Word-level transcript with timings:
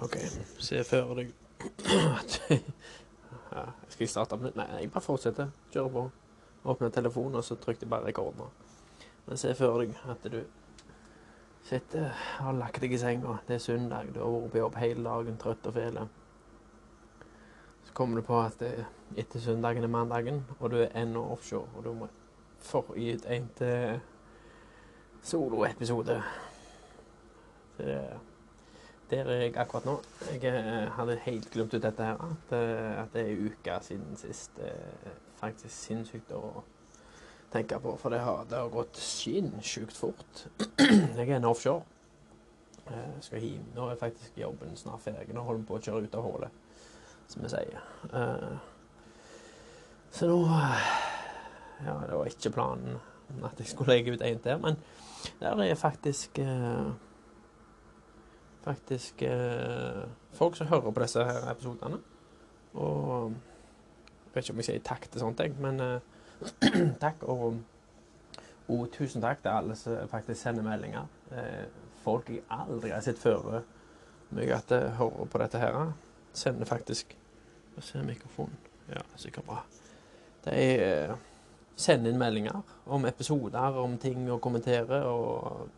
OK, 0.00 0.16
se 0.58 0.84
for 0.88 1.14
deg 1.18 1.32
at 1.60 2.36
ja, 3.52 3.64
Skal 3.88 4.04
jeg 4.06 4.08
starte 4.08 4.38
med? 4.40 4.56
Nei, 4.56 4.66
jeg 4.80 4.90
bare 4.92 5.04
fortsetter. 5.04 5.52
Kjører 5.72 5.92
på. 5.92 6.04
Åpner 6.72 6.88
telefonen, 6.94 7.36
og 7.36 7.44
så 7.44 7.58
trykker 7.60 7.84
jeg 7.84 7.90
bare 7.92 8.08
rekord 8.08 8.38
nå. 8.38 8.48
Men 9.26 9.38
se 9.38 9.52
for 9.58 9.82
deg 9.82 9.92
at 10.08 10.24
du 10.32 10.40
sitter 11.66 12.08
og 12.08 12.46
har 12.46 12.56
lagt 12.58 12.80
deg 12.82 12.94
i 12.96 12.98
senga. 12.98 13.36
Det 13.46 13.58
er 13.58 13.62
søndag, 13.62 14.08
du 14.14 14.22
har 14.22 14.32
vært 14.32 14.54
på 14.54 14.62
jobb 14.62 14.80
hele 14.80 15.04
dagen, 15.04 15.38
trøtt 15.38 15.68
og 15.68 15.76
fele. 15.76 16.08
Så 17.84 17.92
kommer 17.92 18.20
du 18.20 18.26
på 18.26 18.40
at 18.40 18.58
det, 18.62 18.72
etter 19.18 19.42
søndagen 19.44 19.84
er 19.84 19.92
mandagen, 19.92 20.42
og 20.58 20.72
du 20.72 20.80
er 20.80 20.96
ennå 20.98 21.26
offshore, 21.34 21.68
og 21.76 21.84
du 21.84 21.92
må 22.00 22.08
forgi 22.62 23.12
ut 23.14 23.28
en 23.28 23.48
til 23.58 24.00
soloepisode. 25.22 26.22
Så 27.76 27.86
det 27.86 28.02
der 29.12 29.28
er 29.28 29.42
jeg 29.44 29.56
akkurat 29.60 29.84
nå. 29.84 29.96
Jeg 30.32 30.48
eh, 30.48 30.88
hadde 30.96 31.18
helt 31.26 31.50
glemt 31.52 31.74
ut 31.74 31.82
dette 31.84 32.04
her. 32.04 32.20
At, 32.24 32.54
eh, 32.56 33.02
at 33.02 33.12
det 33.12 33.24
er 33.28 33.42
uke 33.44 33.78
siden 33.84 34.16
sist. 34.16 34.56
Det 34.56 34.70
er 34.72 35.18
faktisk 35.40 35.74
sinnssykt 35.76 36.32
å 36.36 36.62
tenke 37.52 37.76
på, 37.82 37.92
for 38.00 38.14
det 38.14 38.22
har, 38.24 38.46
det 38.48 38.56
har 38.56 38.72
gått 38.72 38.96
sinnssykt 38.96 39.96
fort. 39.96 40.46
Jeg 41.18 41.28
er 41.28 41.36
en 41.36 41.50
offshore. 41.50 41.84
Jeg 42.88 43.22
skal 43.22 43.44
hjem. 43.44 43.68
Nå 43.76 43.86
er 43.92 44.00
faktisk 44.00 44.38
jobben 44.40 44.72
snart 44.76 45.04
ferdig. 45.04 45.34
Nå 45.36 45.44
holder 45.46 45.60
vi 45.60 45.68
på 45.68 45.76
å 45.76 45.84
kjøre 45.84 46.08
ut 46.08 46.16
av 46.18 46.24
hullet, 46.26 46.56
som 47.30 47.44
vi 47.44 47.52
sier. 47.52 47.84
Eh, 48.10 48.56
så 50.12 50.28
nå 50.28 50.40
Ja, 51.82 51.94
det 52.06 52.14
var 52.14 52.28
ikke 52.30 52.52
planen 52.54 52.98
at 53.42 53.58
jeg 53.58 53.70
skulle 53.70 53.94
legge 53.94 54.12
ut 54.14 54.22
en 54.22 54.42
til, 54.44 54.58
men 54.60 54.76
der 55.40 55.62
er 55.64 55.78
faktisk 55.78 56.38
faktisk 58.64 59.22
eh, 59.26 60.02
folk 60.32 60.56
som 60.56 60.66
hører 60.70 60.90
på 60.90 61.02
disse 61.02 61.24
her 61.24 61.50
episodene. 61.50 61.98
Og 62.74 63.30
jeg 63.30 64.34
vet 64.34 64.44
ikke 64.44 64.54
om 64.54 64.62
jeg 64.62 64.68
sier 64.70 64.84
takk 64.86 65.08
til 65.10 65.20
sånt, 65.20 65.40
jeg, 65.40 65.54
men 65.60 65.80
eh, 65.80 66.00
takk. 67.04 67.26
Og, 67.28 67.58
og, 68.68 68.86
tusen 68.94 69.22
takk 69.22 69.42
til 69.42 69.52
alle 69.52 69.76
som 69.76 70.08
faktisk 70.10 70.40
sender 70.40 70.66
meldinger. 70.66 71.10
Eh, 71.32 71.66
folk 72.02 72.30
jeg 72.30 72.44
aldri 72.50 72.94
har 72.94 73.04
sett 73.04 73.20
før 73.20 73.62
meg 74.32 74.50
at 74.54 74.72
jeg 74.72 74.96
hører 74.96 75.28
på 75.28 75.42
dette 75.42 75.60
her, 75.60 75.92
sender 76.32 76.66
faktisk 76.66 77.16
Hva 77.72 77.82
ser 77.84 78.02
mikrofonen? 78.04 78.56
Ja, 78.90 79.00
sikkert 79.16 79.46
bra. 79.48 79.62
De 80.44 80.52
eh, 80.52 81.12
sender 81.76 82.12
inn 82.12 82.18
meldinger 82.20 82.58
om 82.84 83.06
episoder, 83.08 83.78
om 83.80 83.94
ting 84.00 84.26
å 84.28 84.40
kommentere. 84.42 84.98
og 85.08 85.70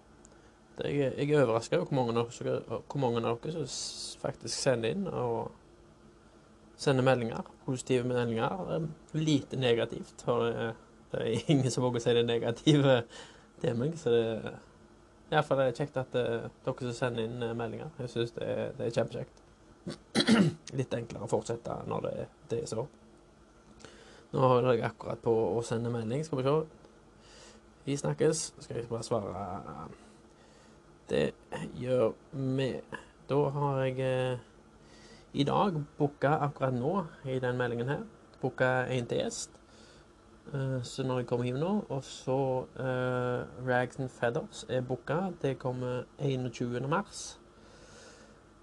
jeg, 0.82 1.12
jeg 1.18 1.30
er 1.30 1.44
overraska 1.44 1.78
over 1.78 1.86
hvor 1.90 3.00
mange, 3.00 3.22
av 3.22 3.38
dere 3.42 3.66
som 3.70 4.22
faktisk 4.22 4.56
sender 4.56 4.94
inn 4.94 5.06
og 5.06 5.52
sender 6.76 7.06
meldinger. 7.06 7.46
Positive 7.66 8.08
meldinger. 8.08 8.88
Lite 9.12 9.56
negativt. 9.56 10.24
For 10.24 10.44
det, 10.48 10.72
det 11.12 11.22
er 11.22 11.52
ingen 11.52 11.70
som 11.70 11.86
våger 11.86 12.02
å 12.02 12.04
si 12.04 12.16
det 12.16 12.26
negative 12.26 12.98
til 13.62 13.78
meg. 13.78 13.96
Så 14.00 14.12
det, 14.14 14.54
er 15.30 15.56
det 15.60 15.70
kjekt 15.78 15.98
at 16.00 16.12
det, 16.14 16.26
eh, 16.26 16.50
dere 16.66 16.90
som 16.90 16.98
sender 16.98 17.28
inn 17.28 17.42
eh, 17.42 17.56
meldinger. 17.56 17.94
Jeg 18.02 18.12
syns 18.12 18.36
det, 18.36 18.50
det, 18.78 18.88
er 18.88 18.98
kjempekjekt. 18.98 19.42
Litt 20.78 20.96
enklere 20.96 21.26
å 21.26 21.30
fortsette 21.30 21.82
når 21.90 22.08
det, 22.08 22.14
det 22.50 22.62
er 22.64 22.70
så. 22.70 22.86
Nå 24.34 24.48
holder 24.50 24.74
jeg 24.74 24.88
akkurat 24.88 25.20
på 25.22 25.34
å 25.54 25.60
sende 25.66 25.92
melding. 25.94 26.24
Skal 26.26 26.42
vi 26.42 26.48
se. 26.48 26.56
Vi 27.84 28.00
snakkes. 28.00 28.48
Skal 28.64 28.80
jeg 28.80 28.90
bare 28.90 29.06
svare 29.06 29.44
det 31.10 31.34
gjør 31.80 32.12
vi. 32.32 32.70
Da 33.28 33.40
har 33.56 33.82
jeg 33.84 34.00
eh, 34.04 34.38
i 35.34 35.44
dag 35.44 35.76
booka 35.98 36.36
akkurat 36.46 36.74
nå, 36.76 36.94
i 37.24 37.38
den 37.42 37.56
meldingen 37.58 37.88
her, 37.88 38.02
booka 38.42 38.86
en 38.92 39.06
til 39.10 39.22
gjest. 39.22 39.54
Eh, 40.52 40.82
så 40.82 41.06
når 41.06 41.22
jeg 41.22 41.28
kommer 41.30 41.48
hjem 41.48 41.60
nå, 41.60 41.72
og 41.88 42.04
så 42.04 42.38
eh, 42.78 43.64
Rags 43.68 43.98
and 44.00 44.12
Feathers 44.12 44.64
er 44.68 44.84
booka. 44.84 45.30
Det 45.42 45.56
kommer 45.58 46.04
21. 46.18 46.88
mars. 46.88 47.38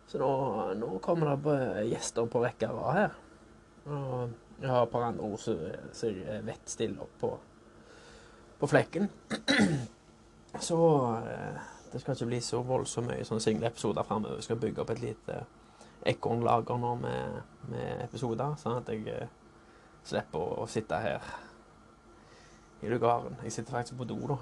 Så 0.08 0.20
nå, 0.20 0.32
nå 0.76 0.98
kommer 1.04 1.36
det 1.36 1.88
gjester 1.90 2.28
på 2.28 2.44
rekke 2.44 2.70
og 2.70 2.82
rad 2.82 2.98
her. 3.00 3.20
Og 3.86 4.30
jeg 4.62 4.70
har 4.70 4.84
et 4.86 4.94
par 4.94 5.08
andre 5.08 5.26
ord 5.26 5.40
som 5.42 5.58
jeg 6.06 6.46
vet 6.46 6.70
stiller 6.70 7.02
opp 7.02 7.16
på, 7.22 7.32
på 8.60 8.70
flekken. 8.70 9.10
Så 10.68 10.78
eh, 11.26 11.71
det 11.94 12.02
skal 12.02 12.16
ikke 12.16 12.30
bli 12.30 12.40
så 12.44 12.62
voldsomt 12.64 13.10
mye 13.12 13.26
sånne 13.28 13.44
single 13.44 13.68
episoder 13.68 14.06
framover. 14.08 14.40
Vi 14.40 14.48
skal 14.48 14.60
bygge 14.62 14.84
opp 14.84 14.94
et 14.94 15.04
lite 15.04 15.42
ekornlager 16.08 16.80
nå 16.82 16.96
med, 17.02 17.42
med, 17.70 18.04
episoder, 18.06 18.56
sånn 18.58 18.80
at 18.80 18.90
jeg 18.90 19.06
eh, 19.12 19.34
slipper 20.08 20.40
å, 20.40 20.62
å, 20.64 20.68
sitte 20.72 20.98
her 21.04 21.26
i 22.82 22.90
lugaren. 22.90 23.38
Jeg 23.46 23.58
sitter 23.58 23.78
faktisk 23.78 24.00
på 24.00 24.08
do, 24.10 24.18
da. 24.32 24.40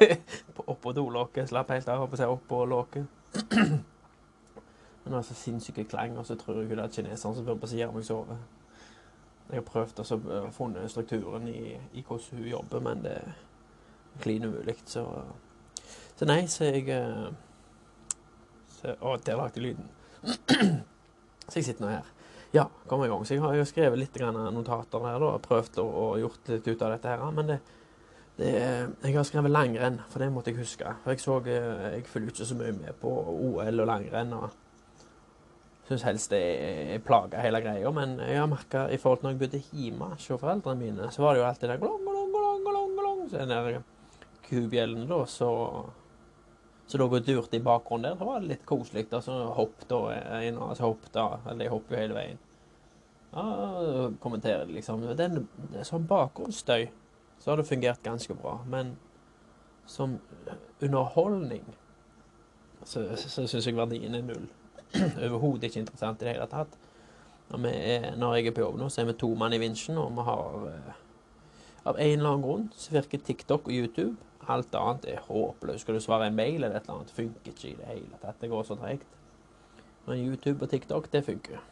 oppå 0.72 0.94
dolokket. 0.96 1.50
Slapp 1.50 1.74
helt 1.74 1.90
av, 1.92 2.06
på 2.08 2.20
seg 2.20 2.32
oppå 2.32 2.62
låket. 2.68 3.04
Men 5.06 5.12
det 5.12 5.18
er 5.18 5.26
så 5.28 5.36
sinnssyke 5.38 5.84
klang, 5.86 6.16
og 6.18 6.26
så 6.26 6.34
tror 6.38 6.62
jeg 6.62 6.72
det 6.72 6.82
er 6.82 6.94
kineseren 6.94 7.36
som 7.36 7.46
bør 7.46 7.60
på 7.62 7.70
siden 7.70 7.90
av 7.90 7.98
meg 7.98 8.06
sove. 8.06 8.38
Jeg 9.46 9.60
har 9.60 9.66
prøvd 9.66 10.00
å 10.02 10.06
eh, 10.16 10.46
funnet 10.54 10.90
strukturen 10.90 11.50
i, 11.50 11.76
i 11.94 12.02
hvordan 12.06 12.40
hun 12.40 12.48
jobber, 12.50 12.82
men 12.82 13.04
det 13.04 13.12
er 13.20 13.36
klin 14.22 14.48
umulig. 14.48 14.74
Så 14.86 15.04
så 16.16 16.28
nei, 16.28 16.42
så 16.48 16.68
jeg 16.68 16.88
eh, 16.92 17.28
så, 18.78 18.96
Å, 19.00 19.16
der 19.24 19.40
lagde 19.40 19.62
lyden. 19.62 19.88
så 21.48 21.58
jeg 21.58 21.66
sitter 21.68 21.84
nå 21.84 21.92
her. 21.92 22.12
Ja, 22.54 22.66
kom 22.88 23.02
i 23.04 23.08
gang. 23.10 23.24
Så 23.26 23.36
jeg 23.36 23.42
har 23.44 23.56
jo 23.56 23.64
skrevet 23.68 24.00
litt 24.00 24.16
notater 24.20 25.02
her 25.04 25.18
da, 25.20 25.32
og 25.36 25.42
prøvd 25.44 25.80
å, 25.82 25.86
og 25.86 26.20
gjort 26.22 26.52
litt 26.52 26.68
ut 26.68 26.84
av 26.86 26.94
dette 26.94 27.12
her. 27.12 27.24
Men 27.36 27.50
det, 27.50 27.58
det, 28.38 28.52
jeg 29.04 29.16
har 29.16 29.26
skrevet 29.28 29.52
langrenn, 29.52 29.98
for 30.08 30.24
det 30.24 30.30
måtte 30.32 30.54
jeg 30.54 30.62
huske. 30.62 30.94
For 31.02 31.12
jeg 31.12 31.24
så 31.24 31.40
eh, 31.44 31.98
Jeg 31.98 32.06
følger 32.12 32.32
ikke 32.32 32.48
så 32.48 32.60
mye 32.60 32.76
med 32.78 33.02
på 33.02 33.12
OL 33.34 33.84
og 33.84 33.90
langrenn. 33.90 34.32
og 34.38 34.62
Syns 35.86 36.02
helst 36.02 36.32
det 36.32 36.40
er 36.96 37.04
plaga 37.04 37.44
hele 37.44 37.60
greia. 37.62 37.92
Men 37.94 38.16
jeg 38.24 38.40
har 38.40 38.48
merka 38.50 38.86
i 38.88 38.98
forhold 39.02 39.20
til 39.20 39.28
når 39.28 39.36
jeg 39.36 39.42
bodde 39.44 39.62
hjemme 39.82 40.10
hos 40.14 40.30
foreldrene 40.32 40.80
mine, 40.80 41.12
så 41.14 41.22
var 41.22 41.34
det 41.34 41.44
jo 41.44 41.50
alltid 41.50 41.70
der 41.74 41.84
glong, 41.84 42.00
glong, 42.02 42.32
glong, 42.32 42.64
glong, 42.64 42.96
glong, 42.96 43.22
så 43.30 43.44
den 43.44 43.52
der 43.52 43.78
kubjellen 44.46 45.06
da, 45.10 45.20
så 45.26 45.50
så 46.86 46.98
lå 47.00 47.06
og 47.10 47.24
durte 47.26 47.58
i 47.58 47.62
bakgrunnen 47.62 48.12
der. 48.12 48.18
det 48.18 48.26
var 48.28 48.44
litt 48.44 48.66
koselig. 48.66 49.06
Og 49.10 49.24
så 49.24 49.38
hoppet 49.56 49.94
og 49.96 50.10
en 50.12 50.60
av 50.60 50.70
oss 50.70 50.82
hoppet, 50.84 51.16
eller 51.16 51.64
de 51.64 51.70
hopper 51.72 51.96
jo 51.96 52.02
hele 52.02 52.18
veien. 52.18 52.42
Ja, 53.32 54.10
kommenterer 54.22 54.68
det 54.68 54.78
liksom. 54.78 55.02
Den, 55.18 55.48
som 55.84 56.06
bakgrunnsstøy 56.06 56.86
så 57.38 57.50
har 57.50 57.58
det 57.60 57.66
fungert 57.68 58.02
ganske 58.02 58.34
bra. 58.34 58.60
Men 58.70 58.94
som 59.86 60.18
underholdning 60.80 61.64
så, 62.84 63.02
så 63.16 63.46
syns 63.46 63.66
jeg 63.66 63.76
verdien 63.76 64.14
er 64.14 64.22
null. 64.24 64.46
Overhodet 65.26 65.68
ikke 65.68 65.82
interessant 65.82 66.22
i 66.22 66.28
det 66.28 66.36
hele 66.36 66.46
tatt. 66.50 66.78
Når, 67.50 67.66
er, 67.66 68.06
når, 68.18 68.34
jeg 68.34 68.46
er 68.46 68.54
på 68.54 68.62
jobb 68.62 68.78
nå, 68.80 68.88
så 68.90 69.02
er 69.02 69.10
vi 69.10 69.18
to 69.18 69.28
mann 69.38 69.54
i 69.54 69.60
vinsjen, 69.62 69.98
og 70.02 70.14
vi 70.14 70.24
har 70.26 70.70
eh, 70.70 71.02
Av 71.86 71.98
en 72.02 72.18
eller 72.18 72.32
annen 72.32 72.42
grunn 72.42 72.64
så 72.74 72.96
virker 72.96 73.20
TikTok 73.22 73.68
og 73.68 73.74
YouTube 73.74 74.16
Alt 74.52 74.74
annet 74.78 75.06
er 75.10 75.24
håpløst. 75.26 75.82
Skal 75.82 75.96
du 75.96 76.02
svare 76.04 76.28
en 76.30 76.36
mail 76.36 76.60
eller 76.60 76.76
et 76.76 76.84
eller 76.84 77.00
annet, 77.00 77.14
funker 77.14 77.52
ikke 77.52 77.70
i 77.72 77.78
det 77.78 77.88
hele 77.88 78.20
tatt. 78.22 78.38
Det 78.40 78.50
går 78.50 78.66
så 78.68 78.76
tregt. 78.78 79.08
Men 80.06 80.22
YouTube 80.22 80.62
og 80.64 80.70
TikTok, 80.70 81.08
det 81.12 81.24
funker. 81.26 81.64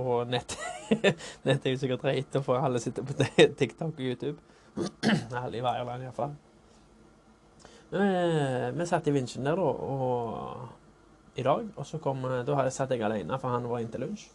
Og 0.00 0.30
nett, 0.32 0.56
nett 1.46 1.66
er 1.66 1.74
jo 1.74 1.80
sikkert 1.82 2.06
reit, 2.08 2.38
for 2.46 2.56
alle 2.56 2.80
sitter 2.80 3.04
på 3.04 3.16
TikTok 3.58 3.92
og 3.92 4.00
YouTube. 4.00 4.38
Alle 5.36 5.58
i 5.58 5.60
Veierland 5.60 6.06
iallfall. 6.06 6.30
Vi 7.92 8.86
satt 8.88 9.10
i 9.10 9.12
vinsjen 9.12 9.44
der 9.44 9.58
da, 9.60 9.66
og 9.68 11.36
i 11.36 11.44
dag, 11.44 11.66
og 11.76 11.84
så 11.84 12.00
kom 12.00 12.22
Da 12.24 12.54
hadde 12.56 12.70
jeg 12.70 12.76
satt 12.78 12.94
jeg 12.94 13.04
alene, 13.04 13.36
for 13.40 13.52
han 13.52 13.68
var 13.68 13.82
inn 13.84 13.92
til 13.92 14.06
lunsj. 14.06 14.30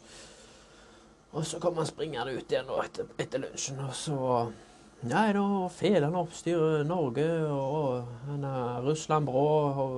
Og 1.33 1.45
så 1.45 1.57
kom 1.61 1.81
han 1.81 1.89
springende 1.89 2.37
ut 2.37 2.53
igjen 2.53 2.69
etter, 2.83 3.09
etter 3.17 3.41
lunsjen, 3.41 3.81
og 3.81 3.97
så 3.97 4.19
Nei, 5.05 5.33
da 5.33 5.41
Han 5.43 6.15
oppstyrer 6.17 6.83
Norge 6.83 7.25
og 7.53 8.07
Russland 8.83 9.27
Brå 9.27 9.43
og 9.45 9.97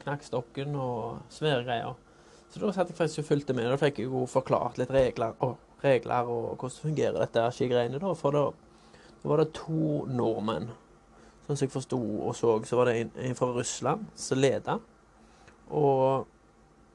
Knakkstokken 0.02 0.76
og 0.80 1.18
svære 1.28 1.64
greier. 1.66 1.96
Så 2.48 2.62
da 2.62 2.70
satt 2.72 2.88
jeg 2.88 2.96
faktisk 2.96 3.22
og 3.22 3.28
fulgte 3.28 3.52
med. 3.52 3.68
Da 3.68 3.76
fikk 3.76 4.00
jeg 4.00 4.08
jo 4.08 4.24
forklart 4.24 4.78
litt 4.80 4.92
regler 4.94 5.36
og, 5.44 5.58
regler 5.84 6.30
og 6.32 6.54
hvordan 6.56 6.80
fungerer 6.80 7.18
dette 7.20 7.44
skigreiene. 7.52 8.00
da, 8.00 8.14
For 8.16 8.32
da, 8.32 8.46
da, 9.20 9.28
var 9.28 9.42
det 9.42 9.52
to 9.58 10.06
nordmenn. 10.08 10.70
Sånn 11.44 11.58
som 11.58 11.66
jeg 11.66 11.74
forsto 11.74 11.98
og 12.00 12.32
så, 12.36 12.54
så 12.64 12.80
var 12.80 12.88
det 12.88 12.96
en, 13.02 13.12
en 13.28 13.36
fra 13.36 13.50
Russland 13.52 14.08
som 14.16 14.40
leda. 14.40 14.78
Og 15.76 16.24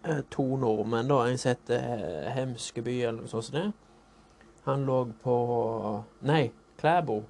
eh, 0.09 0.25
to 0.33 0.47
nordmenn, 0.57 1.13
da. 1.13 1.21
En 1.29 1.37
som 1.37 1.53
heter 1.53 2.01
eh, 2.01 2.33
Hemskeby, 2.33 2.97
eller 3.03 3.21
noe 3.21 3.29
sånt 3.29 3.51
som 3.51 3.59
det. 3.59 3.67
Han 4.65 4.89
lå 4.89 4.99
på 5.21 5.37
Nei, 6.25 6.47
Klæbo. 6.81 7.21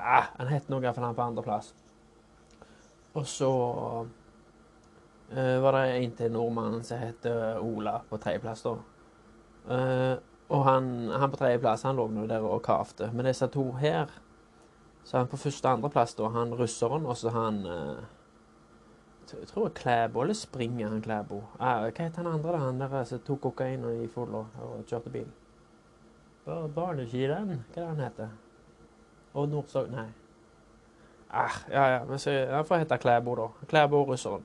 Ah, 0.00 0.32
han 0.38 0.48
het 0.52 0.68
noe 0.72 0.82
iallfall 0.84 1.04
han 1.10 1.18
på 1.18 1.26
andreplass. 1.26 1.74
Og 3.18 3.26
så 3.26 3.50
uh, 5.34 5.56
var 5.62 5.76
det 5.76 5.84
en 5.98 6.16
til 6.18 6.32
nordmannen 6.34 6.84
som 6.86 7.00
het 7.02 7.26
Ola 7.60 7.98
på 8.08 8.18
tredjeplass, 8.22 8.64
da. 8.66 8.76
Uh, 9.70 10.16
og 10.50 10.64
han, 10.66 11.10
han 11.14 11.30
på 11.30 11.38
tredjeplass 11.38 11.84
han 11.86 11.98
lå 11.98 12.08
nå 12.10 12.26
der 12.30 12.46
og 12.46 12.62
kavte. 12.66 13.10
Men 13.14 13.28
disse 13.30 13.46
to 13.52 13.70
her 13.78 14.10
Så 15.04 15.16
han 15.16 15.28
på 15.30 15.36
første 15.40 15.66
og 15.68 15.78
andreplass, 15.78 16.14
da, 16.14 16.28
han 16.28 16.54
russeren, 16.54 17.06
og 17.06 17.16
så 17.16 17.30
han 17.32 17.62
uh, 17.66 18.02
Jeg 19.30 19.48
tror 19.48 19.66
er 19.66 19.74
Klæbo, 19.74 20.22
eller 20.22 20.34
Springer 20.34 20.88
han 20.88 21.02
Klæbo. 21.02 21.42
Ah, 21.58 21.86
hva 21.86 21.90
heter 21.94 22.22
han 22.22 22.32
andre, 22.34 22.52
da? 22.52 22.58
Han 22.66 22.80
der 22.80 23.04
som 23.04 23.22
tok 23.24 23.40
kokain 23.40 23.84
i 24.02 24.08
fulla 24.10 24.44
og 24.60 24.84
kjørte 24.90 25.10
bil? 25.10 25.28
Bar 26.44 26.68
Barneskirenn, 26.74 27.60
hva 27.70 27.76
er 27.76 27.84
det 27.84 27.88
han 27.88 28.04
heter? 28.04 28.30
Og 29.34 29.48
Nordsog... 29.48 29.90
Nei. 29.90 30.08
Ah, 31.30 31.60
ja, 31.70 31.84
ja, 31.86 32.04
men 32.04 32.18
så, 32.18 32.30
han 32.50 32.64
får 32.66 32.82
hete 32.82 32.98
Klæbo, 32.98 33.34
da. 33.38 33.66
Klæbo 33.70 34.02
russeren. 34.04 34.42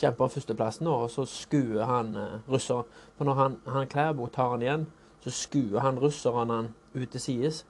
Kjemper 0.00 0.28
førsteplassen, 0.28 0.86
og 0.86 1.10
så 1.10 1.24
skuer 1.24 1.84
han 1.88 2.14
eh, 2.16 2.34
russeren. 2.48 2.84
For 3.16 3.24
når 3.24 3.34
han, 3.34 3.56
han 3.66 3.88
Klæbo 3.88 4.26
tar 4.26 4.50
han 4.50 4.62
igjen, 4.62 4.86
så 5.24 5.30
skuer 5.30 5.80
han 5.80 5.98
russeren 5.98 6.50
han 6.50 6.68
ut 6.94 7.08
til 7.08 7.20
sides. 7.20 7.66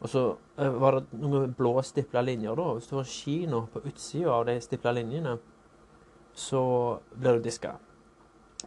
Og 0.00 0.08
så 0.08 0.24
eh, 0.58 0.80
var 0.80 0.98
det 0.98 1.20
noen 1.20 1.54
blå 1.56 1.78
stipla 1.82 2.20
linjer, 2.20 2.54
da. 2.60 2.74
Hvis 2.76 2.90
du 2.90 2.96
har 2.96 3.08
kino 3.08 3.62
på 3.72 3.80
utsida 3.88 4.36
av 4.36 4.44
de 4.50 4.58
stipla 4.60 4.92
linjene, 4.92 5.38
så 6.34 6.62
blir 7.14 7.38
du 7.38 7.48
diska. 7.48 7.76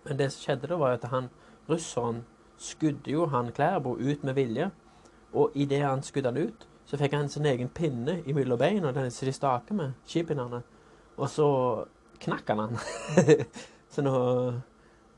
Men 0.06 0.18
det 0.18 0.31
som 0.33 0.48
skjedde 0.48 0.72
da, 0.72 0.80
var 0.81 0.98
at 0.98 1.06
han 1.13 1.30
russeren 1.69 2.24
skudde 2.57 3.12
jo 3.13 3.28
han 3.30 3.51
Klæbo 3.54 3.98
ut 4.00 4.24
med 4.24 4.33
vilje. 4.33 4.72
Og 5.33 5.54
idet 5.54 5.83
han 5.86 6.01
skudde 6.01 6.31
han 6.31 6.42
ut, 6.48 6.67
så 6.88 6.98
fikk 7.00 7.18
han 7.18 7.30
sin 7.30 7.45
egen 7.50 7.69
pinne 7.69 8.22
mellom 8.36 8.60
beina, 8.60 8.94
den 8.95 9.12
som 9.12 9.28
de 9.28 9.36
staker 9.36 9.75
med, 9.75 9.95
skipinnene. 10.07 10.62
Og 11.18 11.30
så 11.30 11.48
knakk 12.24 12.54
han 12.54 12.63
den. 12.63 13.44
så 13.94 14.04
nå, 14.06 14.13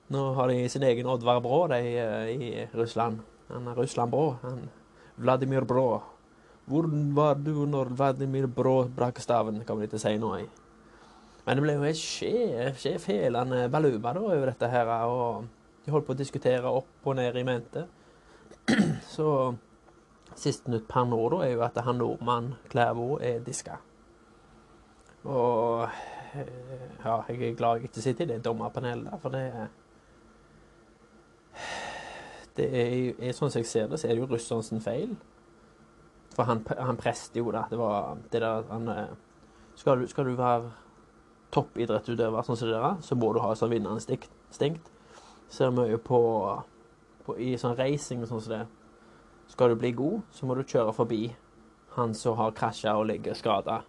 nå 0.10 0.24
har 0.38 0.50
de 0.50 0.64
sin 0.72 0.86
egen 0.88 1.10
Oddvar 1.12 1.44
Brå, 1.46 1.68
de 1.70 1.82
eh, 2.02 2.32
i 2.34 2.68
Russland. 2.74 3.22
Han 3.54 3.70
er 3.70 3.78
Russland 3.78 4.12
Brå. 4.12 4.32
Han 4.42 4.66
Vladimir 5.20 5.68
Brå. 5.68 6.02
Hvor 6.70 6.90
var 7.14 7.36
du 7.36 7.66
når 7.66 7.94
Vladimir 7.98 8.48
Brå 8.48 8.84
brakk 8.96 9.20
staven, 9.22 9.62
kan 9.66 9.78
til 9.78 9.90
ikke 9.90 10.02
si 10.02 10.18
nå. 10.18 10.34
Men 11.46 11.58
det 11.58 11.64
ble 11.66 11.78
jo 11.78 11.88
et 11.90 12.78
sjefhelende 12.78 13.64
baluba 13.74 14.14
da 14.14 14.22
over 14.22 14.52
dette 14.52 14.70
her, 14.70 14.92
og 15.10 15.48
de 15.86 15.92
holdt 15.92 16.06
på 16.08 16.14
å 16.14 16.20
diskutere 16.20 16.72
opp 16.72 17.10
og 17.10 17.18
ned 17.18 17.36
i 17.36 17.46
mente. 17.46 17.86
Så 19.16 19.28
Siste 20.40 20.72
nytt 20.72 20.88
per 20.88 21.08
nå 21.10 21.20
da, 21.34 21.42
er 21.44 21.54
jo 21.58 21.64
at 21.66 21.78
han 21.84 22.00
nordmann 22.00 22.54
Klæbo 22.72 23.18
er 23.20 23.42
diska. 23.44 23.80
Og 25.28 25.90
ja, 27.04 27.16
jeg 27.28 27.42
er 27.42 27.56
glad 27.58 27.80
jeg 27.80 27.90
ikke 27.90 28.02
sitter 28.02 28.24
i 28.24 28.28
det 28.28 28.46
dommerpanelet 28.46 29.20
for 29.22 29.34
det 29.34 29.42
er 29.42 29.68
Det 32.56 32.68
er, 32.76 33.14
er 33.24 33.36
sånn 33.36 33.52
som 33.52 33.62
jeg 33.62 33.68
ser 33.68 33.88
det, 33.88 34.00
så 34.00 34.08
er 34.08 34.16
det 34.16 34.24
jo 34.24 34.28
russerens 34.28 34.72
feil. 34.84 35.14
For 36.36 36.44
han, 36.44 36.60
han 36.76 36.98
preste 37.00 37.40
jo, 37.40 37.52
da. 37.56 37.66
Det 37.72 37.78
var 37.80 38.18
det 38.32 38.42
der 38.42 38.66
han 38.68 38.90
Skal 39.80 40.02
du, 40.02 40.08
skal 40.08 40.28
du 40.28 40.36
være 40.36 40.72
toppidrettsutøver 41.56 42.44
sånn 42.44 42.60
som 42.60 42.68
det 42.68 42.76
der, 42.76 42.98
så 43.02 43.16
må 43.16 43.32
du 43.34 43.40
ha 43.40 43.54
sånn 43.56 43.72
vinnerinstinkt. 43.72 44.92
Ser 45.50 45.72
mye 45.72 45.98
på, 46.04 46.20
på 47.26 47.38
i 47.40 47.54
sånn 47.58 47.78
racing 47.80 48.26
og 48.26 48.32
sånn 48.34 48.44
som 48.44 48.54
det. 48.58 48.66
Skal 49.50 49.70
du 49.70 49.80
bli 49.82 49.92
god, 49.98 50.22
så 50.32 50.46
må 50.46 50.56
du 50.56 50.64
kjøre 50.64 50.94
forbi 50.94 51.24
han 51.96 52.14
som 52.14 52.38
har 52.38 52.52
krasja 52.52 52.94
og 52.98 53.08
ligger 53.10 53.34
skada. 53.34 53.82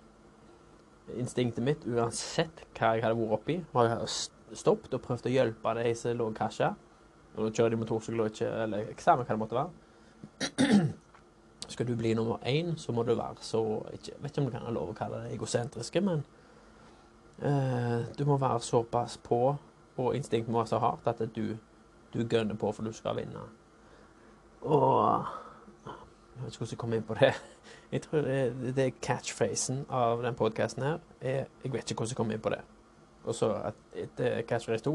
Instinktet 1.18 1.64
mitt, 1.64 1.84
uansett 1.86 2.64
hva 2.78 2.94
jeg 2.94 3.04
hadde 3.04 3.18
vært 3.18 3.36
oppi, 3.36 3.58
var 3.74 3.90
jeg 3.90 4.56
stoppet 4.56 4.94
og 4.96 5.04
prøvd 5.04 5.28
å 5.28 5.34
hjelpe 5.34 5.74
de 5.78 5.92
som 5.98 6.16
lå 6.16 6.30
krasja. 6.36 6.72
Og 7.36 7.44
da 7.44 7.52
kjører 7.54 7.74
de 7.74 7.78
motorsykkel 7.78 8.24
og 8.24 8.32
ikke 8.32 8.48
Eller 8.64 8.88
samme 8.98 9.22
hva 9.22 9.36
det 9.36 9.42
måtte 9.42 9.58
være. 9.58 10.88
Skal 11.72 11.86
du 11.86 11.94
bli 11.96 12.14
nummer 12.18 12.40
én, 12.46 12.74
så 12.76 12.92
må 12.92 13.04
du 13.06 13.14
være 13.14 13.44
så 13.46 13.60
ikke, 13.94 14.16
Vet 14.18 14.32
ikke 14.32 14.42
om 14.42 14.48
du 14.48 14.54
kan 14.56 14.66
ha 14.66 14.72
lov 14.74 14.90
å 14.90 14.96
kalle 14.98 15.20
det 15.22 15.36
egosentriske, 15.36 16.02
men 16.02 16.24
uh, 17.44 18.02
du 18.18 18.24
må 18.26 18.40
være 18.42 18.58
såpass 18.66 19.20
på, 19.22 19.40
og 20.00 20.16
instinktet 20.16 20.50
må 20.50 20.58
være 20.64 20.72
så 20.72 20.80
hardt, 20.82 21.06
at 21.06 21.22
du, 21.36 21.54
du 22.10 22.24
gønner 22.24 22.58
på 22.58 22.72
for 22.74 22.82
du 22.82 22.96
skal 22.96 23.20
vinne. 23.20 23.44
Og 24.66 25.30
Jeg 26.40 26.46
vet 26.46 26.54
ikke 26.54 26.64
hvordan 26.64 26.72
jeg 26.72 26.78
kom 26.78 26.94
inn 26.96 27.02
på 27.04 27.14
det. 27.20 27.32
Jeg 27.92 28.02
tror 28.02 28.20
det, 28.24 28.74
det 28.76 28.84
er 28.84 28.98
catchphrasen 29.02 29.80
av 29.90 30.22
den 30.22 30.34
podkasten 30.38 30.82
her. 30.82 31.00
Jeg, 31.20 31.46
jeg 31.64 31.72
vet 31.72 31.90
ikke 31.90 32.04
hvordan 32.04 32.10
jeg 32.12 32.16
kom 32.16 32.30
inn 32.30 32.40
på 32.40 32.52
det. 32.54 32.60
Og 33.24 33.34
så 33.34 33.48
etter 33.98 34.44
catchphrase 34.46 34.84
to, 34.86 34.92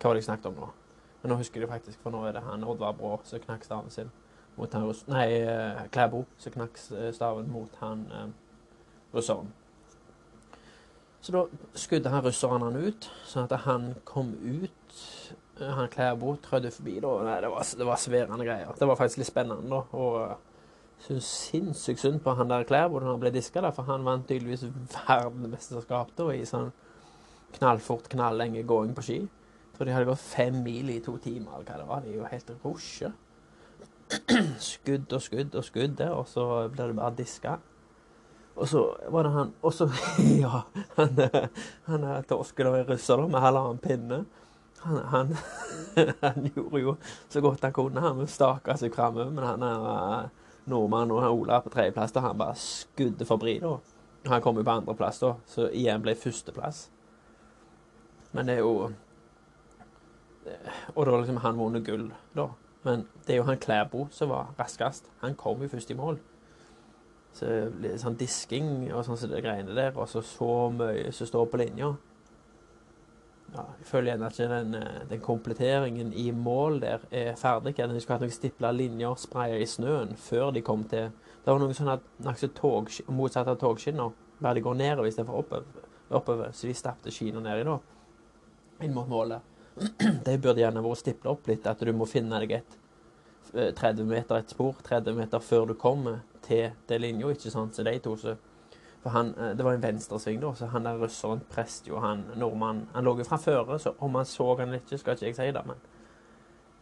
hva 0.00 0.08
var 0.08 0.16
det 0.16 0.22
jeg 0.22 0.30
snakket 0.30 0.48
om 0.48 0.56
nå? 0.56 0.70
Men 1.20 1.34
nå 1.34 1.36
husker 1.36 1.60
jeg 1.60 1.68
det 1.68 1.74
faktisk, 1.74 2.00
for 2.00 2.14
nå 2.14 2.24
er 2.24 2.32
det 2.32 2.42
han 2.46 2.64
Oddvar 2.64 2.96
Brå 2.96 3.18
som 3.28 3.44
knakk 3.44 3.68
staven 3.68 3.92
sin 3.92 4.08
mot 4.56 4.72
han 4.72 4.88
Nei, 5.12 5.26
eh, 5.44 5.84
Klæbo 5.92 6.24
som 6.40 6.56
knakk 6.56 6.80
staven 6.80 7.52
mot 7.52 7.76
han 7.80 8.06
eh, 8.12 8.28
russeren. 9.14 9.52
Så 11.20 11.32
da 11.36 11.44
skudde 11.76 12.08
han 12.08 12.24
russeren 12.24 12.64
han 12.64 12.80
ut, 12.80 13.10
sånn 13.28 13.44
at 13.50 13.66
han 13.66 13.90
kom 14.08 14.32
ut 14.40 15.00
eh, 15.60 15.68
Han 15.76 15.92
Klæbo 15.92 16.38
trødde 16.40 16.72
forbi, 16.72 16.98
da. 17.04 17.16
Nei, 17.28 17.40
det 17.44 17.52
var, 17.52 17.74
det 17.78 17.88
var 17.92 18.00
sverende 18.00 18.46
greier. 18.48 18.72
Det 18.78 18.88
var 18.88 18.96
faktisk 18.96 19.20
litt 19.20 19.28
spennende, 19.28 19.68
da. 19.68 19.82
Og 19.92 20.49
syns 21.06 21.28
sinnssykt 21.48 22.02
synd 22.02 22.20
på 22.24 22.34
han 22.36 22.50
der 22.50 22.66
Klæbo 22.68 23.00
da 23.00 23.10
han 23.10 23.20
ble 23.22 23.32
diska, 23.34 23.62
for 23.72 23.88
han 23.88 24.04
vant 24.04 24.28
tydeligvis 24.28 24.66
verdensmesterskapet 24.92 26.34
i 26.36 26.44
sånn 26.48 26.70
knallfort, 27.56 28.10
knallenge 28.12 28.62
gåing 28.68 28.92
på 28.94 29.04
ski. 29.06 29.18
Tror 29.74 29.88
de 29.88 29.94
hadde 29.96 30.10
gått 30.10 30.22
fem 30.22 30.60
mil 30.64 30.90
i 30.92 31.00
to 31.04 31.16
timer, 31.22 31.56
eller 31.56 31.66
hva 31.66 31.78
det 31.80 31.88
var. 31.88 32.04
De 32.04 32.12
er 32.12 32.20
jo 32.20 32.28
helt 32.30 32.52
rusje. 32.64 33.12
skudd 34.58 35.12
og 35.14 35.22
skudd 35.22 35.54
og 35.54 35.64
skudd 35.64 35.96
der, 35.98 36.12
og 36.12 36.28
så 36.28 36.68
blir 36.68 36.90
det 36.90 36.98
bare 36.98 37.16
diska. 37.16 37.56
Og 38.60 38.68
så 38.68 38.82
var 39.08 39.24
det 39.24 39.32
han 39.32 39.52
Og 39.62 39.72
så 39.72 39.86
Ja, 40.42 40.64
han, 40.96 41.20
han 41.86 42.24
torsken 42.28 42.66
og 42.66 42.90
russer 42.90 43.22
med 43.26 43.40
halvannen 43.40 43.78
pinne. 43.78 44.24
Han, 44.80 44.96
han, 45.12 45.36
han, 46.24 46.50
gjorde 46.54 46.80
jo 46.80 46.96
så 47.28 47.40
godt 47.40 47.64
han 47.64 47.72
kunne. 47.72 48.00
Han 48.00 48.26
staka 48.26 48.76
seg 48.76 48.94
framover, 48.94 49.30
men 49.30 49.44
han 49.44 49.64
er 49.64 50.28
nordmann 50.70 51.12
og 51.14 51.26
Ola 51.28 51.60
på 51.64 51.72
tredjeplass. 51.74 52.14
Han 52.16 52.38
bare 52.38 52.56
skudde 52.58 53.26
forbi, 53.28 53.58
da. 53.62 53.76
Han 54.28 54.42
kom 54.44 54.58
jo 54.60 54.64
på 54.66 54.72
andreplass, 54.74 55.20
da, 55.22 55.34
så 55.48 55.68
igjen 55.72 56.02
ble 56.04 56.14
førsteplass. 56.18 56.88
Men 58.32 58.46
det 58.46 58.58
er 58.58 58.66
jo 58.66 58.90
og 60.94 61.06
da 61.06 61.16
liksom 61.20 61.40
han 61.44 61.58
vunnet 61.58 61.86
gull, 61.86 62.10
da. 62.36 62.48
Men 62.84 63.04
det 63.26 63.34
er 63.34 63.40
jo 63.42 63.48
han 63.48 63.60
Klæbo 63.60 64.06
som 64.10 64.30
var 64.32 64.54
raskest. 64.58 65.10
Han 65.20 65.34
kom 65.38 65.62
jo 65.62 65.68
først 65.68 65.90
i 65.92 65.96
mål. 65.98 66.18
Så 67.36 67.46
litt 67.80 68.00
sånn 68.02 68.16
disking 68.18 68.88
og 68.88 69.04
sånn 69.06 69.18
som 69.20 69.30
det 69.30 69.42
greiene 69.44 69.76
der, 69.76 69.92
og 69.94 70.08
så 70.10 70.22
så 70.24 70.70
mye 70.74 71.12
som 71.14 71.28
står 71.28 71.50
på 71.50 71.60
linja. 71.60 71.92
Ja, 73.50 73.64
jeg 73.80 73.86
føler 73.88 74.12
gjerne 74.12 74.26
at 74.26 74.36
den, 74.38 74.74
eh, 74.74 75.00
den 75.10 75.20
kompletteringen 75.20 76.12
i 76.12 76.30
mål 76.30 76.80
der 76.80 76.98
er 77.10 77.34
ferdig. 77.34 77.78
At 77.80 77.90
de 77.90 78.00
skulle 78.00 78.18
hatt 78.18 78.26
noen 78.26 78.34
stipla 78.34 78.70
linjer 78.70 79.14
spraya 79.18 79.58
i 79.58 79.66
snøen 79.66 80.14
før 80.16 80.52
de 80.54 80.62
kom 80.62 80.84
til 80.84 81.10
Det 81.40 81.48
var 81.48 81.58
noe 81.58 81.72
sånn 81.72 81.88
at 81.88 83.08
motsatt 83.08 83.48
av 83.48 83.56
togskinner, 83.56 84.12
der 84.42 84.54
de 84.54 84.60
går 84.60 84.74
nedover 84.76 85.08
istedenfor 85.08 85.38
oppover, 85.38 85.86
oppover. 86.10 86.52
Så 86.52 86.68
de 86.68 86.74
stappet 86.74 87.14
skiene 87.14 87.40
nedi 87.40 87.64
da, 87.64 87.78
inn 88.84 88.92
mot 88.94 89.08
målet. 89.08 89.40
De 90.26 90.36
burde 90.36 90.60
gjerne 90.60 90.82
vært 90.84 90.98
stipla 91.00 91.30
opp 91.30 91.48
litt, 91.48 91.66
at 91.66 91.80
du 91.80 91.92
må 91.96 92.04
finne 92.04 92.38
deg 92.42 92.52
et 92.58 92.76
30 93.54 94.02
eh, 94.02 94.04
meter 94.04 94.36
et 94.36 94.52
spor, 94.52 94.74
30 94.84 95.16
meter 95.16 95.40
før 95.40 95.70
du 95.70 95.74
kommer 95.74 96.20
til 96.44 96.74
den 96.88 97.00
linja, 97.00 97.30
ikke 97.32 97.50
sant, 97.50 97.74
så 97.74 97.86
de 97.86 97.98
to 98.04 98.16
så 98.20 98.36
For 99.02 99.10
han, 99.10 99.34
eh, 99.38 99.54
det 99.56 99.64
var 99.64 99.76
en 99.76 99.82
venstresving, 99.82 100.40
da, 100.40 100.52
så 100.54 100.68
han 100.72 100.84
der 100.84 101.00
russeren 101.00 101.40
prest 101.52 101.88
jo 101.88 102.00
han 102.02 102.26
nordmannen 102.36 102.88
Han 102.92 103.04
lå 103.04 103.16
jo 103.18 103.24
fra 103.24 103.38
føre, 103.40 103.78
så 103.78 103.94
om 103.98 104.14
han 104.14 104.28
så 104.28 104.54
han 104.58 104.74
ikke, 104.76 104.98
skal 104.98 105.16
ikke 105.16 105.26
jeg 105.26 105.38
si 105.38 105.50
det, 105.56 105.64
men 105.66 105.80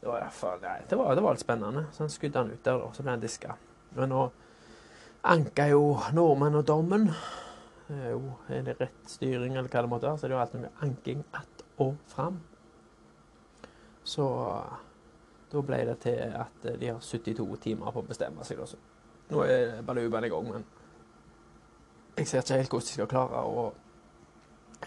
det 0.00 0.06
var 0.06 0.20
iallfall 0.22 0.60
det 0.62 0.96
var, 0.96 1.14
det 1.14 1.22
var 1.22 1.34
litt 1.34 1.42
spennende. 1.42 1.86
Så 1.92 2.04
han 2.04 2.10
skudde 2.10 2.38
han 2.38 2.50
ut 2.52 2.64
der, 2.64 2.82
og 2.82 2.94
så 2.94 3.02
ble 3.02 3.16
han 3.16 3.22
diska. 3.22 3.56
Men 3.96 4.12
nå 4.14 4.28
anka 5.26 5.66
jo 5.72 5.82
nordmenn 6.14 6.58
og 6.60 6.66
dommen. 6.66 7.08
Jo, 7.88 8.20
er 8.52 8.62
det 8.66 8.76
rett 8.78 9.10
styring, 9.10 9.56
eller 9.56 9.70
hva 9.72 9.82
det 9.82 9.90
måtte 9.90 10.06
være, 10.06 10.20
så 10.20 10.26
er 10.26 10.30
det 10.30 10.36
jo 10.36 10.42
alltid 10.42 10.62
mye 10.62 10.86
anking 10.86 11.24
att 11.32 11.64
og 11.78 11.96
fram. 12.06 12.40
Så 14.04 14.24
da 15.52 15.62
ble 15.62 15.78
det 15.88 15.98
til 16.04 16.18
at 16.18 16.66
de 16.80 16.90
har 16.90 17.00
72 17.00 17.56
timer 17.62 17.92
på 17.92 18.02
å 18.02 18.08
bestemme 18.08 18.44
seg. 18.44 18.60
Også. 18.60 18.78
Nå 19.30 19.44
er 19.44 19.80
Baluban 19.86 20.24
i 20.24 20.30
gang, 20.32 20.50
men 20.52 20.66
jeg 22.18 22.28
ser 22.28 22.42
ikke 22.42 22.60
helt 22.60 22.72
hvordan 22.74 22.86
de 22.86 22.94
skal 22.94 23.10
klare 23.10 23.42
å 23.46 23.66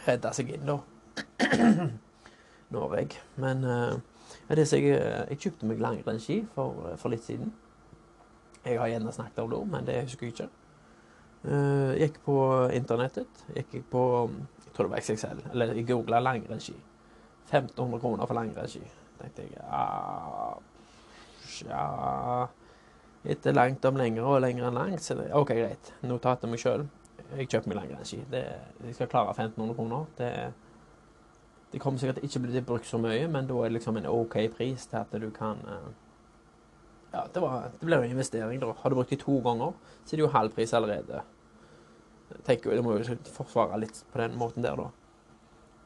redde 0.07 0.31
seg 0.35 0.53
inn, 0.55 0.69
da. 0.69 0.77
Norge. 2.75 3.19
Men 3.41 3.65
uh, 3.67 3.99
det 4.47 4.67
jeg, 4.71 4.95
jeg 4.95 5.39
kjøpte 5.39 5.67
meg 5.67 5.83
langrennsski 5.83 6.41
for, 6.55 6.93
for, 6.99 7.13
litt 7.13 7.25
siden. 7.25 7.51
Jeg 8.65 8.79
har 8.79 8.91
gjerne 8.91 9.13
snakket 9.15 9.43
om 9.43 9.51
det, 9.51 9.61
men 9.73 9.87
det 9.87 9.99
husker 10.05 10.27
jeg 10.27 10.35
ikke. 10.35 10.49
Uh, 11.41 11.91
gikk 11.97 12.21
på 12.25 12.37
internettet. 12.77 13.45
Gikk 13.55 13.81
på 13.91 14.05
Jeg 14.29 14.75
tror 14.75 14.87
det 14.87 14.93
var 14.93 15.03
XXL. 15.03 15.45
Eller 15.51 15.75
jeg 15.75 15.87
googla 15.89 16.21
langrennsski. 16.23 16.77
1500 17.51 17.99
kroner 17.99 18.27
for 18.29 18.37
langrennsski. 18.37 18.83
tenkte 19.21 19.43
jeg 19.43 19.65
ah, 19.69 20.55
ja 21.67 22.47
Etter 23.21 23.53
langt 23.53 23.85
om 23.85 23.99
lenger 23.99 24.25
og 24.25 24.39
lenger 24.41 24.69
enn 24.69 24.77
langt, 24.79 25.03
så 25.05 25.13
det, 25.19 25.27
OK, 25.37 25.51
greit. 25.53 25.91
Notatet 26.09 26.49
meg 26.49 26.61
sjøl. 26.61 26.87
Jeg 27.37 27.47
kjøper 27.49 27.71
meg 27.71 27.79
langrennsski. 27.79 28.19
Jeg 28.31 28.95
skal 28.97 29.09
klare 29.11 29.33
1500 29.35 29.75
kroner. 29.77 30.05
Det, 30.17 30.29
det 31.71 31.81
kommer 31.81 31.99
sikkert 31.99 32.23
ikke 32.23 32.39
bli 32.43 32.61
brukt 32.67 32.87
så 32.87 32.99
mye, 33.01 33.27
men 33.31 33.47
da 33.47 33.59
er 33.59 33.69
det 33.69 33.79
liksom 33.79 33.97
en 33.97 34.09
OK 34.11 34.37
pris 34.55 34.87
til 34.91 34.99
at 34.99 35.13
du 35.21 35.29
kan 35.35 35.61
eh, 35.67 35.91
Ja, 37.13 37.25
det, 37.33 37.41
var, 37.43 37.71
det 37.79 37.85
ble 37.87 37.97
jo 37.99 38.07
en 38.07 38.15
investering, 38.15 38.59
da. 38.61 38.71
Har 38.81 38.89
du 38.89 38.95
brukt 38.95 39.09
de 39.11 39.19
to 39.19 39.39
ganger, 39.43 39.73
så 40.05 40.13
er 40.13 40.19
det 40.19 40.25
jo 40.25 40.31
halv 40.31 40.53
pris 40.55 40.73
allerede. 40.73 41.23
Jeg 42.31 42.43
tenker 42.47 42.75
Du 42.75 42.83
må 42.85 42.97
jo 42.97 43.17
forsvare 43.35 43.79
litt 43.79 44.03
på 44.13 44.21
den 44.21 44.37
måten 44.39 44.63
der, 44.63 44.79
da. 44.79 44.89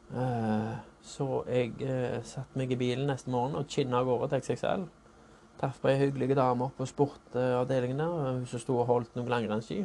Uh, 0.05 0.75
så 1.01 1.43
jeg 1.49 1.71
uh, 1.81 2.21
satte 2.21 2.59
meg 2.59 2.71
i 2.71 2.77
bilen 2.77 3.09
neste 3.09 3.31
morgen 3.33 3.57
og 3.57 3.65
kinna 3.67 4.03
av 4.03 4.09
gårde 4.09 4.29
til 4.35 4.43
XXL. 4.43 4.85
Traff 5.57 5.81
ei 5.89 5.95
hyggelig 5.97 6.35
dame 6.37 6.69
på 6.77 6.85
sportavdelingen 6.85 8.03
der, 8.03 8.33
hun 8.35 8.45
som 8.49 8.61
sto 8.61 8.77
og 8.77 8.89
holdt 8.91 9.17
noen 9.17 9.31
langrennsski. 9.33 9.81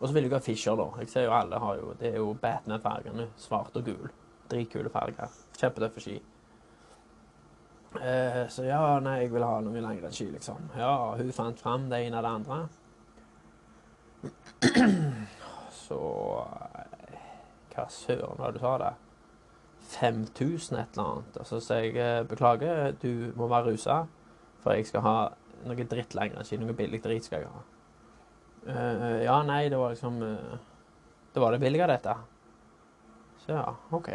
Og 0.00 0.08
så 0.08 0.14
vil 0.14 0.24
jeg 0.24 0.32
ha 0.32 0.40
Fischer, 0.40 0.76
da. 0.80 0.88
Jeg 0.98 1.08
ser 1.12 1.26
jo 1.28 1.36
alle 1.36 1.58
har 1.60 1.76
jo 1.76 1.94
Det 2.00 2.08
er 2.08 2.16
jo 2.16 2.32
Batman-fargene. 2.42 3.28
Svart 3.36 3.76
og 3.76 3.84
gul. 3.84 4.12
Dritkule 4.50 4.90
farger. 4.90 5.28
Kjempetøffe 5.58 6.00
ski. 6.00 6.20
Eh, 8.00 8.48
så 8.48 8.64
ja, 8.64 9.00
nei, 9.02 9.16
jeg 9.24 9.32
vil 9.34 9.44
ha 9.44 9.58
noen 9.60 9.82
langrennsski, 9.82 10.30
liksom. 10.30 10.70
Ja, 10.78 11.16
hun 11.18 11.32
fant 11.34 11.60
fram 11.60 11.88
det 11.90 12.04
ene 12.06 12.20
og 12.20 12.24
det 12.24 12.30
andre. 12.38 12.60
så 15.84 16.00
Hva 17.70 17.86
søren 17.88 18.38
var 18.38 18.52
det 18.52 18.60
du 18.60 18.64
sa 18.64 18.76
der? 18.78 18.98
5000 19.90 20.78
et 20.78 20.96
eller 20.96 21.04
annet. 21.04 21.36
Og 21.36 21.46
så 21.46 21.60
sier 21.60 21.90
jeg 21.90 21.96
eh, 21.98 22.24
beklager, 22.28 22.94
du 23.02 23.32
må 23.36 23.50
være 23.50 23.72
rusa, 23.72 24.04
for 24.62 24.78
jeg 24.78 24.86
skal 24.86 25.04
ha 25.04 25.16
noe 25.66 25.86
dritt 25.90 26.14
lengre 26.16 26.44
enn 26.46 26.64
noe 26.64 26.76
billig 26.76 27.02
drit 27.04 27.26
skal 27.26 27.42
jeg 27.42 27.52
ha. 27.52 27.64
Uh, 28.66 29.22
ja, 29.24 29.38
nei, 29.46 29.68
det 29.72 29.78
var 29.80 29.94
liksom 29.94 30.18
uh, 30.22 30.58
Det 31.34 31.40
var 31.40 31.52
det 31.52 31.60
billige, 31.60 31.86
dette. 31.86 32.14
Så 33.40 33.54
ja, 33.54 33.64
OK. 33.90 34.08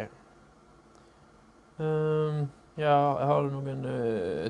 Uh, 1.80 2.44
ja, 2.76 2.92
jeg 3.18 3.26
har 3.30 3.48
noen 3.48 3.86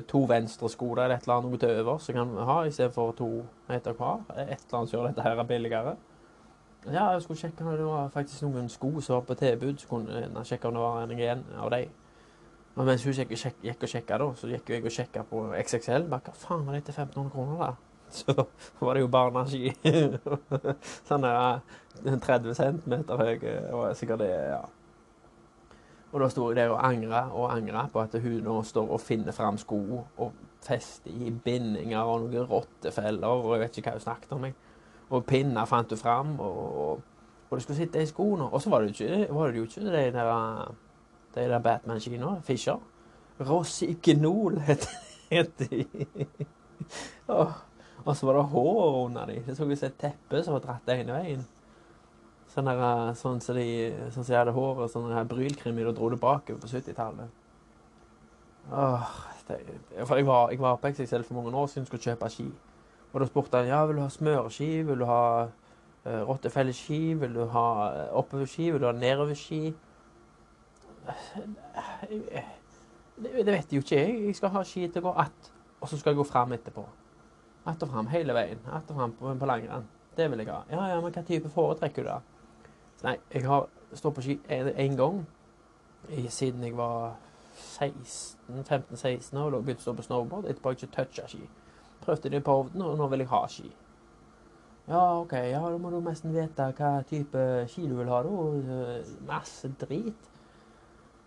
to 0.07 0.25
venstre 0.27 0.69
sko 0.69 0.91
der, 0.99 1.13
et 1.15 1.23
eller 1.23 1.37
annet 1.37 1.51
noe 1.51 1.61
til 1.61 1.79
over, 1.81 2.01
som 2.03 2.15
jeg 2.15 2.25
kan 2.25 2.49
ha 2.49 2.57
istedenfor 2.67 3.13
to 3.15 3.29
etter 3.71 3.95
hver. 3.95 4.25
Et 4.35 4.51
eller 4.51 4.79
annet 4.79 4.91
som 4.91 4.97
gjør 4.97 5.07
dette 5.07 5.23
her 5.23 5.43
billigere. 5.47 5.95
Ja, 6.91 7.11
jeg 7.11 7.21
skulle 7.21 7.39
sjekke 7.39 7.63
om 7.63 7.71
det 7.75 7.85
var 7.87 8.11
faktisk 8.11 8.43
noen 8.43 8.67
sko 8.69 8.91
som 8.99 9.15
var 9.15 9.23
på 9.27 9.39
tilbud. 9.39 9.79
Så 9.79 9.87
kunne 9.87 10.19
jeg 10.21 10.45
sjekke 10.51 10.67
om 10.67 10.75
det 10.75 10.83
var 10.83 11.01
en 11.03 11.15
igjen 11.15 11.43
av 11.57 11.71
dem. 11.71 11.95
Og 12.77 12.85
mens 12.85 13.03
hun 13.03 13.13
gikk, 13.13 13.31
og 13.33 13.89
sjekka, 13.89 14.17
så 14.37 14.47
gikk 14.51 14.69
jeg 14.69 14.85
og 14.85 14.93
sjekka 14.93 15.23
på 15.25 15.47
XXL. 15.57 16.05
Bare, 16.11 16.27
hva 16.27 16.33
faen 16.37 16.67
var 16.67 16.77
dette 16.77 16.93
1500 16.93 17.31
kroner, 17.33 17.63
da? 17.63 17.86
Så 18.09 18.33
var 18.79 18.93
det 18.93 19.03
jo 19.03 19.11
barneski. 19.11 19.73
sånn 21.09 21.25
der 21.25 21.61
30 22.03 22.57
cm 22.57 22.97
høy. 23.09 23.47
Og 23.73 23.95
sikkert 23.97 24.23
det, 24.23 24.33
ja. 24.53 24.63
Og 26.13 26.21
da 26.23 26.29
sto 26.31 26.47
jeg 26.49 26.57
der 26.61 26.71
og 26.71 26.79
angra 26.87 27.25
og 27.35 27.51
angra 27.51 27.83
på 27.91 27.99
at 27.99 28.15
hun 28.23 28.39
nå 28.45 28.61
står 28.63 28.93
og 28.95 29.01
finner 29.03 29.35
fram 29.35 29.57
sko 29.59 29.79
og 29.99 30.31
fester 30.63 31.11
i 31.11 31.31
bindinger 31.31 32.07
og 32.07 32.23
noen 32.23 32.47
rottefeller 32.47 33.27
og 33.27 33.51
jeg 33.53 33.63
vet 33.65 33.79
ikke 33.79 33.91
hva 33.91 33.99
hun 33.99 34.05
snakket 34.05 34.35
om. 34.37 34.47
Jeg. 34.47 34.55
Og 35.09 35.25
pinner 35.27 35.67
fant 35.67 35.91
hun 35.91 35.99
fram, 35.99 36.33
og, 36.43 36.79
og, 36.83 37.03
det 37.51 37.61
skulle 37.63 37.77
sitte 37.77 38.01
i 38.03 38.09
skoene. 38.09 38.49
Og 38.51 38.61
så 38.61 38.69
var 38.69 38.83
det 38.83 38.91
jo 38.91 39.05
ikke, 39.05 39.27
var 39.33 39.51
det 39.51 39.57
jo 39.61 39.67
ikke 39.67 39.81
de 39.81 39.91
der, 40.15 40.75
de 41.35 41.45
der 41.51 41.59
Batman-skiene. 41.63 42.41
Fischer. 42.43 42.79
Rossignol 43.39 44.59
heter 44.59 45.43
de. 45.59 45.85
og, 47.27 47.51
og 48.07 48.15
så 48.15 48.27
var 48.27 48.37
det 48.37 48.43
hår 48.53 49.05
under 49.05 49.25
dem. 49.25 49.43
Det 49.43 49.55
så 49.57 49.65
ut 49.67 49.79
som 49.79 49.87
et 49.87 49.97
teppe 49.99 50.43
som 50.43 50.55
var 50.55 50.63
dratt 50.63 50.91
ene 50.93 51.15
veien. 51.15 51.41
Sånn 52.53 52.69
som 52.69 53.15
sånn 53.19 53.41
som 53.43 53.57
de, 53.57 53.65
sånn 54.13 54.23
som 54.23 54.31
de 54.31 54.37
hadde 54.39 54.53
håret, 54.55 54.91
sånn 54.93 55.11
her 55.11 55.27
brylkrimi 55.27 55.83
og 55.83 55.97
dro 55.97 56.07
det 56.13 56.19
bakover 56.21 56.61
på 56.63 56.69
70-tallet. 56.71 57.35
Jeg 58.67 60.27
var, 60.27 60.51
jeg 60.51 60.59
var 60.59 60.79
på 60.79 60.91
XXL 60.93 61.25
for 61.27 61.35
mange 61.35 61.51
år 61.51 61.67
siden 61.67 61.83
og 61.83 61.91
skulle 61.91 62.05
kjøpe 62.07 62.29
ski. 62.31 62.47
Og 63.11 63.19
da 63.21 63.27
spurte 63.27 63.59
han 63.59 63.67
ja, 63.67 63.81
vil 63.87 63.99
du 63.99 64.03
ha 64.05 64.09
smørski, 64.11 64.69
vil 64.87 65.03
du 65.03 65.05
ha 65.07 65.23
uh, 65.47 66.21
rottefelleski, 66.29 67.01
vil 67.19 67.35
du 67.35 67.43
ha 67.51 67.67
uh, 67.91 68.17
oppoverski, 68.19 68.69
vil 68.71 68.83
du 68.83 68.87
ha 68.87 68.95
nedoverski? 68.95 69.61
Det, 73.17 73.31
det 73.33 73.51
vet 73.51 73.71
jeg 73.71 73.79
jo 73.79 73.83
ikke. 73.83 74.01
Jeg 74.27 74.35
skal 74.39 74.55
ha 74.55 74.63
ski 74.67 74.87
til 74.87 75.03
å 75.03 75.09
gå 75.09 75.13
att, 75.23 75.51
og 75.81 75.89
så 75.89 75.99
skal 75.99 76.11
jeg 76.13 76.19
gå 76.23 76.27
fram 76.27 76.51
etterpå. 76.53 76.83
Att 77.67 77.83
og 77.83 77.89
fram 77.91 78.07
hele 78.07 78.33
veien. 78.33 78.59
Att 78.71 78.89
og 78.89 78.95
fram 78.95 79.13
på, 79.19 79.35
på 79.35 79.45
langrenn. 79.45 79.87
Det 80.17 80.31
vil 80.31 80.39
jeg 80.39 80.47
ha. 80.47 80.61
Ja, 80.71 80.85
ja, 80.87 81.01
men 81.01 81.13
hva 81.13 81.21
type 81.27 81.49
foretrekker 81.53 82.03
du 82.03 82.09
da? 82.09 82.19
Så 82.97 83.09
nei, 83.09 83.17
jeg 83.33 83.45
har 83.45 83.67
stått 83.93 84.15
på 84.15 84.23
ski 84.25 84.39
én 84.49 84.95
gang 84.97 85.25
siden 86.29 86.63
jeg 86.63 86.77
var 86.77 87.17
15-16 87.57 89.37
år 89.37 89.57
og 89.57 89.65
begynte 89.65 89.81
å 89.81 89.85
stå 89.85 89.93
på 89.97 90.05
snowboard. 90.05 90.47
Etterpå 90.47 90.71
har 90.71 90.77
jeg 90.77 90.87
ikke 90.87 90.95
toucha 90.95 91.27
ski. 91.27 91.43
Prøvde 92.05 92.31
det 92.31 92.43
på 92.45 92.55
ovnen, 92.61 92.85
og 92.85 92.97
nå 92.97 93.09
vil 93.11 93.25
jeg 93.25 93.31
ha 93.33 93.43
ski. 93.51 93.69
Ja, 94.87 95.19
OK, 95.19 95.33
ja, 95.33 95.59
da 95.59 95.77
må 95.81 95.91
du 95.91 95.99
nesten 95.99 96.31
vite 96.31 96.69
hva 96.77 96.93
type 97.09 97.43
ski 97.67 97.89
du 97.89 97.97
vil 97.99 98.11
ha, 98.13 98.21
da. 98.23 99.01
Masse 99.27 99.73
drit. 99.81 100.29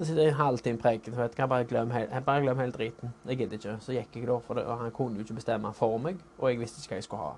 Så 0.00 0.07
sitter 0.07 0.23
jeg 0.23 0.33
en 0.33 0.37
halvtime 0.38 0.78
preken, 0.78 1.12
for 1.12 1.28
jeg 1.38 1.49
bare 1.49 1.64
glem 1.64 1.90
hele, 1.90 2.73
driten. 2.73 3.11
Jeg 3.28 3.37
gidder 3.37 3.52
ikke. 3.52 3.76
Så 3.80 3.92
gikk 3.92 4.14
jeg 4.16 4.28
da, 4.28 4.37
for 4.40 4.57
det, 4.57 4.64
og 4.64 4.78
han 4.78 4.90
kunne 4.97 5.14
jo 5.14 5.21
ikke 5.21 5.35
bestemme 5.35 5.73
for 5.76 5.99
meg, 5.99 6.16
og 6.38 6.49
jeg 6.49 6.61
visste 6.61 6.80
ikke 6.80 6.95
hva 6.95 6.97
jeg 6.97 7.04
skulle 7.04 7.23
ha. 7.23 7.33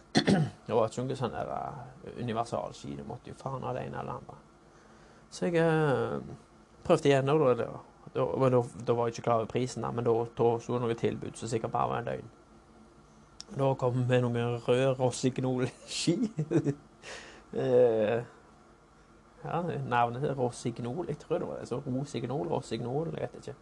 Det 0.66 0.76
var 0.76 0.90
ikke 0.90 1.04
noe 1.06 1.16
sånn 1.16 1.32
der 1.32 1.48
uh, 1.48 1.78
universalski. 2.20 2.98
Du 2.98 3.06
måtte 3.08 3.32
jo 3.32 3.38
faen 3.40 3.64
ha 3.64 3.72
det 3.72 3.86
ene 3.86 4.02
eller 4.02 4.18
andre. 4.20 4.36
Så 5.30 5.46
jeg 5.48 5.56
øh, 5.64 6.20
prøvde 6.84 7.08
igjen, 7.08 7.28
og 7.32 7.40
da, 7.46 7.70
da, 8.12 8.26
da, 8.52 8.60
da 8.86 8.96
var 8.98 9.08
jeg 9.08 9.14
ikke 9.14 9.24
klar 9.30 9.40
over 9.40 9.48
prisen, 9.48 9.86
da, 9.86 9.90
men 9.94 10.04
da 10.04 10.12
sto 10.34 10.50
det 10.58 10.82
noe 10.82 10.98
tilbud 11.00 11.40
som 11.40 11.48
sikkert 11.48 11.72
bare 11.72 11.88
var 11.94 12.02
en 12.02 12.10
døgn. 12.10 12.28
Da 13.56 13.70
kom 13.80 13.96
vi 13.96 14.04
med 14.04 14.26
noen 14.26 14.60
røde 14.66 14.92
Rossignol-ski. 15.00 16.18
eh, 17.64 18.20
ja, 19.44 19.62
navnet 19.88 20.24
er 20.24 20.38
Rossignol. 20.38 21.06
Jeg 21.08 21.18
tror 21.18 21.38
det 21.38 21.48
var 21.48 21.60
det. 21.60 21.68
Så 21.68 21.80
Rosignol, 21.86 22.48
Rossignol, 22.48 23.12
jeg 23.16 23.28
vet 23.28 23.40
ikke. 23.40 23.58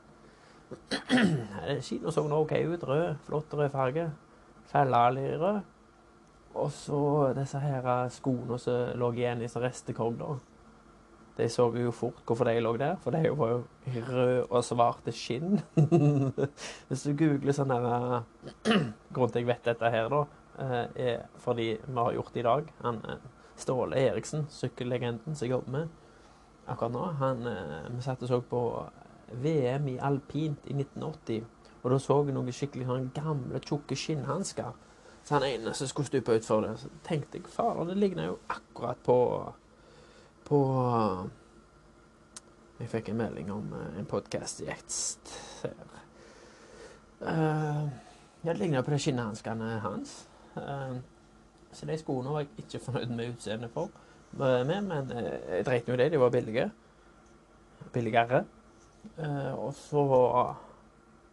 Skien 1.86 2.12
så 2.12 2.24
OK 2.26 2.52
ut. 2.52 2.84
Rød. 2.88 3.14
Flott 3.24 3.54
rød 3.54 3.70
farge. 3.70 4.10
Fellali 4.66 5.36
rød. 5.36 5.60
Og 6.54 6.70
så 6.72 7.32
disse 7.36 7.60
her 7.62 8.08
skoene 8.10 8.58
som 8.58 8.96
lå 8.98 9.12
igjen 9.14 9.42
i 9.44 9.50
restekogler. 9.52 10.38
De 11.38 11.46
så 11.48 11.68
jo 11.78 11.92
fort 11.94 12.24
hvorfor 12.26 12.48
de 12.48 12.58
lå 12.58 12.72
der, 12.80 12.96
for 12.98 13.14
de 13.14 13.30
var 13.38 13.52
jo 13.52 13.58
røde 14.08 14.46
og 14.50 14.64
svarte 14.66 15.12
skinn. 15.14 15.60
Hvis 16.88 17.04
du 17.06 17.12
googler 17.14 17.54
sånn 17.54 17.70
her 17.70 18.24
Grunnen 19.14 19.34
til 19.34 19.44
jeg 19.44 19.50
vet 19.52 19.68
dette 19.70 19.92
her, 19.94 20.10
da, 20.10 20.24
eh, 20.64 21.04
er 21.12 21.20
fordi 21.38 21.68
vi 21.84 21.94
har 22.00 22.16
gjort 22.16 22.34
det 22.34 22.42
i 22.42 22.48
dag. 22.48 22.72
Han 22.82 22.98
eh, 23.06 23.28
Ståle 23.58 23.98
Eriksen, 24.08 24.46
sykkellegenden 24.54 25.34
som 25.34 25.46
jeg 25.46 25.56
jobber 25.56 25.74
med 25.74 25.96
akkurat 26.68 26.92
nå, 26.92 27.04
han, 27.18 27.46
eh, 27.46 27.96
vi 27.96 28.02
satt 28.02 28.22
og 28.22 28.28
så 28.28 28.40
på 28.40 28.62
VM 29.32 29.88
i 29.88 29.98
alpint 29.98 30.66
i 30.66 30.74
1980. 30.74 31.44
Og 31.82 31.90
da 31.90 31.98
så 31.98 32.18
jeg 32.24 32.34
noen 32.34 32.52
skikkelig 32.52 32.88
sånn 32.88 33.10
gamle, 33.14 33.60
tjukke 33.64 33.96
skinnhansker. 33.96 34.72
Så 35.24 35.36
han 35.36 35.46
ene 35.46 35.74
som 35.76 35.88
skulle 35.88 36.08
stupe 36.08 36.38
utfor 36.38 36.64
det, 36.64 36.74
så 36.80 36.90
tenkte 37.04 37.38
jeg 37.38 37.52
fader, 37.52 37.88
det 37.88 37.98
ligner 38.00 38.32
jo 38.32 38.38
akkurat 38.48 39.02
på 39.04 39.18
på 40.48 40.58
Jeg 42.78 42.88
fikk 42.88 43.08
en 43.10 43.18
melding 43.18 43.50
om 43.52 43.72
uh, 43.74 43.98
en 43.98 44.06
podkastgjest 44.06 45.32
her. 45.62 45.96
Uh, 47.20 47.88
det 48.44 48.54
ligner 48.56 48.82
på 48.86 48.94
de 48.94 49.00
skinnhanskene 49.02 49.80
hans. 49.82 50.28
Uh, 50.54 51.02
så 51.72 51.86
de 51.86 51.98
skoene 52.00 52.32
var 52.32 52.44
jeg 52.44 52.64
ikke 52.64 52.80
fornøyd 52.84 53.14
med 53.14 53.34
utseendet 53.34 53.72
for. 53.74 53.90
Med, 54.38 54.70
men 54.84 55.10
jeg 55.12 55.66
dreit 55.66 55.88
nå 55.88 55.96
i 55.96 56.00
det. 56.02 56.12
De 56.12 56.20
var 56.20 56.32
billige. 56.32 56.70
Billigere. 57.92 58.44
og 59.56 59.74
så 59.74 60.54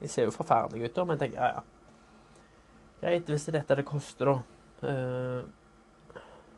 De 0.02 0.08
ser 0.08 0.28
jo 0.28 0.32
forferdelige 0.32 0.90
ut, 0.90 0.96
da, 0.96 1.04
men 1.04 1.18
jeg 1.18 1.20
tenker 1.20 1.42
ja, 1.42 1.48
ja. 1.56 1.62
Greit, 3.02 3.30
hvis 3.30 3.46
det 3.46 3.54
er 3.54 3.60
dette 3.60 3.76
det 3.80 3.86
koster, 3.86 4.32
da, 4.32 4.92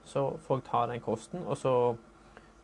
så 0.07 0.23
får 0.47 0.59
jeg 0.59 0.65
ta 0.69 0.85
den 0.87 1.01
kosten. 1.01 1.43
Og 1.45 1.57
så 1.57 1.73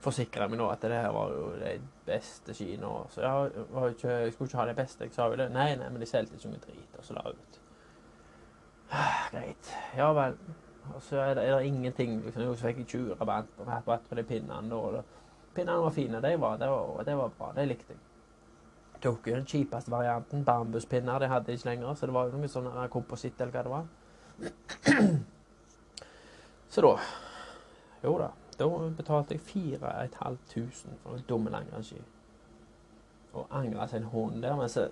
forsikre 0.04 0.48
meg 0.50 0.60
nå 0.60 0.68
at 0.72 0.84
det 0.84 0.98
her 0.98 1.12
var 1.16 1.32
jo 1.34 1.50
de 1.60 1.76
beste 2.08 2.56
skiene. 2.56 2.90
Så 3.14 3.24
jeg, 3.24 3.52
ikke, 3.94 4.10
jeg, 4.10 4.34
skulle 4.34 4.50
ikke 4.50 4.62
ha 4.62 4.68
de 4.70 4.78
beste. 4.78 5.08
Jeg 5.08 5.16
sa 5.16 5.28
jo 5.32 5.40
det. 5.40 5.50
Nei, 5.54 5.74
nei, 5.80 5.90
men 5.90 6.02
de 6.02 6.10
solgte 6.10 6.40
ikke 6.40 6.54
noe 6.54 6.64
drit. 6.66 6.98
Og 7.00 7.08
så 7.08 7.18
la 7.18 7.26
jeg 7.28 7.40
ut. 7.40 7.62
Greit. 9.34 9.74
Ja 9.98 10.12
vel. 10.16 10.38
Og 10.92 11.02
så 11.02 11.18
er 11.24 11.34
det, 11.38 11.44
er 11.48 11.58
det 11.58 11.66
ingenting 11.66 12.22
liksom, 12.26 12.56
Så 12.56 12.68
fikk 12.68 12.78
jeg 12.84 12.88
20 12.88 13.20
rabatt 13.22 13.52
på, 13.58 13.98
på 14.10 14.16
de 14.16 14.24
pinnene. 14.24 14.76
Og 14.76 15.04
pinnene 15.56 15.80
var 15.84 15.90
fine. 15.96 16.22
De 16.22 16.34
var, 16.40 16.58
det, 16.58 16.70
var, 16.70 17.04
det 17.04 17.18
var 17.18 17.32
bra. 17.38 17.52
Det 17.56 17.68
likte 17.68 17.94
jeg. 17.94 18.02
tok 19.04 19.28
jo 19.28 19.36
den 19.36 19.46
kjipeste 19.46 19.92
varianten. 19.92 20.46
Bambuspinner 20.46 21.20
de 21.20 21.28
hadde 21.28 21.54
ikke 21.54 21.70
lenger, 21.70 21.94
så 21.94 22.08
det 22.08 22.14
var 22.16 22.30
jo 22.30 22.38
noe 22.40 22.52
sånn 22.52 22.72
her 22.72 22.92
kompositt 22.92 23.42
eller 23.42 23.54
hva 23.54 23.64
det 23.64 23.74
var. 23.74 23.86
Så 26.74 26.82
da 26.82 26.96
Jo 28.04 28.18
da. 28.18 28.32
Da 28.58 28.68
betalte 28.98 29.34
jeg 29.34 29.42
4500 29.42 30.98
for 31.04 31.14
noen 31.14 31.26
dumme 31.30 31.52
langrennsski. 31.54 32.00
Og 33.34 33.48
angra 33.50 33.88
seg 33.90 34.02
en 34.02 34.10
hund 34.12 34.42
der. 34.44 34.56
Men 34.58 34.70
så 34.70 34.88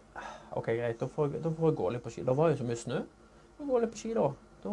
OK, 0.57 0.65
greit, 0.65 0.99
da 0.99 1.07
får, 1.07 1.35
jeg, 1.35 1.43
da 1.43 1.51
får 1.57 1.69
jeg 1.69 1.77
gå 1.77 1.89
litt 1.93 2.03
på 2.03 2.13
ski. 2.13 2.23
Det 2.25 2.37
var 2.37 2.49
jo 2.49 2.57
så 2.59 2.67
mye 2.67 2.79
snø. 2.79 3.01
Gå 3.61 3.81
litt 3.83 3.93
på 3.93 4.01
ski, 4.01 4.13
da. 4.17 4.27
Da, 4.63 4.71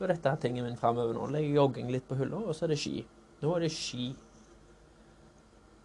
da 0.00 0.06
er 0.06 0.14
dette 0.14 0.32
tingen 0.40 0.64
min 0.64 0.78
framover 0.80 1.12
nå. 1.12 1.28
Legger 1.34 1.58
jogging 1.60 1.90
litt 1.92 2.06
på 2.08 2.16
hylla, 2.16 2.40
og 2.40 2.56
så 2.56 2.64
er 2.64 2.72
det 2.72 2.80
ski. 2.80 3.02
Nå 3.42 3.52
er 3.52 3.66
det 3.66 3.72
ski. 3.74 4.06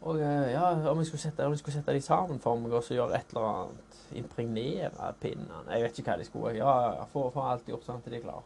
Og 0.06 0.22
eh, 0.22 0.52
ja, 0.54 0.70
om 0.92 1.02
jeg 1.02 1.10
skulle 1.10 1.24
sette, 1.24 1.44
jeg 1.44 1.60
skulle 1.60 1.76
sette 1.76 1.96
de 1.98 2.02
sammen 2.04 2.40
for 2.40 2.60
meg 2.62 2.74
og 2.78 2.84
så 2.86 2.96
gjøre 2.96 3.18
et 3.18 3.32
eller 3.34 3.48
annet 3.50 3.94
Impregnere 4.16 5.08
pinnene 5.18 5.64
Jeg 5.74 5.82
vet 5.82 6.00
ikke 6.00 6.12
hva 6.12 6.18
de 6.20 6.28
skulle. 6.28 6.52
Ja, 6.60 7.06
få, 7.12 7.26
få 7.34 7.46
alt 7.50 7.68
gjort 7.68 7.88
sånn 7.88 8.04
til 8.06 8.14
de 8.14 8.20
er 8.20 8.26
klare. 8.28 8.44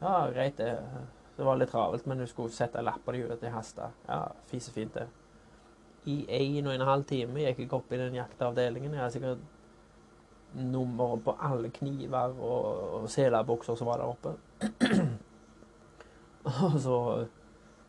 Ja, 0.00 0.14
greit, 0.34 0.58
det. 0.58 0.72
Det 1.36 1.46
var 1.46 1.58
litt 1.58 1.70
travelt, 1.72 2.06
men 2.10 2.20
du 2.20 2.26
skulle 2.30 2.52
sette 2.52 2.82
lapper 2.82 3.16
i 3.16 3.22
at 3.24 3.40
til 3.40 3.54
hasta. 3.54 3.88
Ja, 4.08 4.20
fisefint, 4.50 4.98
det. 4.98 5.06
I 6.10 6.18
en 6.36 6.66
og 6.68 6.74
en 6.74 6.84
halv 6.84 7.06
time 7.08 7.46
gikk 7.46 7.62
jeg 7.64 7.72
opp 7.72 7.94
i 7.94 8.00
den 8.02 8.18
jakteavdelingen. 8.18 8.92
Jeg 8.92 9.02
har 9.02 9.14
sikkert 9.14 9.46
nummer 10.54 11.16
på 11.24 11.36
alle 11.42 11.70
kniver 11.74 12.34
og, 12.34 12.66
og 12.98 13.06
selabukser 13.10 13.78
som 13.78 13.88
var 13.88 14.02
der 14.02 14.10
oppe. 14.10 14.34
og 16.44 16.80
så 16.80 16.98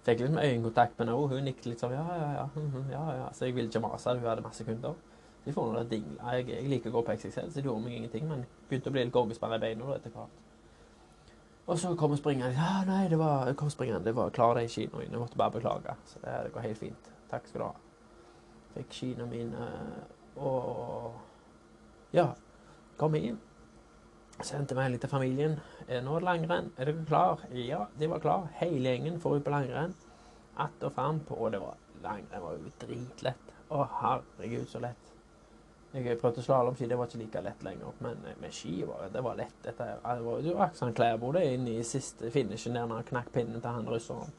fikk 0.05 0.19
jeg 0.19 0.29
liksom 0.29 0.39
øyekontakt 0.39 1.00
med 1.00 1.07
henne. 1.07 1.27
Hun 1.34 1.50
nikket 1.50 1.72
litt 1.72 1.84
sånn 1.84 1.95
ja, 1.95 2.05
ja, 2.05 2.31
ja. 2.39 2.48
mhm, 2.55 2.88
ja, 2.93 3.03
ja. 3.22 3.27
Så 3.34 3.50
jeg 3.50 3.57
ville 3.57 3.72
ikke 3.72 3.84
mase. 3.86 4.15
Hun 4.15 4.29
hadde 4.29 4.45
masse 4.45 4.65
kunder. 4.67 4.98
Så 5.45 5.53
får 5.53 5.74
noe 5.74 5.86
dingla. 5.89 6.38
Jeg, 6.38 6.48
jeg 6.50 6.69
liker 6.69 6.89
å 6.89 6.98
gå 6.98 7.05
på 7.05 7.15
XXL, 7.19 7.51
så 7.51 7.62
det 7.62 7.69
gjorde 7.69 7.86
meg 7.86 8.00
ingenting. 8.00 8.25
Men 8.29 8.45
begynte 8.69 8.89
å 8.89 8.95
bli 8.95 9.05
litt 9.05 9.13
goggespann 9.13 9.57
i 9.57 9.62
beina 9.62 9.95
etter 9.95 10.13
hvert. 10.13 10.41
Og 11.65 11.79
så 11.81 11.95
kom 11.98 12.13
springeren. 12.17 12.53
Ja, 12.53 12.84
nei, 12.86 13.07
det 13.10 13.17
var, 13.17 13.50
kom 13.57 13.72
springeren. 13.74 14.05
Det 14.05 14.13
var 14.15 14.34
klar 14.34 14.57
de 14.57 14.67
kinoene. 14.69 15.10
Jeg 15.10 15.22
måtte 15.22 15.38
bare 15.38 15.57
beklage. 15.57 15.98
Så 16.05 16.22
det, 16.22 16.34
det 16.45 16.53
går 16.53 16.67
helt 16.67 16.81
fint. 16.81 17.12
Takk 17.31 17.50
skal 17.50 17.62
du 17.62 17.65
ha. 17.65 17.74
Fikk 18.75 18.93
skiene 18.93 19.25
mine 19.29 19.69
og 20.36 21.13
Ja. 22.13 22.34
Kom 22.98 23.15
inn. 23.15 23.39
Sendte 24.43 24.75
melding 24.75 24.99
til 24.99 25.09
familien. 25.09 25.59
'Nå 25.87 26.15
Er 26.15 26.19
det 26.19 26.23
langrenn? 26.23 26.71
Er 26.77 26.85
dere 26.85 27.05
klar? 27.07 27.39
Ja, 27.53 27.85
de 27.99 28.09
var 28.09 28.19
klar. 28.19 28.47
Hele 28.53 28.89
gjengen 28.89 29.19
får 29.19 29.35
ut 29.35 29.43
på 29.43 29.49
langrenn. 29.49 29.95
Att 30.57 30.83
og 30.83 30.91
fram 30.91 31.19
på 31.19 31.35
Og 31.35 31.51
det 31.51 31.59
var 31.59 31.75
langrenn 32.03 32.41
var 32.41 32.51
jo 32.51 32.71
dritlett. 32.79 33.53
Å, 33.69 33.87
herregud, 34.01 34.67
så 34.67 34.79
lett. 34.79 35.11
Jeg 35.93 36.17
prøvde 36.19 36.43
slalåmski, 36.43 36.87
det 36.87 36.97
var 36.97 37.07
ikke 37.07 37.17
like 37.17 37.41
lett 37.41 37.63
lenger. 37.63 37.93
Men 37.99 38.17
med 38.41 38.51
ski 38.51 38.83
var 38.83 39.07
det 39.13 39.23
var 39.23 39.35
lett. 39.35 39.55
Dette, 39.63 39.85
det 40.03 40.25
var 40.25 40.39
jo 40.43 40.57
Aksan 40.59 40.93
Klæbo 40.93 41.31
det 41.31 41.45
inne 41.53 41.77
i 41.79 41.83
siste 41.83 42.31
finishen 42.31 42.75
der 42.75 42.85
når 42.85 42.95
han 42.95 43.03
knakk 43.13 43.31
pinnen 43.31 43.61
til 43.61 43.69
han 43.71 43.87
russeren. 43.89 44.33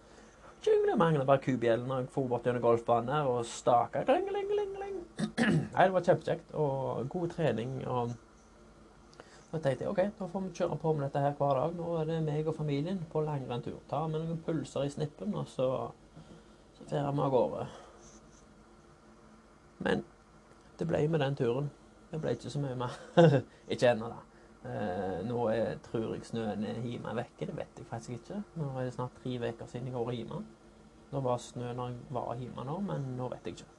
Jingle 0.67 0.97
manglet 0.97 1.27
bare 1.27 1.41
kubjellen 1.41 1.91
og 1.91 1.99
jeg 2.01 2.09
for 2.13 2.29
bort 2.29 2.45
gjennom 2.45 2.63
golfbanen 2.63 3.27
og 3.27 3.47
staka. 3.47 4.05
Nei, 5.47 5.85
det 5.85 5.93
var 5.93 6.05
kjempekjekt 6.05 6.55
og 6.55 7.09
god 7.09 7.29
trening. 7.31 7.87
og 7.87 8.13
så 9.57 9.63
tenkte 9.65 9.87
jeg 9.87 9.93
OK, 9.93 10.03
da 10.19 10.29
får 10.29 10.45
vi 10.45 10.53
kjøre 10.59 10.77
på 10.83 10.93
med 10.93 11.07
dette 11.07 11.23
her 11.25 11.35
hver 11.39 11.59
dag. 11.61 11.75
Nå 11.79 11.97
er 12.01 12.11
det 12.11 12.19
meg 12.27 12.49
og 12.49 12.57
familien 12.59 13.01
på 13.13 13.23
langrenntur. 13.25 13.79
Ta 13.91 14.03
med 14.11 14.21
noen 14.21 14.43
pulser 14.45 14.85
i 14.85 14.93
snippen, 14.93 15.35
og 15.35 15.49
så, 15.49 15.69
så 16.77 16.87
vi 16.91 17.01
av 17.01 17.33
gårde. 17.33 17.67
Men 19.87 20.05
det 20.79 20.89
ble 20.89 21.03
med 21.09 21.25
den 21.25 21.37
turen. 21.39 21.71
Det 22.11 22.21
ble 22.23 22.37
ikke 22.37 22.53
så 22.53 22.63
mye 22.63 22.77
mer. 22.79 22.99
ikke 23.73 23.93
ennå, 23.93 24.11
da. 24.13 24.23
Eh, 24.67 25.19
nå 25.27 25.47
er, 25.53 25.79
tror 25.85 26.13
jeg 26.15 26.27
snøen 26.27 26.65
er 26.67 26.83
hjemme 26.85 27.15
vekke. 27.17 27.49
Det 27.49 27.57
vet 27.57 27.81
jeg 27.81 27.89
faktisk 27.91 28.19
ikke. 28.19 28.43
Nå 28.61 28.71
er 28.75 28.89
det 28.89 28.95
snart 28.97 29.17
tre 29.23 29.39
uker 29.41 29.71
siden 29.71 29.89
jeg 29.89 29.97
har 29.97 30.07
vært 30.07 30.21
hjemme. 30.21 30.43
Det 31.07 31.23
var 31.25 31.41
snø 31.41 31.73
når 31.73 31.93
jeg 31.95 32.15
var 32.19 32.35
hjemme 32.41 32.67
nå, 32.67 32.77
men 32.89 33.09
nå 33.17 33.31
vet 33.33 33.47
jeg 33.47 33.59
ikke. 33.59 33.73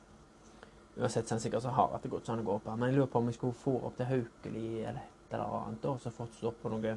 Uansett 0.97 1.27
så 1.29 1.35
er 1.35 1.37
det 1.37 1.43
sikkert 1.43 1.65
så 1.67 1.75
hardt 1.75 2.01
det 2.01 2.09
gått 2.09 2.29
sånn 2.29 2.41
å 2.41 2.47
gå 2.47 2.57
på. 2.63 2.75
Men 2.75 2.89
jeg 2.89 2.97
lurer 2.97 3.11
på 3.13 3.21
om 3.21 3.29
jeg 3.29 3.37
skulle 3.37 3.61
få 3.61 3.75
opp 3.85 3.99
til 3.99 4.09
Haukeli 4.09 4.69
eller 4.81 5.16
et 5.27 5.33
eller 5.35 5.59
annet, 5.61 5.85
og 5.85 5.99
så 5.99 6.11
fått 6.13 6.35
stå 6.39 6.53
på 6.61 6.71
noe 6.71 6.95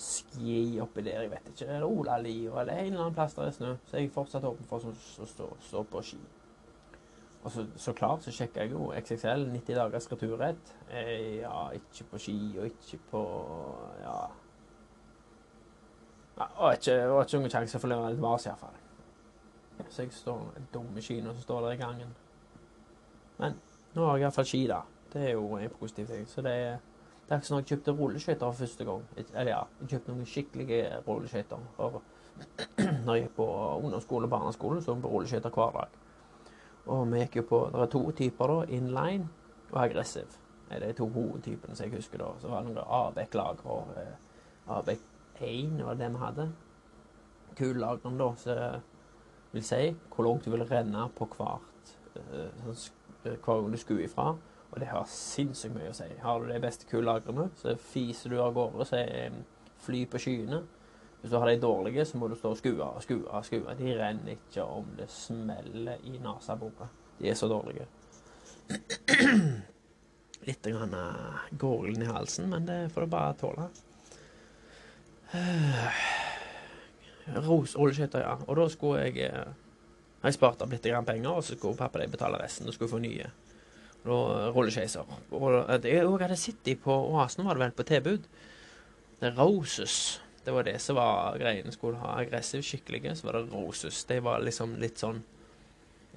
ski 0.00 0.80
oppi 0.80 1.02
der, 1.04 1.22
jeg 1.22 1.30
vet 1.30 1.48
ikke. 1.52 1.66
Eller 1.66 1.86
Olalia, 1.86 2.60
eller 2.60 2.72
en 2.72 2.86
eller 2.86 3.04
annen 3.04 3.14
plass 3.14 3.34
der 3.36 3.46
er 3.46 3.54
snø. 3.54 3.72
Så 3.86 3.96
jeg 3.96 4.08
er 4.08 4.14
fortsatt 4.14 4.44
åpen 4.48 4.68
for 4.68 4.90
å 4.90 5.26
stå, 5.28 5.82
på 5.90 6.02
ski. 6.02 6.20
Og 7.44 7.52
så, 7.52 7.64
så 7.80 7.92
klart 7.96 8.24
så 8.24 8.32
sjekka 8.34 8.64
jeg 8.64 8.74
jo 8.74 8.90
XXL 8.96 9.46
90 9.52 9.76
dagers 9.76 10.10
returrett. 10.12 10.74
Eh, 10.90 11.40
ja, 11.40 11.70
ikke 11.76 12.08
på 12.10 12.20
ski 12.20 12.36
og 12.58 12.66
ikke 12.68 13.00
på 13.12 13.24
Ja. 14.02 14.18
ja 16.40 16.50
og 16.56 16.74
ikke, 16.76 16.96
ikke 17.22 17.40
noen 17.40 17.54
sjanse 17.56 17.80
for 17.80 17.88
å 17.88 17.94
levere 17.94 18.14
litt 18.16 18.24
vas, 18.24 18.48
iallfall. 18.48 18.76
Så 19.88 20.04
jeg 20.04 20.12
står 20.12 20.60
dumme 20.74 21.00
skiene 21.00 21.32
som 21.32 21.44
står 21.44 21.64
der 21.64 21.78
i 21.78 21.80
gangen. 21.80 22.12
Men 23.40 23.56
nå 23.94 24.04
har 24.04 24.18
jeg 24.18 24.28
iallfall 24.28 24.48
ski, 24.48 24.66
da. 24.68 24.82
Det 25.12 25.28
er 25.30 25.32
jo 25.34 25.56
en 25.56 25.76
positiv 25.80 26.12
ting. 26.12 26.28
Så 26.28 26.44
det 26.44 26.52
er 26.52 26.78
det 27.30 27.36
er 27.36 27.42
ikke 27.44 27.46
sånn 27.46 27.60
at 27.60 27.68
jeg 27.70 27.76
kjøpte 27.76 27.92
rulleskøyter 27.94 28.40
for 28.48 28.58
første 28.58 28.84
gang. 28.88 29.02
Eller 29.22 29.48
ja, 29.52 29.58
jeg 29.78 29.90
kjøpte 29.92 30.14
noen 30.16 30.26
skikkelige 30.26 30.78
rulleskøyter. 31.06 31.60
Når 33.06 33.14
jeg 33.14 33.22
gikk 33.22 33.36
på 33.36 33.46
ungdomsskole 33.76 34.26
og 34.26 34.32
barneskole, 34.32 34.80
så 34.82 34.96
jeg 34.96 35.04
på 35.04 35.12
rulleskøyter 35.12 35.54
hver 35.54 35.76
dag. 35.76 35.94
Og 36.90 37.04
vi 37.12 37.22
gikk 37.22 37.38
jo 37.38 37.46
på 37.52 37.60
Det 37.70 37.84
er 37.84 37.92
to 37.94 38.02
typer, 38.18 38.50
da. 38.50 38.74
Inline 38.80 39.28
og 39.70 39.78
aggressiv. 39.84 40.34
Det 40.72 40.82
er 40.88 40.98
to 40.98 41.06
hovedtypene 41.06 41.78
som 41.78 41.86
jeg 41.86 42.00
husker 42.00 42.18
da. 42.18 42.34
Så 42.42 42.50
var 42.50 42.66
det 42.66 42.74
noen 42.74 42.92
Abek-lag 42.98 43.62
og 43.62 43.94
eh, 44.02 44.12
Abek 44.74 45.06
1 45.38 45.80
var 45.86 46.02
det 46.02 46.10
vi 46.10 46.26
hadde. 46.26 46.50
Kullageren, 47.62 48.18
da, 48.18 48.32
som 48.42 48.82
vil 49.54 49.70
si 49.70 49.84
hvor 50.10 50.26
langt 50.26 50.50
du 50.50 50.50
vil 50.50 50.66
renne 50.66 51.06
på 51.14 51.30
hvert 51.38 51.94
eh, 52.18 52.50
sånn 52.66 52.96
hver 53.22 53.38
gang 53.46 53.70
du 53.70 53.78
skulle 53.78 54.10
ifra. 54.10 54.32
Og 54.70 54.80
det 54.80 54.88
har 54.90 55.06
sinnssykt 55.10 55.74
mye 55.74 55.90
å 55.90 55.96
si. 55.96 56.06
Har 56.22 56.40
du 56.40 56.46
de 56.50 56.60
beste 56.62 56.86
kullagrene, 56.90 57.48
så 57.58 57.74
fiser 57.90 58.30
du 58.30 58.38
av 58.42 58.54
gårde, 58.54 58.84
så 58.86 58.96
er 59.00 59.30
fly 59.82 60.04
på 60.10 60.18
skyene. 60.22 60.60
Hvis 61.20 61.32
du 61.32 61.36
har 61.36 61.46
de 61.50 61.60
dårlige, 61.60 62.04
så 62.06 62.18
må 62.18 62.28
du 62.30 62.36
stå 62.38 62.48
og 62.54 62.60
skue 62.60 62.84
og 62.84 63.02
skue 63.04 63.26
og 63.26 63.44
skue. 63.44 63.74
De 63.76 63.96
renner 63.98 64.30
ikke 64.38 64.62
om 64.64 64.86
det 64.96 65.10
smeller 65.12 65.96
i 66.06 66.10
neseborene. 66.22 66.88
De 67.18 67.28
er 67.28 67.34
så 67.36 67.48
dårlige. 67.50 67.86
Litt 70.48 70.64
grann 70.64 70.94
gården 71.60 72.02
i 72.02 72.08
halsen, 72.08 72.48
men 72.48 72.66
det 72.68 72.78
får 72.94 73.00
du 73.04 73.08
bare 73.12 73.34
tåle. 73.42 73.64
Ros 77.50 77.76
oljeskøyter, 77.76 78.20
ja. 78.24 78.34
Og 78.46 78.56
da 78.56 78.68
skulle 78.72 79.04
jeg 79.04 79.14
eh, 79.28 79.50
Jeg 80.20 80.36
spart 80.36 80.62
opp 80.62 80.72
litt 80.72 80.84
penger, 80.84 81.30
og 81.30 81.44
så 81.44 81.56
skulle 81.56 81.76
pappa 81.76 81.98
de 82.00 82.08
betale 82.12 82.38
resten. 82.40 82.68
Og 82.68 82.74
skulle 82.74 82.90
få 82.90 82.98
nye 83.00 83.30
rulleskeiser. 84.06 85.08
Og 85.36 85.82
det 85.82 85.92
jeg 85.92 86.08
hadde 86.08 86.38
sett 86.40 86.62
de 86.64 86.76
på 86.78 86.94
Oasen, 87.10 87.44
var 87.46 87.58
det 87.58 87.66
vel 87.66 87.76
på 87.76 87.86
tilbud. 87.88 88.28
Det 89.20 89.34
Roses. 89.36 90.20
Det 90.44 90.54
var 90.56 90.64
det 90.64 90.78
som 90.80 90.96
var 90.96 91.36
greiene. 91.38 91.72
Skulle 91.72 92.00
ha 92.00 92.16
aggressiv, 92.22 92.64
skikkelige, 92.64 93.14
så 93.16 93.28
var 93.28 93.38
det 93.38 93.52
Roses. 93.52 94.04
De 94.08 94.20
var 94.24 94.44
liksom 94.44 94.78
litt 94.80 95.02
sånn 95.02 95.22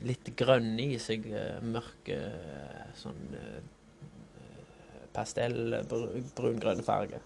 Litt 0.04 0.26
grønne 0.36 0.82
i 0.82 0.96
seg. 0.98 1.28
Eh, 1.30 1.60
mørke 1.70 2.16
sånn 2.98 3.36
eh, 3.38 3.60
pastell, 5.14 5.76
brun-grønn 6.34 6.82
farge. 6.84 7.20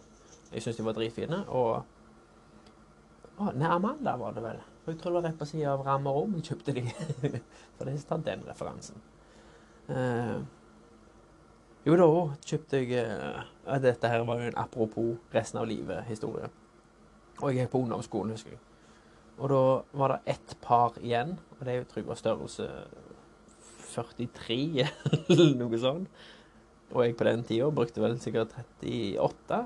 Jeg 0.51 0.65
syns 0.65 0.75
de 0.75 0.85
var 0.85 0.97
dritfine. 0.97 1.39
Og 1.47 1.77
å, 3.37 3.47
Nei, 3.53 3.69
Amanda 3.71 4.17
var 4.19 4.35
det 4.35 4.43
vel. 4.43 4.59
Jeg 4.87 4.99
tror 4.99 5.15
det 5.15 5.21
var 5.21 5.25
rett 5.29 5.39
på 5.39 5.47
sida 5.47 5.71
av 5.77 5.85
Ramme 5.87 6.11
Rom 6.11 6.35
jeg 6.39 6.49
kjøpte 6.51 6.75
de. 6.75 6.83
For 7.77 7.87
det 7.87 7.95
er 7.95 8.25
den 8.27 8.45
referansen. 8.49 8.99
Uh, 9.87 10.43
jo, 11.87 11.95
da 11.95 12.07
kjøpte 12.43 12.79
jeg 12.81 12.97
eh, 12.99 13.75
Dette 13.79 14.09
her 14.11 14.25
var 14.27 14.41
jo 14.41 14.49
en 14.49 14.57
apropos 14.59 15.13
resten 15.31 15.61
av 15.61 15.69
livet-historie. 15.69 16.49
Og 17.37 17.51
jeg 17.51 17.61
gikk 17.61 17.71
på 17.71 17.79
ungdomsskolen, 17.85 18.33
husker 18.35 18.57
jeg. 18.57 18.63
Og 19.37 19.51
da 19.53 19.61
var 20.01 20.13
det 20.13 20.33
ett 20.33 20.55
par 20.63 20.97
igjen, 20.99 21.37
og 21.55 21.61
det 21.63 21.77
tror 21.87 22.01
jeg 22.01 22.09
var 22.09 22.19
størrelse 22.19 22.67
43, 23.93 24.57
eller 25.29 25.55
noe 25.61 25.79
sånt. 25.79 26.25
Og 26.91 27.05
jeg 27.05 27.15
på 27.19 27.27
den 27.27 27.47
tida 27.47 27.71
brukte 27.71 28.03
vel 28.03 28.19
sikkert 28.19 28.57
38. 28.81 29.63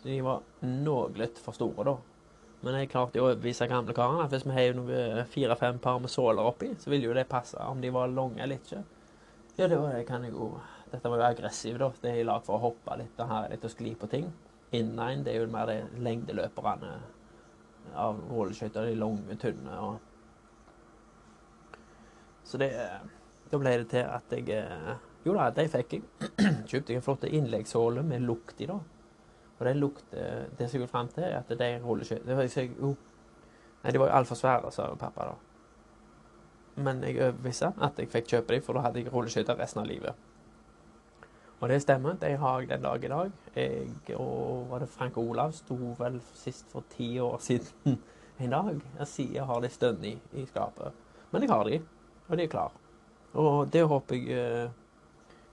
Så 0.00 0.08
de 0.08 0.18
var 0.24 0.44
noe 0.64 1.28
for 1.44 1.56
store, 1.56 1.88
da. 1.90 1.96
Men 2.64 2.78
jeg 2.80 2.92
klarte 2.94 3.20
jo 3.20 3.26
å 3.26 3.28
overbevise 3.34 3.68
gamle 3.68 3.92
karene 3.96 4.24
at 4.24 4.32
hvis 4.32 4.46
vi 4.48 4.56
heiv 4.56 4.80
fire-fem 5.32 5.76
par 5.84 6.00
med 6.00 6.12
såler 6.12 6.48
oppi, 6.48 6.72
så 6.80 6.88
ville 6.88 7.10
jo 7.10 7.16
det 7.16 7.28
passe 7.28 7.60
om 7.68 7.84
de 7.84 7.92
var 7.92 8.08
lange 8.08 8.40
eller 8.40 8.62
ikke. 8.62 8.80
Ja, 9.56 9.68
det 9.68 10.04
kan 10.08 10.24
jeg 10.24 10.32
jo 10.34 10.56
Dette 10.90 11.10
var 11.10 11.20
jo 11.20 11.26
aggressiv, 11.28 11.78
da. 11.78 11.90
Det 12.02 12.10
er 12.10 12.20
i 12.22 12.26
lag 12.26 12.42
for 12.46 12.56
å 12.56 12.68
hoppe 12.68 12.94
litt 12.98 13.18
og 13.22 13.30
her 13.30 13.48
litt 13.50 13.64
og 13.66 13.70
skli 13.70 13.94
på 13.98 14.06
ting. 14.10 14.28
Inline, 14.74 15.24
det 15.26 15.32
er 15.32 15.40
jo 15.42 15.50
mer 15.50 15.70
de 15.70 16.02
lengdeløperne 16.02 16.90
av 17.98 18.20
rulleskøyter. 18.30 18.86
De 18.90 18.98
lange, 18.98 19.36
tynne 19.38 19.78
og 19.78 19.98
Så 22.44 22.58
det 22.60 22.70
Da 23.50 23.58
ble 23.58 23.76
det 23.78 23.88
til 23.90 24.04
at 24.04 24.32
jeg 24.34 24.50
eh, 24.58 24.94
Jo 25.24 25.34
da, 25.34 25.48
de 25.54 25.66
fikk 25.70 25.96
jeg. 25.96 26.02
Kjøpte 26.70 26.92
jeg 26.92 27.00
en 27.00 27.06
flott 27.06 27.24
innleggssåle 27.30 28.02
med 28.06 28.26
lukt 28.26 28.60
i, 28.60 28.68
da. 28.70 28.78
Og 29.58 29.66
den 29.66 29.82
lukter 29.82 30.46
Det 30.58 30.68
som 30.68 30.78
jeg 30.78 30.86
går 30.86 30.92
fram 30.92 31.10
til, 31.14 31.24
er 31.30 31.40
at 31.40 31.58
de 31.58 31.72
rulleskøytene 31.82 32.94
nei, 33.84 33.92
de 33.92 34.00
var 34.00 34.08
jo 34.08 34.16
altfor 34.16 34.38
svære, 34.38 34.70
sa 34.72 34.94
pappa 34.98 35.26
da. 35.28 35.53
Men 36.76 37.02
jeg 37.06 37.20
overbeviste 37.20 37.70
at 37.86 37.98
jeg 37.98 38.10
fikk 38.10 38.30
kjøpe 38.32 38.54
dem, 38.56 38.62
for 38.66 38.76
da 38.76 38.86
hadde 38.88 39.02
jeg 39.02 39.12
rulleskøyter 39.12 39.58
resten 39.58 39.82
av 39.84 39.90
livet. 39.90 40.30
Og 41.60 41.68
det 41.70 41.80
stemmer. 41.82 42.16
De 42.20 42.34
har 42.36 42.60
jeg 42.60 42.68
den 42.68 42.82
dag 42.82 43.04
i 43.04 43.08
dag. 43.08 43.30
Jeg 43.56 44.16
og 44.20 44.66
var 44.70 44.82
det 44.82 44.88
Frank 44.92 45.16
Olav 45.16 45.54
sto 45.56 45.76
vel 45.98 46.18
sist 46.34 46.66
for 46.72 46.84
ti 46.90 47.14
år 47.18 47.38
siden 47.40 47.98
en 48.42 48.56
dag. 48.56 48.80
Jeg 48.98 49.08
sier 49.08 49.36
jeg 49.38 49.48
har 49.48 49.60
de 49.62 49.70
stønne 49.72 50.10
i, 50.10 50.46
skapet. 50.50 50.92
Men 51.30 51.42
jeg 51.42 51.50
har 51.50 51.64
de, 51.64 51.78
og 52.28 52.36
de 52.36 52.44
er 52.44 52.50
klare. 52.52 52.82
Og 53.34 53.72
det 53.72 53.82
håper 53.90 54.18
jeg 54.18 54.66
uh, 54.66 54.74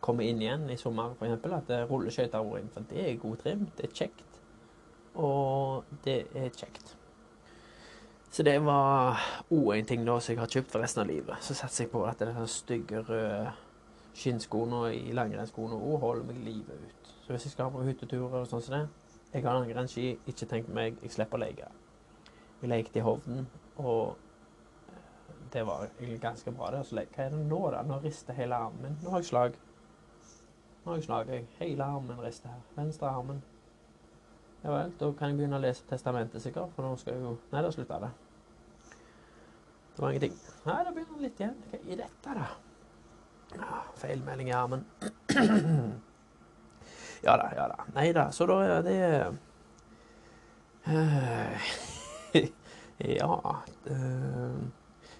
kommer 0.01 0.27
inn 0.27 0.41
igjen 0.41 0.67
i 0.69 0.77
sommer, 0.77 1.13
f.eks. 1.15 1.45
At 1.47 1.71
rulleskøyter 1.89 2.43
går 2.43 2.59
inn. 2.59 2.73
For 2.73 2.89
det 2.89 3.05
er 3.05 3.21
god 3.21 3.37
trim, 3.45 3.67
det 3.77 3.87
er 3.87 3.95
kjekt. 4.01 4.41
Og 5.15 5.83
det 6.03 6.25
er 6.35 6.49
kjekt. 6.49 6.97
Så 8.31 8.43
det 8.47 8.59
var 8.63 9.19
òg 9.51 9.73
en 9.75 9.85
ting 9.85 10.05
da 10.07 10.13
som 10.19 10.31
jeg 10.31 10.39
har 10.39 10.47
kjøpt 10.47 10.71
for 10.71 10.79
resten 10.79 11.01
av 11.03 11.09
livet. 11.09 11.43
Så 11.43 11.55
satser 11.57 11.83
jeg 11.83 11.91
på 11.91 12.05
at 12.07 12.21
det 12.23 12.31
sånn 12.31 12.47
stygge 12.47 13.01
røde 13.03 13.51
skinnskoene 14.15 14.85
i 14.95 15.11
langrennsskoene 15.15 15.75
òg 15.75 15.97
holder 15.99 16.29
meg 16.29 16.39
livet 16.45 16.79
ut. 16.79 17.11
Så 17.25 17.33
hvis 17.33 17.49
jeg 17.49 17.55
skal 17.57 17.71
på 17.73 17.83
hytteturer 17.83 18.39
og 18.39 18.47
sånn 18.47 18.63
som 18.63 18.77
det 18.77 18.87
Jeg 19.33 19.45
har 19.45 19.55
langrennsski, 19.55 20.17
ikke 20.27 20.45
tenk 20.45 20.71
meg, 20.75 20.97
jeg 21.03 21.11
slipper 21.11 21.39
å 21.39 21.43
leke. 21.43 21.67
Jeg 22.61 22.69
lekte 22.69 22.99
i 22.99 23.03
Hovden, 23.05 23.45
og 23.79 24.17
det 25.53 25.63
var 25.67 25.85
egentlig 25.85 26.19
ganske 26.21 26.51
bra. 26.51 26.71
det. 26.71 26.81
Hva 27.15 27.23
er 27.23 27.29
det 27.29 27.39
nå, 27.39 27.61
da? 27.71 27.81
Nå 27.87 27.99
rister 28.03 28.35
hele 28.35 28.55
armen 28.55 28.81
min. 28.81 28.97
Nå 29.03 29.09
har 29.09 29.23
jeg 29.23 29.29
slag. 29.29 29.55
Nå 30.83 30.91
har 30.91 30.99
jeg 30.99 31.07
slag. 31.07 31.31
Hele 31.59 31.83
armen 31.83 32.19
rister 32.19 32.51
her. 32.51 32.59
Venstre 32.75 33.07
armen. 33.07 33.39
Ja 34.61 34.73
vel, 34.75 34.91
da 34.99 35.07
kan 35.17 35.31
jeg 35.31 35.39
begynne 35.39 35.57
å 35.57 35.63
lese 35.63 35.85
testamentet, 35.89 36.41
sikkert. 36.43 36.73
For 36.75 36.85
nå 36.85 36.93
skal 37.01 37.15
jeg 37.15 37.23
jo 37.25 37.37
Nei, 37.53 37.63
da 37.65 37.71
slutta 37.73 38.01
det. 38.03 38.11
Det 39.91 40.03
var 40.03 40.13
ingenting. 40.13 40.35
Nei, 40.67 40.81
da 40.85 40.91
begynner 40.93 41.17
det 41.17 41.25
litt 41.25 41.41
igjen. 41.41 41.57
Hva 41.71 41.79
er 41.81 42.01
dette, 42.03 42.35
da? 42.37 42.49
Ja, 43.57 43.79
feilmelding 43.99 44.51
i 44.51 44.55
armen. 44.55 44.85
ja 47.25 47.37
da, 47.41 47.47
ja 47.57 47.65
da. 47.73 47.87
Nei 47.97 48.11
da, 48.15 48.27
så 48.31 48.47
da 48.49 48.59
er 48.63 48.85
det 48.85 48.99
uh, 50.87 51.71
Ja 53.01 53.33
det, 53.83 53.97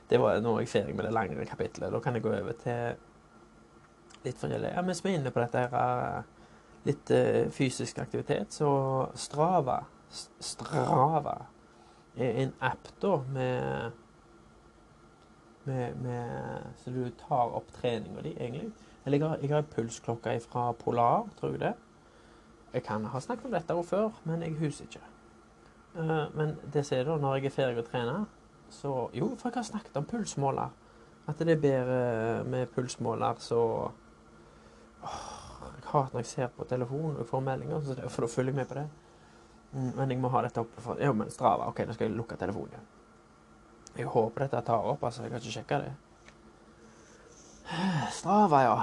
det 0.10 0.20
var 0.22 0.40
nå 0.44 0.54
er 0.56 0.64
jeg 0.64 0.72
ferdig 0.72 0.96
med 0.96 1.06
det 1.08 1.16
langere 1.16 1.46
kapitlet. 1.50 1.92
Da 1.92 2.00
kan 2.04 2.16
jeg 2.16 2.24
gå 2.24 2.32
over 2.38 2.56
til 2.62 2.96
litt 4.26 4.38
forskjellig. 4.38 4.72
Ja, 4.76 4.86
Mens 4.86 5.02
vi 5.04 5.12
er 5.12 5.20
inne 5.20 5.34
på 5.34 5.42
dette 5.44 5.66
her, 5.66 6.24
litt 6.88 7.12
uh, 7.14 7.48
fysisk 7.54 8.02
aktivitet, 8.02 8.54
så 8.54 8.70
Strava 9.16 9.82
Strava 10.12 11.38
er 12.20 12.42
en 12.44 12.50
app 12.60 12.90
da 13.00 13.14
med 13.32 14.00
med, 15.64 15.96
med, 15.96 16.64
så 16.78 16.90
du 16.90 17.04
tar 17.20 17.54
opp 17.54 17.68
treninga 17.76 18.24
di, 18.26 18.34
egentlig. 18.34 18.72
Eller 19.06 19.18
jeg 19.18 19.28
har, 19.28 19.38
jeg 19.42 19.54
har 19.54 19.68
pulsklokke 19.76 20.40
fra 20.42 20.72
Polar, 20.72 21.28
tror 21.40 21.52
jeg 21.52 21.60
det. 21.62 21.74
Jeg 22.74 22.84
kan 22.84 23.06
ha 23.06 23.20
snakket 23.20 23.46
om 23.46 23.52
dette 23.54 23.76
før, 23.86 24.10
men 24.24 24.42
jeg 24.42 24.56
husker 24.60 24.86
ikke. 24.90 25.04
Uh, 25.96 26.36
men 26.36 26.56
det 26.74 26.86
ser 26.86 27.04
da, 27.04 27.18
når 27.18 27.36
jeg 27.36 27.52
er 27.52 27.56
ferdig 27.56 27.84
å 27.84 27.88
trene, 27.88 28.26
så 28.72 29.10
Jo, 29.14 29.34
for 29.36 29.50
jeg 29.50 29.60
har 29.60 29.68
snakket 29.68 29.98
om 30.00 30.08
pulsmåler. 30.08 30.70
At 31.28 31.40
det 31.40 31.58
er 31.58 31.62
bedre 31.62 32.44
med 32.48 32.68
pulsmåler, 32.72 33.36
så 33.40 33.62
åh, 35.04 35.41
Jeg 35.62 35.88
hater 35.92 36.14
når 36.14 36.24
jeg 36.24 36.32
ser 36.32 36.52
på 36.56 36.66
telefonen 36.70 37.18
og 37.22 37.28
får 37.30 37.44
meldinger, 37.46 37.82
så 37.86 37.96
da 37.98 38.08
følger 38.10 38.52
jeg 38.52 38.56
med 38.56 38.70
på 38.70 38.80
det. 38.80 38.88
Mm, 39.72 39.92
men 39.96 40.12
jeg 40.12 40.20
må 40.20 40.32
ha 40.34 40.42
dette 40.44 40.62
oppe 40.62 40.84
for 40.84 41.00
Jo, 41.00 41.14
men 41.16 41.32
Strava. 41.32 41.70
OK, 41.72 41.84
nå 41.88 41.96
skal 41.96 42.10
jeg 42.10 42.18
lukke 42.18 42.38
telefonen 42.40 42.76
igjen. 42.76 42.90
Jeg 43.98 44.08
håper 44.12 44.46
dette 44.46 44.62
tar 44.68 44.88
opp, 44.88 45.04
altså. 45.04 45.24
Jeg 45.24 45.34
har 45.34 45.44
ikke 45.44 45.56
sjekka 45.56 45.82
det. 45.86 45.92
Strava, 48.20 48.62
ja. 48.66 48.78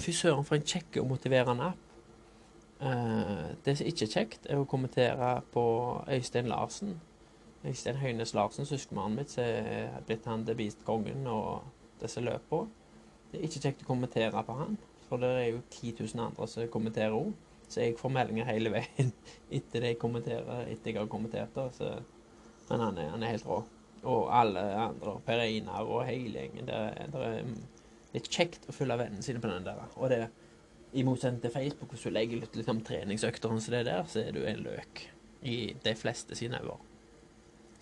Fy 0.00 0.14
søren, 0.16 0.46
for 0.46 0.58
en 0.58 0.66
kjekk 0.66 1.00
og 1.02 1.10
motiverende 1.10 1.70
app. 1.70 1.86
Uh, 2.80 3.50
det 3.64 3.76
som 3.76 3.88
ikke 3.90 4.06
er 4.06 4.12
kjekt, 4.14 4.46
er 4.48 4.60
å 4.60 4.68
kommentere 4.68 5.34
på 5.52 5.62
Øystein 6.08 6.48
Larsen. 6.48 6.94
Øystein 7.66 7.98
Høynes 8.00 8.32
Larsen, 8.34 8.66
søskenmannen 8.66 9.18
mitt, 9.20 9.34
som 9.34 9.44
er 9.44 9.98
blitt 10.06 10.28
han 10.30 10.46
The 10.48 10.56
Beast-kongen 10.56 11.26
og 11.28 11.66
disse 12.00 12.22
løpene. 12.24 12.70
Det 13.30 13.38
er 13.38 13.46
ikke 13.46 13.62
kjekt 13.66 13.84
å 13.84 13.90
kommentere 13.90 14.42
på 14.46 14.54
han, 14.58 14.78
for 15.10 15.22
det 15.22 15.30
er 15.40 15.48
jo 15.50 15.60
10 15.66 15.96
000 15.98 16.24
andre 16.28 16.46
som 16.48 16.70
kommenterer 16.72 17.18
òg. 17.18 17.34
Så 17.70 17.84
jeg 17.84 17.98
får 17.98 18.14
meldinger 18.14 18.48
hele 18.48 18.72
veien 18.74 19.12
etter 19.58 19.82
det 19.84 19.92
jeg 19.92 20.00
kommenterer, 20.00 20.64
etter 20.70 20.92
jeg 20.92 21.02
har 21.02 21.10
kommentert 21.10 21.54
det. 21.58 21.90
Men 22.70 22.86
han 22.86 22.98
er, 22.98 23.12
han 23.12 23.26
er 23.26 23.34
helt 23.34 23.46
rå 23.46 23.60
og 24.02 24.30
alle 24.32 24.60
andre, 24.60 25.16
Per 25.26 25.42
Einar 25.44 25.88
og 25.88 26.06
hele 26.08 26.38
gjengen. 26.38 26.68
Det, 26.68 26.78
det, 27.12 27.24
er 27.26 28.14
litt 28.14 28.30
kjekt 28.32 28.68
å 28.68 28.74
følge 28.74 28.98
vennene 29.00 29.24
sine 29.24 29.42
på 29.42 29.50
den 29.50 29.66
der. 29.66 29.82
Og 29.96 30.10
det, 30.12 30.22
i 30.92 31.04
motsetning 31.06 31.42
til 31.42 31.52
Facebook, 31.54 31.92
hvis 31.92 32.06
du 32.06 32.14
legger 32.14 32.40
litt 32.40 32.70
om 32.72 32.80
treningsøkter 32.84 33.52
og 33.52 33.60
det 33.74 33.84
der, 33.90 34.06
så 34.08 34.24
er 34.24 34.32
du 34.34 34.40
en 34.44 34.64
løk 34.64 35.04
i 35.46 35.58
de 35.84 35.94
fleste 35.96 36.36
sine 36.38 36.62
øyne. 36.64 36.78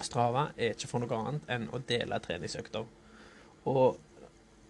Strava 0.03 0.51
er 0.57 0.77
ikke 0.77 0.91
for 0.91 1.03
noe 1.03 1.17
annet 1.17 1.49
enn 1.51 1.71
å 1.75 1.81
dele 1.87 2.21
treningsøkter. 2.23 2.85
Og 3.67 3.97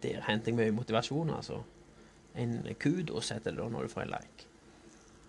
der 0.02 0.22
henter 0.28 0.52
jeg 0.52 0.56
mye 0.56 0.76
motivasjon, 0.76 1.34
altså. 1.36 1.62
En 2.38 2.60
kudos 2.78 3.32
heter 3.34 3.54
det 3.54 3.60
da 3.60 3.68
når 3.72 3.88
du 3.88 3.92
får 3.92 4.06
en 4.06 4.14
like. 4.14 4.48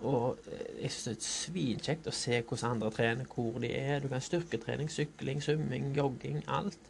Og 0.07 0.39
eh, 0.47 0.83
jeg 0.83 0.93
synes 0.93 1.07
det 1.07 1.15
er 1.15 1.27
svinkjekt 1.27 2.07
å 2.07 2.15
se 2.15 2.39
hvordan 2.39 2.77
andre 2.77 2.91
trener, 2.95 3.27
hvor 3.33 3.59
de 3.63 3.71
er. 3.75 3.99
Du 4.03 4.07
kan 4.11 4.23
styrketrening, 4.23 4.91
sykling, 4.93 5.43
svømming, 5.43 5.91
jogging, 5.97 6.43
alt 6.47 6.89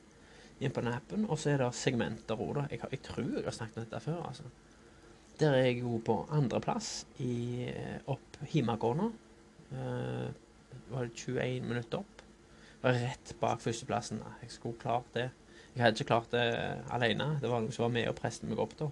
inn 0.59 0.73
på 0.75 0.83
den 0.83 0.93
appen. 0.93 1.25
Og 1.29 1.39
så 1.39 1.53
er 1.53 1.63
det 1.63 1.71
segmenter 1.77 2.39
òg. 2.39 2.61
Jeg, 2.69 2.83
jeg, 2.91 3.01
tror 3.05 3.31
jeg 3.31 3.47
har 3.47 3.55
snakket 3.55 3.81
om 3.81 3.87
dette 3.87 4.03
før, 4.05 4.21
altså. 4.29 4.49
Der 5.39 5.55
er 5.55 5.69
jeg 5.69 5.81
jo 5.85 6.01
på 6.03 6.17
andreplass 6.35 7.05
eh, 7.23 7.99
opp 8.11 8.41
Himakona. 8.51 9.07
Uh, 9.69 10.25
var 10.89 11.05
det 11.05 11.13
21 11.15 11.67
minutter 11.69 12.01
opp? 12.01 12.23
Var 12.81 12.97
rett 13.05 13.31
bak 13.39 13.61
førsteplassen. 13.63 14.19
Jeg 14.43 14.51
skulle 14.51 14.81
klart 14.81 15.07
det. 15.15 15.29
Jeg 15.75 15.83
hadde 15.83 15.95
ikke 15.95 16.09
klart 16.09 16.33
det 16.33 16.43
alene. 16.91 17.37
Det 17.39 17.51
var 17.51 17.63
noen 17.63 17.75
som 17.75 17.85
var 17.85 17.93
med 17.95 18.09
og 18.11 18.17
presset 18.19 18.49
meg 18.49 18.59
opp 18.59 18.75
da. 18.81 18.89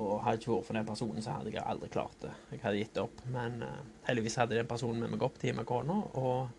Og 0.00 0.22
hadde 0.24 0.40
ikke 0.40 0.54
vært 0.54 0.66
for 0.68 0.78
den 0.78 0.88
personen, 0.88 1.24
så 1.24 1.36
hadde 1.36 1.52
jeg 1.52 1.64
aldri 1.66 1.90
klart 1.92 2.22
det. 2.24 2.32
Jeg 2.54 2.62
hadde 2.64 2.80
gitt 2.80 3.00
opp. 3.02 3.20
Men 3.34 3.60
uh, 3.66 3.76
heldigvis 4.08 4.38
hadde 4.40 4.56
den 4.56 4.70
personen 4.70 5.04
med 5.04 5.12
meg 5.14 5.26
opp 5.26 5.36
til 5.42 5.60
kona, 5.68 6.00
og 6.16 6.56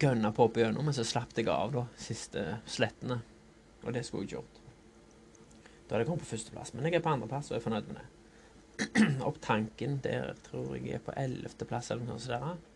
gønna 0.00 0.32
på 0.34 0.48
opp 0.48 0.56
igjennom, 0.58 0.84
men 0.88 0.96
så 0.96 1.04
slapp 1.06 1.36
jeg 1.38 1.48
av 1.52 1.72
da, 1.74 1.84
siste 2.00 2.42
slettene. 2.66 3.20
Og 3.84 3.92
det 3.94 4.02
skulle 4.06 4.24
jeg 4.24 4.32
ikke 4.32 4.40
gjort. 4.40 4.60
Da 5.84 5.94
hadde 5.94 6.02
jeg 6.02 6.08
kommet 6.08 6.24
på 6.24 6.32
førsteplass. 6.32 6.74
Men 6.74 6.88
jeg 6.88 6.98
er 6.98 7.04
på 7.04 7.12
andreplass 7.12 7.50
og 7.52 7.58
er 7.58 7.64
fornøyd 7.64 7.90
med 7.90 8.00
det. 8.00 8.06
opp 9.28 9.36
tanken, 9.44 10.00
der 10.02 10.32
tror 10.48 10.72
jeg 10.74 10.96
er 10.96 11.02
på 11.04 11.14
ellevteplass 11.20 11.92
eller 11.94 12.08
noe 12.08 12.22
sånt. 12.22 12.70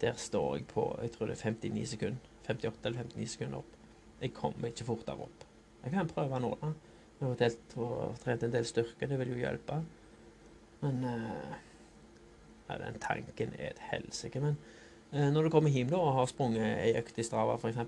Der 0.00 0.16
står 0.16 0.60
jeg 0.60 0.68
på 0.70 0.84
jeg 1.02 1.12
tror 1.16 1.30
det 1.30 1.38
er 1.38 1.56
59 1.56 1.94
sekunder. 1.94 2.28
58 2.46 2.86
eller 2.88 3.08
59 3.10 3.34
sekunder 3.34 3.62
opp. 3.62 3.74
Jeg 4.20 4.34
kommer 4.36 4.70
ikke 4.70 4.86
fortere 4.86 5.26
opp. 5.26 5.44
Jeg 5.80 5.94
kan 5.94 6.08
prøve 6.08 6.40
nå, 6.44 6.52
da. 6.60 6.72
Eventuelt 7.20 7.74
og 7.76 8.14
trent 8.22 8.44
en 8.46 8.52
del 8.52 8.66
styrke. 8.68 9.08
Det 9.08 9.18
vil 9.20 9.34
jo 9.34 9.42
hjelpe. 9.42 9.80
Men 10.80 11.02
uh, 11.04 11.56
ja, 12.68 12.78
den 12.80 13.00
tanken 13.02 13.52
er 13.58 13.74
et 13.74 13.82
helsike. 13.90 14.40
Men 14.40 14.56
uh, 15.12 15.28
når 15.34 15.46
du 15.46 15.52
kommer 15.52 15.72
hjem 15.74 15.92
da, 15.92 16.00
og 16.00 16.16
har 16.16 16.30
sprunget 16.30 16.80
ei 16.80 16.94
økt 17.00 17.20
i 17.20 17.26
Strava, 17.26 17.58
f.eks., 17.60 17.82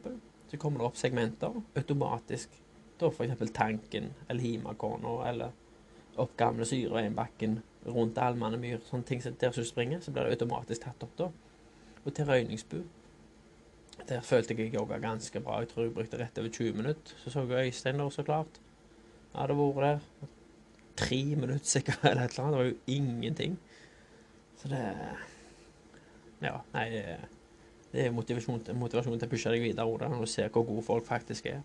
så 0.53 0.61
kommer 0.61 0.83
det 0.83 0.91
opp 0.91 0.99
segmenter 1.01 1.55
automatisk. 1.81 2.59
Da 3.01 3.09
f.eks. 3.09 3.53
tanken 3.57 4.11
eller 4.29 4.45
Himakona 4.45 5.15
eller 5.31 5.55
opp 6.21 6.35
gamle 6.37 6.67
Syreveinbakken 6.69 7.63
rundt 7.89 8.19
Almane 8.21 8.59
myr, 8.61 8.83
sånne 8.85 9.09
ting 9.09 9.23
som 9.25 9.35
der 9.41 9.55
du 9.57 9.65
springer, 9.65 10.03
så 10.05 10.13
blir 10.13 10.29
det 10.29 10.37
automatisk 10.37 10.85
tatt 10.85 11.07
opp 11.07 11.15
da. 11.19 11.31
Og 12.03 12.13
til 12.15 12.29
Røyningsbu. 12.29 12.83
Der 14.09 14.21
følte 14.27 14.55
jeg 14.55 14.67
jeg 14.67 14.75
jogga 14.75 14.99
ganske 14.99 15.41
bra. 15.41 15.61
Jeg 15.63 15.71
tror 15.71 15.87
jeg 15.87 15.95
brukte 15.95 16.19
rett 16.21 16.39
over 16.39 16.53
20 16.53 16.77
minutter. 16.77 17.17
Så 17.23 17.31
så 17.31 17.47
jeg 17.49 17.73
Øystein 17.73 17.99
da, 17.99 18.11
så 18.11 18.23
klart 18.27 18.61
hadde 19.35 19.59
vært 19.59 19.85
der. 19.87 20.31
Tre 21.03 21.21
minutter 21.35 21.69
sikkert, 21.69 22.03
eller 22.11 22.25
et 22.25 22.35
eller 22.35 22.45
annet. 22.45 22.55
Det 22.55 22.63
var 22.63 22.71
jo 22.71 22.97
ingenting. 22.99 23.59
Så 24.63 24.73
det 24.73 24.83
Ja, 26.43 26.57
nei 26.75 26.89
Det 27.93 28.07
er 28.07 28.15
motivasjon, 28.15 28.63
motivasjon 28.79 29.19
til 29.19 29.29
å 29.29 29.31
pushe 29.31 29.51
deg 29.53 29.63
videre 29.63 30.09
og 30.09 30.29
se 30.31 30.47
hvor 30.49 30.65
gode 30.67 30.85
folk 30.87 31.07
faktisk 31.07 31.47
er. 31.51 31.61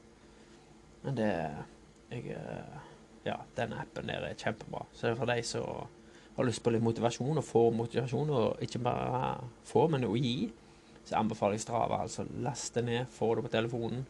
Men 1.03 1.17
det 1.17 1.31
jeg, 2.11 2.37
Ja, 3.25 3.37
den 3.57 3.73
appen 3.75 4.07
der 4.07 4.23
er 4.23 4.39
kjempebra. 4.39 4.85
Så 4.93 5.13
for 5.15 5.27
de 5.27 5.43
som 5.43 5.87
har 6.37 6.45
lyst 6.45 6.61
på 6.63 6.71
litt 6.71 6.85
motivasjon, 6.85 7.39
og 7.39 7.43
får 7.43 7.71
motivasjon, 7.75 8.29
og 8.29 8.61
ikke 8.63 8.79
bare 8.85 9.31
få, 9.65 9.87
men 9.91 10.05
å 10.05 10.13
gi, 10.15 10.51
så 11.07 11.17
anbefaler 11.21 11.57
jeg 11.57 11.65
Strava. 11.65 12.03
Altså 12.03 12.27
last 12.43 12.75
det 12.77 12.85
ned, 12.85 13.09
få 13.11 13.33
det 13.35 13.47
på 13.47 13.53
telefonen. 13.55 14.05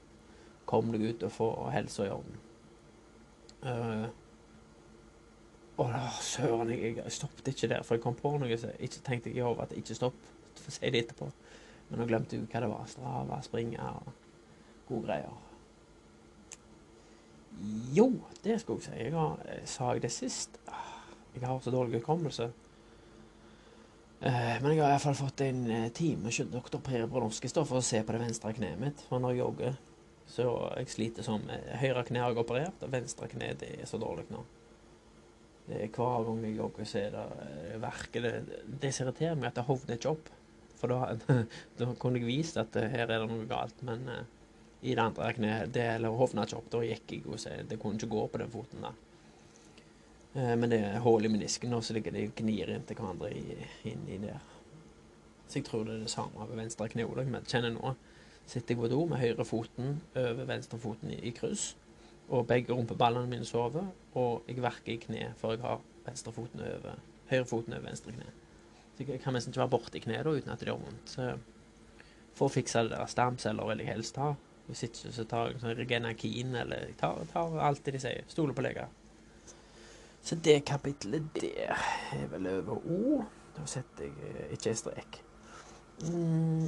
Kom 0.67 0.91
deg 0.91 1.05
ut 1.07 1.23
og 1.23 1.31
få 1.31 1.49
helsa 1.71 2.07
i 2.07 2.11
orden. 2.11 2.41
Uh, 3.65 4.07
å, 5.77 5.87
søren, 6.25 6.71
jeg, 6.73 6.95
jeg 6.97 7.13
stoppet 7.13 7.51
ikke 7.51 7.69
der, 7.69 7.83
for 7.85 7.97
jeg 7.97 8.03
kom 8.05 8.17
på 8.17 8.33
noe 8.41 8.57
så 8.57 8.71
ikke 8.81 9.03
tenkte 9.05 9.33
jeg 9.33 9.45
over 9.45 9.65
at 9.65 9.73
jeg 9.73 9.85
ikke 9.85 9.97
stopp. 9.97 10.21
For 10.57 10.71
å 10.71 10.73
si 10.73 10.93
det 10.93 11.03
etterpå. 11.05 11.27
Men 11.89 12.01
nå 12.01 12.07
glemte 12.09 12.37
jeg 12.37 12.47
hva 12.49 12.63
det 12.63 12.71
var. 12.71 12.87
Strava, 12.89 13.41
springe 13.45 13.91
og 13.91 14.07
gode 14.87 15.05
greier. 15.05 15.43
Jo, 17.93 18.11
det 18.43 18.59
skulle 18.61 18.81
jeg 18.81 18.89
si. 18.89 19.03
Jeg 19.05 19.13
har, 19.15 19.43
sa 19.69 19.91
jeg 19.93 20.03
det 20.05 20.13
sist? 20.13 20.57
Ah, 20.69 20.97
jeg 21.33 21.45
har 21.45 21.61
så 21.61 21.73
dårlig 21.73 22.01
hukommelse. 22.01 22.49
Eh, 24.17 24.55
men 24.61 24.71
jeg 24.73 24.81
har 24.81 24.95
iallfall 24.95 25.17
fått 25.17 25.43
en 25.45 25.59
eh, 25.69 25.89
time 25.93 26.29
hos 26.29 26.41
doktor 26.49 26.81
Per 26.81 27.05
Bronowski 27.09 27.49
for 27.53 27.77
å 27.77 27.85
se 27.85 28.01
på 28.01 28.15
det 28.15 28.21
venstre 28.23 28.53
kneet 28.57 28.81
mitt. 28.81 29.03
For 29.09 29.21
når 29.21 29.35
jeg 29.35 29.43
jogger, 29.43 29.77
så 30.27 30.47
jeg 30.75 30.91
sliter 30.91 31.25
som 31.25 31.43
Høyre 31.81 32.03
kne 32.07 32.23
har 32.23 32.33
jeg 32.33 32.41
operert, 32.43 32.81
og 32.83 32.93
venstre 32.93 33.29
kne 33.31 33.53
det 33.59 33.73
er 33.77 33.89
så 33.89 33.99
dårlig 34.01 34.27
nå. 34.33 34.43
Det 35.67 35.81
er 35.83 35.91
Hver 35.91 36.25
gang 36.27 36.41
jeg 36.45 36.57
jogger, 36.57 36.87
så 36.87 36.99
er 37.01 37.13
det 37.15 37.25
eh, 37.45 37.77
verker 37.83 38.23
det 38.23 38.33
Det 38.83 38.91
som 38.95 39.07
irriterer 39.07 39.35
meg, 39.35 39.49
at 39.49 39.59
det 39.59 39.67
hovner 39.67 39.99
ikke 39.99 40.13
opp. 40.15 40.33
For 40.77 40.93
da, 40.93 41.39
da 41.79 41.91
kunne 41.99 42.21
jeg 42.21 42.29
vist 42.29 42.59
at 42.61 42.75
her 42.77 43.07
er 43.07 43.17
det 43.17 43.31
noe 43.31 43.47
galt. 43.49 43.81
Men 43.87 44.05
i 44.81 44.93
det 44.93 45.01
andre 45.01 45.33
kneet, 45.33 45.73
det 45.73 45.85
eller 45.95 46.15
hovna 46.15 46.45
ikke 46.45 46.59
opp. 46.59 46.69
Da 46.71 46.83
gikk 46.85 47.11
jeg 47.15 47.25
og 47.27 47.39
så 47.41 47.55
det 47.67 47.79
kunne 47.81 47.99
ikke 47.99 48.13
gå 48.13 48.25
på 48.31 48.41
den 48.43 48.53
foten 48.53 48.85
der. 48.85 48.99
Eh, 50.37 50.53
men 50.55 50.69
det 50.69 50.81
er 50.85 51.01
hull 51.05 51.25
i 51.25 51.31
menisken, 51.31 51.73
og 51.73 51.83
så 51.83 51.95
ligger 51.97 52.13
de 52.13 52.27
og 52.29 52.35
gnir 52.37 52.73
inntil 52.75 52.99
hverandre 52.99 53.31
inni 53.33 54.19
der. 54.21 54.43
Så 55.47 55.59
jeg 55.59 55.67
tror 55.69 55.87
det 55.87 55.95
er 55.95 56.05
det 56.05 56.13
samme 56.13 56.45
ved 56.49 56.59
venstre 56.59 56.89
kne 56.91 57.07
òg. 57.07 57.23
Men 57.25 57.47
kjenner 57.47 57.73
nå 57.73 57.95
sitter 58.47 58.73
jeg 58.73 58.81
på 58.81 58.89
do 58.91 59.03
med 59.09 59.21
høyre 59.21 59.45
foten 59.45 59.99
over 60.15 60.47
venstre 60.47 60.79
foten 60.79 61.11
i, 61.11 61.19
i 61.29 61.33
kryss. 61.35 61.75
Og 62.27 62.47
begge 62.47 62.75
rumpeballene 62.75 63.29
mine 63.31 63.45
sover, 63.47 63.85
og 64.19 64.47
jeg 64.47 64.59
verker 64.63 64.93
i 64.93 64.99
kne 64.99 65.29
før 65.39 65.55
jeg 65.55 65.63
har 65.63 65.83
venstre 66.07 66.33
foten 66.35 66.63
over, 66.63 66.97
høyre 67.29 67.47
foten 67.47 67.75
over 67.75 67.87
venstre 67.87 68.15
kne. 68.15 68.27
Så 68.97 69.05
jeg 69.07 69.21
kan 69.23 69.35
nesten 69.35 69.53
ikke 69.53 69.61
være 69.61 69.73
borti 69.75 70.01
kneet 70.03 70.25
da 70.25 70.33
uten 70.33 70.51
at 70.51 70.59
det 70.59 70.67
gjør 70.67 70.81
vondt. 70.81 71.13
Så 71.13 71.29
for 72.37 72.49
å 72.49 72.53
fikse 72.53 72.83
det 72.85 72.95
der 72.95 73.09
stamceller 73.11 73.69
vil 73.71 73.83
jeg 73.83 73.93
helst 73.93 74.19
ha. 74.21 74.33
Hvis 74.67 74.83
ikke 74.83 75.11
så 75.15 75.23
tar 75.29 75.51
jeg 75.51 75.61
sånn 75.61 75.77
Regenakin, 75.77 76.55
eller 76.59 76.89
jeg 76.89 76.97
tar, 76.99 77.21
tar 77.31 77.55
alt 77.63 77.85
det 77.85 77.95
de 77.95 78.01
sier. 78.03 78.25
Stoler 78.31 78.57
på 78.57 78.65
leger. 78.65 78.89
Så 80.27 80.35
det 80.43 80.59
kapitlet 80.67 81.29
der 81.37 81.71
er 82.17 82.27
vel 82.33 82.49
over 82.51 82.83
O. 82.83 83.21
Da 83.55 83.63
setter 83.69 84.09
jeg 84.09 84.27
eh, 84.27 84.51
ikke 84.57 84.73
en 84.73 84.81
strek. 84.81 85.21
Mm. 86.03 86.67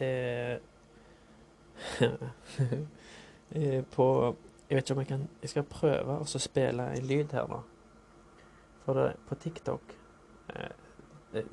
Det 0.00 0.60
På 3.94 4.36
Jeg 4.68 4.76
vet 4.76 4.84
ikke 4.84 4.94
om 4.94 4.98
jeg 4.98 5.06
kan 5.06 5.28
Jeg 5.42 5.50
skal 5.52 5.66
prøve 5.70 6.18
å 6.20 6.24
spille 6.40 6.86
en 6.96 7.06
lyd 7.06 7.32
her, 7.36 7.46
da. 7.50 7.60
For 8.84 8.96
det, 8.96 9.08
på 9.28 9.34
TikTok 9.44 9.96
eh, 10.54 10.76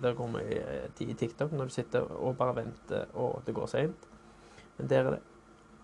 Der 0.02 0.14
går 0.18 0.30
vi 0.38 0.62
tid 0.98 1.10
i 1.14 1.18
TikTok 1.26 1.52
når 1.52 1.70
du 1.70 1.74
sitter 1.76 2.02
og 2.18 2.38
bare 2.38 2.56
venter, 2.64 3.06
og 3.14 3.42
det 3.46 3.54
går 3.56 3.68
seint. 3.70 4.08
Men 4.78 4.90
der 4.90 5.04
er 5.04 5.18
det 5.18 5.24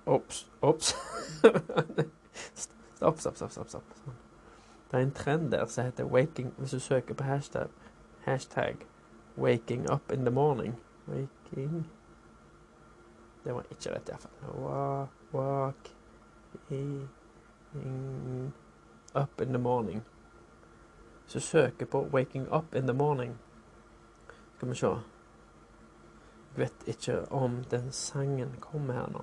Ops. 0.05 0.47
Ops. 0.61 0.95
Stopp, 2.95 3.19
stopp, 3.19 3.35
stopp. 3.35 3.51
stopp, 3.51 3.69
stopp. 3.69 3.83
Det 4.91 4.99
er 4.99 5.03
en 5.03 5.11
trend 5.11 5.51
der 5.51 5.65
som 5.65 5.85
heter 5.85 6.05
'waking' 6.05 6.53
Hvis 6.57 6.71
du 6.71 6.79
søker 6.79 7.13
på 7.13 7.23
hashtag, 7.23 7.67
hashtag 8.19 8.75
'waking 9.37 9.93
up 9.93 10.11
in 10.11 10.25
the 10.25 10.31
morning' 10.31 10.75
Waking 11.07 11.85
Det 13.43 13.53
var 13.53 13.63
ikke 13.69 13.91
rett, 13.91 14.09
iallfall. 14.09 15.07
Walking 15.31 17.09
up 19.13 19.41
in 19.41 19.47
the 19.47 19.57
morning. 19.59 20.01
Så 21.25 21.39
søker 21.39 21.85
på 21.85 22.07
'waking 22.11 22.57
up 22.57 22.75
in 22.75 22.87
the 22.87 22.93
morning' 22.93 23.37
Skal 24.57 24.69
vi 24.69 24.75
se 24.75 24.87
Jeg 24.87 24.99
vet 26.55 26.83
ikke 26.87 27.31
om 27.31 27.63
den 27.71 27.91
sangen 27.91 28.55
kommer 28.59 28.93
her 28.93 29.07
nå. 29.07 29.21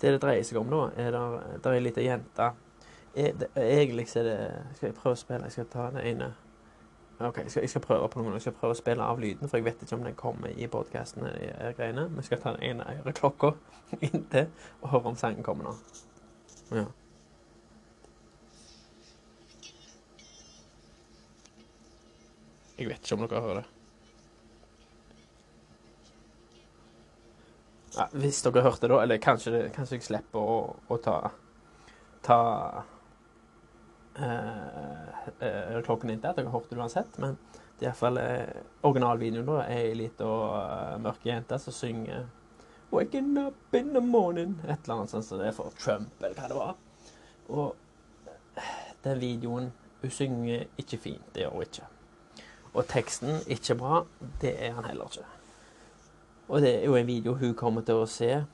Det 0.00 0.12
det 0.12 0.22
dreier 0.22 0.42
seg 0.42 0.58
om 0.58 0.66
nå, 0.66 0.90
er 0.96 1.10
der, 1.10 1.58
der 1.62 1.70
er 1.70 1.74
ei 1.74 1.80
lita 1.80 2.00
jente 2.00 2.50
Egentlig 3.56 4.16
er 4.16 4.22
det 4.22 4.62
Skal 4.74 4.86
jeg 4.86 4.94
prøve 4.94 5.12
å 5.12 5.20
spille? 5.20 5.44
Jeg 5.44 5.52
skal 5.52 5.66
ta 5.66 5.90
det 5.90 6.02
ene 6.10 6.34
OK, 7.28 7.38
jeg 7.38 7.50
skal, 7.50 7.62
jeg 7.62 7.70
skal 7.70 7.84
prøve 7.84 8.08
på 8.08 8.22
noen. 8.22 8.34
Jeg 8.38 8.46
skal 8.46 8.56
prøve 8.56 8.76
å 8.76 8.78
spille 8.78 9.04
av 9.04 9.20
lyden, 9.20 9.48
for 9.48 9.58
jeg 9.60 9.66
vet 9.66 9.82
ikke 9.84 9.98
om 9.98 10.06
den 10.06 10.16
kommer 10.18 10.54
i 10.54 10.66
podkasten. 10.70 11.26
Vi 11.28 12.24
skal 12.26 12.40
ta 12.42 12.54
den 12.56 12.64
ene 12.70 12.96
øreklokka 13.02 13.52
inntil 14.08 14.48
og 14.80 14.90
høre 14.94 15.12
om 15.12 15.20
sangen 15.20 15.46
kommer 15.46 15.70
nå. 15.70 15.76
Ja. 16.72 16.88
Jeg 22.78 22.88
vet 22.88 23.04
ikke 23.04 23.18
om 23.18 23.26
dere 23.26 23.44
hører 23.44 23.60
det. 23.60 23.68
Ja, 27.92 28.06
hvis 28.16 28.40
dere 28.42 28.62
hørte 28.64 28.88
det, 28.88 29.02
eller 29.02 29.20
kanskje, 29.20 29.66
kanskje 29.74 29.98
jeg 29.98 30.06
slipper 30.06 30.40
å, 30.40 30.56
å 30.88 30.96
ta, 31.04 31.16
ta 32.24 32.38
eh, 34.18 35.28
eh, 35.40 35.82
klokken 35.82 36.10
at 36.14 36.36
dere 36.36 36.52
hørte 36.52 36.74
det 36.74 36.80
uansett. 36.80 37.18
Men 37.22 37.36
det 37.78 37.86
er 37.86 37.90
iallfall 37.90 38.20
eh, 38.22 38.62
originalvideoen 38.82 39.48
da, 39.48 39.58
er 39.64 39.88
ei 39.90 39.98
lita 39.98 40.28
mørk 41.02 41.26
jente 41.26 41.58
som 41.58 41.76
synger 41.76 42.26
'Waking 42.92 43.38
up 43.40 43.74
in 43.74 43.94
the 43.94 44.00
morning' 44.00 44.58
Et 44.68 44.78
eller 44.84 44.94
annet 44.94 45.10
sånt 45.10 45.24
som 45.24 45.38
det 45.38 45.46
er 45.46 45.52
for 45.56 45.72
Trump, 45.78 46.10
eller 46.20 46.34
hva 46.34 46.48
det 46.48 46.56
var. 46.56 46.74
Og 47.48 47.76
den 49.04 49.20
videoen 49.20 49.72
Hun 50.02 50.10
synger 50.10 50.64
ikke 50.78 50.98
fint, 50.98 51.34
det 51.34 51.42
gjør 51.42 51.50
hun 51.50 51.62
ikke. 51.62 51.84
Og 52.74 52.86
teksten 52.88 53.36
ikke 53.46 53.74
bra, 53.74 54.04
det 54.40 54.56
er 54.66 54.72
han 54.72 54.84
heller 54.84 55.04
ikke. 55.04 55.26
Og 56.48 56.60
det 56.60 56.72
er 56.80 56.84
jo 56.84 56.96
en 56.96 57.06
video 57.06 57.34
hun 57.34 57.54
kommer 57.54 57.82
til 57.86 57.94
å 57.94 58.06
se 58.06 58.44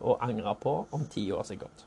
og 0.00 0.18
angre 0.20 0.54
på 0.60 0.86
om 0.90 1.06
ti 1.06 1.30
år 1.32 1.42
sikkert. 1.42 1.86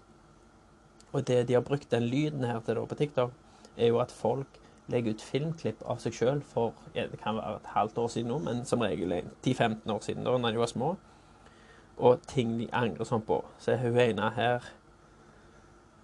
Og 1.17 1.25
det 1.27 1.47
de 1.49 1.55
har 1.57 1.65
brukt 1.65 1.91
den 1.91 2.03
lyden 2.05 2.43
her 2.45 2.59
til 2.61 2.77
da 2.77 2.85
på 2.85 2.95
TikTok, 2.95 3.31
er 3.77 3.87
jo 3.87 3.99
at 3.99 4.11
folk 4.13 4.59
legger 4.87 5.15
ut 5.15 5.21
filmklipp 5.21 5.81
av 5.89 5.97
seg 5.99 6.13
sjøl 6.13 6.43
for 6.45 6.75
ja, 6.95 7.07
det 7.09 7.17
kan 7.23 7.35
være 7.35 7.57
et 7.57 7.71
halvt 7.73 7.97
år 7.97 8.11
siden 8.13 8.29
nå, 8.31 8.37
men 8.45 8.61
som 8.65 8.85
regel 8.85 9.15
10-15 9.45 9.91
år 9.91 10.03
siden, 10.05 10.27
da 10.27 10.37
når 10.37 10.53
de 10.53 10.61
var 10.61 10.71
små. 10.71 10.91
Og 11.97 12.21
ting 12.29 12.53
de 12.59 12.69
angrer 12.71 13.09
sånn 13.09 13.25
på. 13.25 13.41
Så 13.57 13.73
er 13.73 13.81
hun 13.81 13.97
ene 13.97 14.29
her 14.35 14.69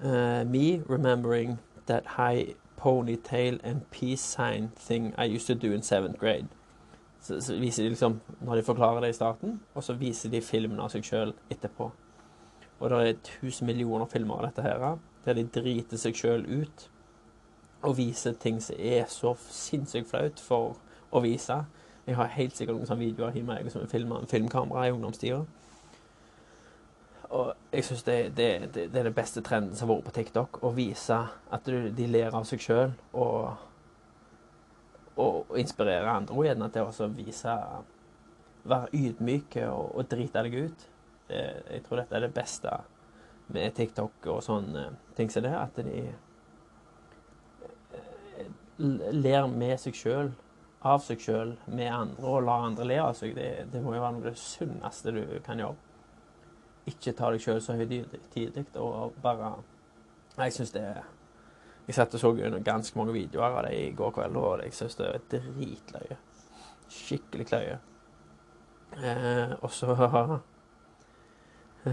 uh, 0.01 0.41
Me 0.49 0.81
remembering 0.89 1.59
that 1.85 2.17
high 2.17 2.55
ponytail 2.77 3.59
and 3.63 3.85
peace 3.91 4.21
sign 4.21 4.71
thing 4.75 5.13
I 5.17 5.25
used 5.35 5.47
to 5.47 5.55
do 5.67 5.73
in 5.73 5.81
seventh 5.81 6.19
grade. 6.19 6.49
Så, 7.21 7.39
så 7.41 7.55
viser 7.55 7.83
de 7.83 7.89
liksom, 7.93 8.19
Når 8.41 8.55
de 8.55 8.63
forklarer 8.63 9.01
det 9.01 9.09
i 9.13 9.19
starten, 9.21 9.61
og 9.75 9.83
så 9.83 9.93
viser 9.93 10.29
de 10.29 10.41
filmen 10.41 10.79
av 10.79 10.89
seg 10.89 11.05
sjøl 11.05 11.37
etterpå. 11.53 11.91
Og 12.83 12.91
det 12.91 13.01
er 13.07 13.21
tusen 13.23 13.69
millioner 13.69 14.09
filmer 14.11 14.41
av 14.41 14.49
dette 14.49 14.65
her, 14.65 14.97
der 15.23 15.37
de 15.37 15.45
driter 15.55 15.99
seg 15.99 16.17
sjøl 16.19 16.43
ut 16.43 16.89
og 17.83 17.97
viser 17.97 18.35
ting 18.39 18.59
som 18.63 18.75
er 18.79 19.07
så 19.11 19.33
sinnssykt 19.51 20.09
flaut 20.11 20.39
for 20.43 20.75
å 21.11 21.21
vise. 21.23 21.61
Jeg 22.03 22.15
har 22.19 22.31
helt 22.35 22.55
sikkert 22.55 22.77
noen 22.77 22.89
sånne 22.89 23.05
videoer 23.05 23.35
hjemme 23.35 23.57
jeg 23.59 23.71
som 23.71 23.87
filmer 23.91 24.23
en 24.23 24.31
filmkamera 24.31 24.87
i 24.87 24.93
ungdomstida. 24.95 25.41
Og 27.33 27.51
jeg 27.73 27.87
syns 27.87 28.03
det, 28.05 28.17
det, 28.37 28.47
det, 28.75 28.87
det, 28.93 28.99
er 28.99 29.07
den 29.09 29.15
beste 29.15 29.41
trenden 29.41 29.75
som 29.75 29.89
har 29.89 29.97
vært 29.97 30.09
på 30.09 30.15
TikTok. 30.19 30.59
Å 30.63 30.71
vise 30.75 31.19
at 31.55 31.71
de 31.71 32.07
ler 32.11 32.35
av 32.35 32.45
seg 32.47 32.61
sjøl 32.61 32.93
og, 33.17 33.63
og 35.23 35.55
inspirere 35.59 36.11
andre. 36.19 36.35
Og 36.35 36.47
gjerne 36.47 36.71
til 36.75 36.91
å 36.91 37.11
vise 37.15 37.57
Være 38.63 38.93
ydmyke 38.95 39.65
og, 39.67 39.89
og 39.99 40.05
drite 40.07 40.39
deg 40.45 40.53
ut. 40.69 40.83
Jeg 41.33 41.83
tror 41.85 42.01
dette 42.01 42.17
er 42.17 42.25
det 42.27 42.35
beste 42.35 42.71
med 43.53 43.73
TikTok 43.75 44.27
og 44.31 44.43
sånne 44.45 44.85
ting 45.17 45.31
som 45.31 45.43
det, 45.45 45.53
at 45.57 45.75
de 45.83 46.03
eh, 47.97 48.51
ler 48.77 49.47
med 49.51 49.79
seg 49.81 49.97
sjøl, 49.97 50.31
av 50.83 50.99
seg 51.03 51.21
sjøl, 51.23 51.55
med 51.71 51.91
andre, 51.91 52.27
og 52.27 52.43
lar 52.47 52.67
andre 52.67 52.87
le 52.87 52.99
av 53.03 53.13
seg. 53.17 53.35
Det, 53.37 53.49
det, 53.71 53.81
må 53.83 53.95
jo 53.95 54.03
være 54.03 54.17
noe 54.17 54.23
av 54.25 54.29
det 54.31 54.41
sunneste 54.41 55.13
du 55.15 55.23
kan 55.45 55.61
gjøre. 55.61 55.77
Ikke 56.91 57.15
ta 57.15 57.31
deg 57.31 57.43
sjøl 57.43 57.61
så 57.63 57.77
høytidelig 57.79 58.65
og 58.75 59.13
bare 59.23 59.53
Jeg 60.35 60.51
syns 60.51 60.73
det 60.73 60.83
Jeg 61.87 61.95
satt 61.95 62.15
og 62.17 62.19
så 62.19 62.31
ganske 62.65 62.97
mange 62.99 63.13
videoer 63.15 63.55
av 63.59 63.65
det 63.67 63.73
i 63.77 63.91
går 63.95 64.11
kveld, 64.15 64.35
og 64.39 64.63
jeg 64.63 64.75
syns 64.75 64.95
det 64.99 65.07
er 65.07 65.25
dritløye. 65.31 66.17
Skikkelig 66.91 67.47
løye. 67.51 67.77
Eh, 69.03 69.55
og 69.59 69.71
så 69.71 69.95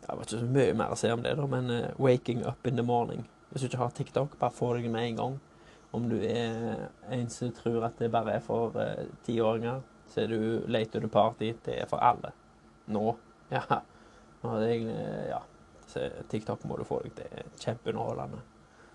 det 0.00 0.08
var 0.08 0.22
ikke 0.22 0.30
så 0.30 0.46
mye 0.46 0.74
mer 0.76 0.92
å 0.92 0.98
si 0.98 1.10
om 1.12 1.22
det, 1.24 1.34
da, 1.36 1.46
men 1.48 1.70
uh, 1.70 1.90
'Waking 1.98 2.44
Up 2.48 2.66
in 2.66 2.76
the 2.76 2.84
Morning'. 2.86 3.26
Hvis 3.50 3.62
du 3.62 3.66
ikke 3.68 3.82
har 3.82 3.90
TikTok, 3.94 4.38
bare 4.38 4.50
få 4.54 4.74
deg 4.76 4.90
med 4.90 5.08
en 5.08 5.16
gang. 5.16 5.40
Om 5.94 6.08
du 6.10 6.16
er 6.26 6.88
en 7.12 7.28
som 7.30 7.52
tror 7.54 7.84
at 7.86 7.98
det 7.98 8.10
bare 8.12 8.32
er 8.38 8.40
for 8.42 8.74
uh, 8.74 9.04
tiåringer, 9.26 9.82
så 10.08 10.20
er 10.24 10.26
du 10.32 10.64
late 10.66 11.00
to 11.00 11.08
party. 11.08 11.52
Det 11.64 11.80
er 11.82 11.86
for 11.86 12.02
alle. 12.02 12.32
Nå 12.86 13.16
Ja. 13.50 13.80
Det 14.42 14.50
er 14.50 14.68
egentlig 14.68 15.28
Ja. 15.28 15.42
Så 15.86 16.08
TikTok 16.28 16.64
må 16.64 16.76
du 16.76 16.84
få 16.84 17.02
deg. 17.04 17.12
Det 17.16 17.26
er 17.30 17.42
kjempeunderholdende. 17.60 18.40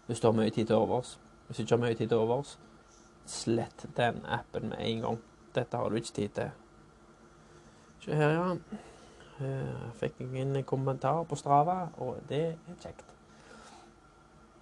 Hvis 0.08 0.20
du 0.20 0.28
har 0.28 0.34
mye 0.34 0.50
tid 0.50 0.65
til 0.65 0.76
overs. 0.76 1.20
Hvis 1.48 1.58
du 1.58 1.63
ikke 1.63 1.76
har 1.76 1.84
mye 1.84 1.96
tid 1.96 2.08
til 2.10 2.18
overs, 2.18 2.58
slett 3.26 3.86
den 3.98 4.26
appen 4.26 4.70
med 4.70 4.82
en 4.82 5.02
gang. 5.02 5.20
Dette 5.56 5.78
har 5.78 5.89
du 5.89 5.96
ikke 5.96 6.13
tid 6.13 6.30
til. 6.36 6.50
Se 8.04 8.16
her, 8.16 8.36
ja. 8.36 8.80
Eh, 9.40 9.86
Fikk 10.00 10.20
jeg 10.24 10.44
en 10.44 10.64
kommentar 10.68 11.24
på 11.28 11.38
Strava, 11.40 11.88
og 11.98 12.20
det 12.30 12.44
er 12.52 12.82
kjekt. 12.82 13.06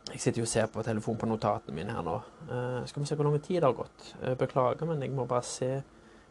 Jeg 0.08 0.22
sitter 0.24 0.40
jo 0.40 0.46
og 0.48 0.52
ser 0.52 0.70
på 0.72 0.84
telefonen 0.88 1.20
på 1.20 1.28
notatene 1.28 1.76
mine 1.76 1.94
her 1.94 2.06
nå. 2.06 2.16
Eh, 2.48 2.86
skal 2.88 3.04
vi 3.04 3.10
se 3.10 3.18
hvor 3.20 3.28
lang 3.28 3.42
tid 3.44 3.60
det 3.60 3.68
har 3.68 3.76
gått. 3.76 4.14
Eh, 4.22 4.38
beklager, 4.40 4.88
men 4.88 5.02
jeg 5.04 5.12
må 5.12 5.26
bare 5.28 5.44
se 5.44 5.72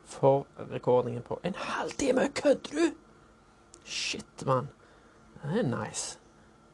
for 0.07 0.47
rekordingen 0.73 1.23
på 1.23 1.39
en 1.45 1.59
halvtime. 1.59 2.29
Kødder 2.35 2.73
du?! 2.73 2.87
Shit, 3.85 4.47
mann. 4.47 4.71
Det 5.43 5.61
er 5.61 5.69
nice. 5.69 6.19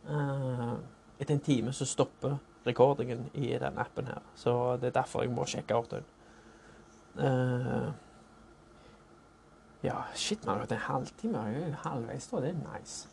Eh, 0.08 0.72
etter 1.20 1.34
en 1.34 1.40
time 1.40 1.72
så 1.72 1.84
stopper 1.84 2.38
rekordingen 2.66 3.30
i 3.34 3.58
den 3.58 3.78
appen 3.78 4.06
her. 4.06 4.22
Så 4.36 4.76
det 4.76 4.92
er 4.92 5.00
derfor 5.00 5.22
jeg 5.22 5.34
må 5.34 5.46
sjekke 5.46 5.74
Ortun. 5.74 6.06
Uh, 7.12 7.90
ja, 9.82 10.04
shit, 10.14 10.44
man 10.46 10.60
har 10.60 10.66
hatt 10.86 11.24
en 11.24 11.34
er 11.36 11.78
halvveis 11.84 12.28
da. 12.30 12.40
Det 12.40 12.52
er 12.52 12.60
nice. 12.62 13.08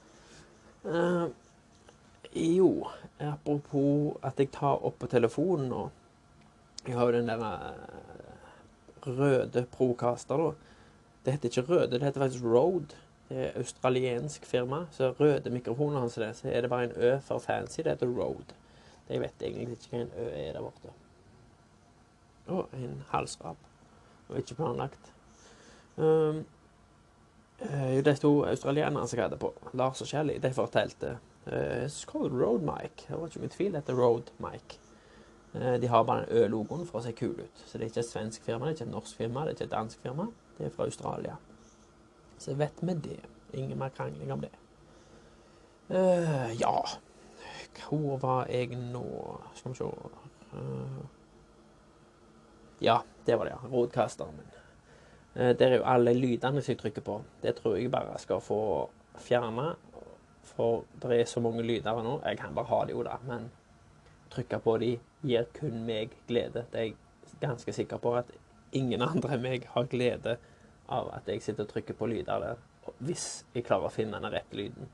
Uh, 0.85 1.29
jo, 2.33 2.87
apropos 3.19 4.19
at 4.23 4.39
jeg 4.39 4.51
tar 4.53 4.85
opp 4.85 4.99
på 5.01 5.09
telefonen 5.09 5.69
nå. 5.73 5.83
Jeg 6.85 6.95
har 6.95 7.09
jo 7.09 7.17
den 7.17 7.27
der 7.27 7.41
uh, 7.43 9.07
røde 9.07 9.65
Procaster, 9.73 10.37
da. 10.37 10.51
Det 11.25 11.33
heter 11.33 11.49
ikke 11.49 11.73
røde, 11.73 11.91
det 11.91 12.03
heter 12.03 12.21
faktisk 12.21 12.45
Road. 12.45 12.95
Det 13.29 13.47
er 13.47 13.57
australiensk 13.57 14.45
firma. 14.45 14.85
Så 14.91 15.11
røde 15.19 15.49
mikrofoner 15.49 15.99
hans 15.99 16.15
det, 16.15 16.35
så 16.35 16.47
er 16.47 16.61
det 16.61 16.69
bare 16.69 16.83
en 16.83 16.95
Ø 16.95 17.19
for 17.19 17.39
fancy. 17.39 17.81
Det 17.81 17.91
heter 17.91 18.07
Road. 18.07 18.53
Jeg 19.09 19.21
vet 19.21 19.41
egentlig 19.41 19.71
ikke 19.71 19.89
hva 19.91 20.01
en 20.01 20.11
Ø 20.17 20.29
er 20.29 20.53
der 20.53 20.61
borte. 20.61 20.93
Å, 22.49 22.63
en 22.73 23.03
halsrap. 23.09 23.57
Og 24.29 24.37
ikke 24.37 24.55
planlagt. 24.57 25.11
Um, 25.97 26.45
uh, 27.61 28.03
de 28.03 28.15
to 28.15 28.33
australienerne 28.45 29.07
som 29.07 29.19
jeg 29.19 29.39
på, 29.39 29.53
Lars 29.73 30.01
og 30.01 30.07
Shelly, 30.07 30.37
de 30.41 30.53
fortalte 30.53 31.17
uh, 31.47 31.85
It's 31.85 32.05
Road 32.13 32.61
Mike. 32.61 33.07
Det 33.07 33.17
var 33.19 33.27
ikke 33.27 33.43
min 33.45 33.55
tvil, 33.55 33.73
dette 33.73 33.95
Road 33.95 34.31
Mic. 34.39 34.77
Uh, 35.53 35.75
de 35.81 35.87
har 35.87 36.03
bare 36.03 36.25
den 36.25 36.43
Ø-logoen 36.43 36.85
for 36.87 36.99
å 36.99 37.03
se 37.05 37.13
kul 37.17 37.35
ut. 37.39 37.65
Så 37.65 37.77
det 37.77 37.87
er 37.87 37.93
ikke 37.93 38.05
et 38.05 38.11
svensk 38.11 38.45
firma, 38.45 38.65
det 38.65 38.75
er 38.75 38.79
ikke 38.79 38.89
et 38.89 38.95
norsk 38.95 39.17
firma, 39.17 39.45
det 39.45 39.53
er 39.53 39.57
ikke 39.57 39.69
et 39.69 39.77
dansk 39.77 40.01
firma. 40.05 40.29
Det 40.57 40.65
er 40.67 40.73
fra 40.75 40.89
Australia. 40.89 41.35
Så 42.39 42.53
vet 42.59 42.81
vi 42.81 42.93
det. 42.93 43.19
Ingen 43.53 43.79
mer 43.79 43.89
krangling 43.89 44.31
om 44.31 44.41
det. 44.41 44.51
Uh, 45.89 46.61
ja 46.61 46.83
Hvor 47.79 48.17
var 48.21 48.45
jeg 48.45 48.75
nå? 48.77 49.39
Skal 49.55 49.71
vi 49.71 49.77
se 49.79 49.87
uh, 50.53 50.99
Ja, 52.79 52.99
det 53.25 53.37
var 53.37 53.45
det, 53.45 53.55
ja. 53.55 53.69
Rodkasteren 53.71 54.37
min. 54.37 54.58
Uh, 55.39 55.53
der 55.55 55.67
er 55.67 55.77
jo 55.79 55.87
alle 55.87 56.13
lydene 56.13 56.61
som 56.61 56.73
jeg 56.73 56.81
trykker 56.81 57.05
på. 57.05 57.21
Det 57.43 57.55
tror 57.55 57.77
jeg 57.77 57.91
bare 57.91 58.19
skal 58.19 58.43
få 58.43 58.61
fjerna. 59.17 59.71
For 60.49 60.83
det 61.01 61.21
er 61.21 61.25
så 61.29 61.39
mange 61.39 61.63
lyder 61.63 62.03
nå. 62.03 62.19
Jeg 62.25 62.37
kan 62.37 62.55
bare 62.55 62.71
ha 62.71 62.83
det 62.85 62.97
jo, 62.97 63.03
da. 63.07 63.15
Men 63.27 63.49
trykke 64.33 64.59
på 64.59 64.77
de 64.77 64.93
gir 65.23 65.47
kun 65.55 65.83
meg 65.87 66.13
glede. 66.27 66.65
Det 66.71 66.79
er 66.79 66.89
jeg 66.89 67.39
ganske 67.41 67.73
sikker 67.73 67.97
på 67.97 68.15
at 68.19 68.31
ingen 68.75 69.01
andre 69.01 69.35
enn 69.35 69.43
meg 69.43 69.67
har 69.73 69.87
glede 69.89 70.37
av 70.89 71.09
at 71.13 71.29
jeg 71.29 71.43
sitter 71.45 71.65
og 71.65 71.73
trykker 71.73 71.97
på 71.97 72.09
lyder 72.09 72.41
der, 72.43 72.61
hvis 73.05 73.45
jeg 73.53 73.65
klarer 73.67 73.89
å 73.89 73.93
finne 73.93 74.17
den 74.17 74.33
rette 74.33 74.57
lyden. 74.57 74.89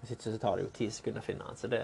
Hvis 0.00 0.14
ikke 0.14 0.30
så 0.30 0.40
tar 0.40 0.58
det 0.58 0.66
jo 0.66 0.74
ti 0.76 0.88
sekunder 0.92 1.24
å 1.24 1.26
finne 1.26 1.48
den. 1.48 1.58
Så 1.58 1.70
det, 1.72 1.82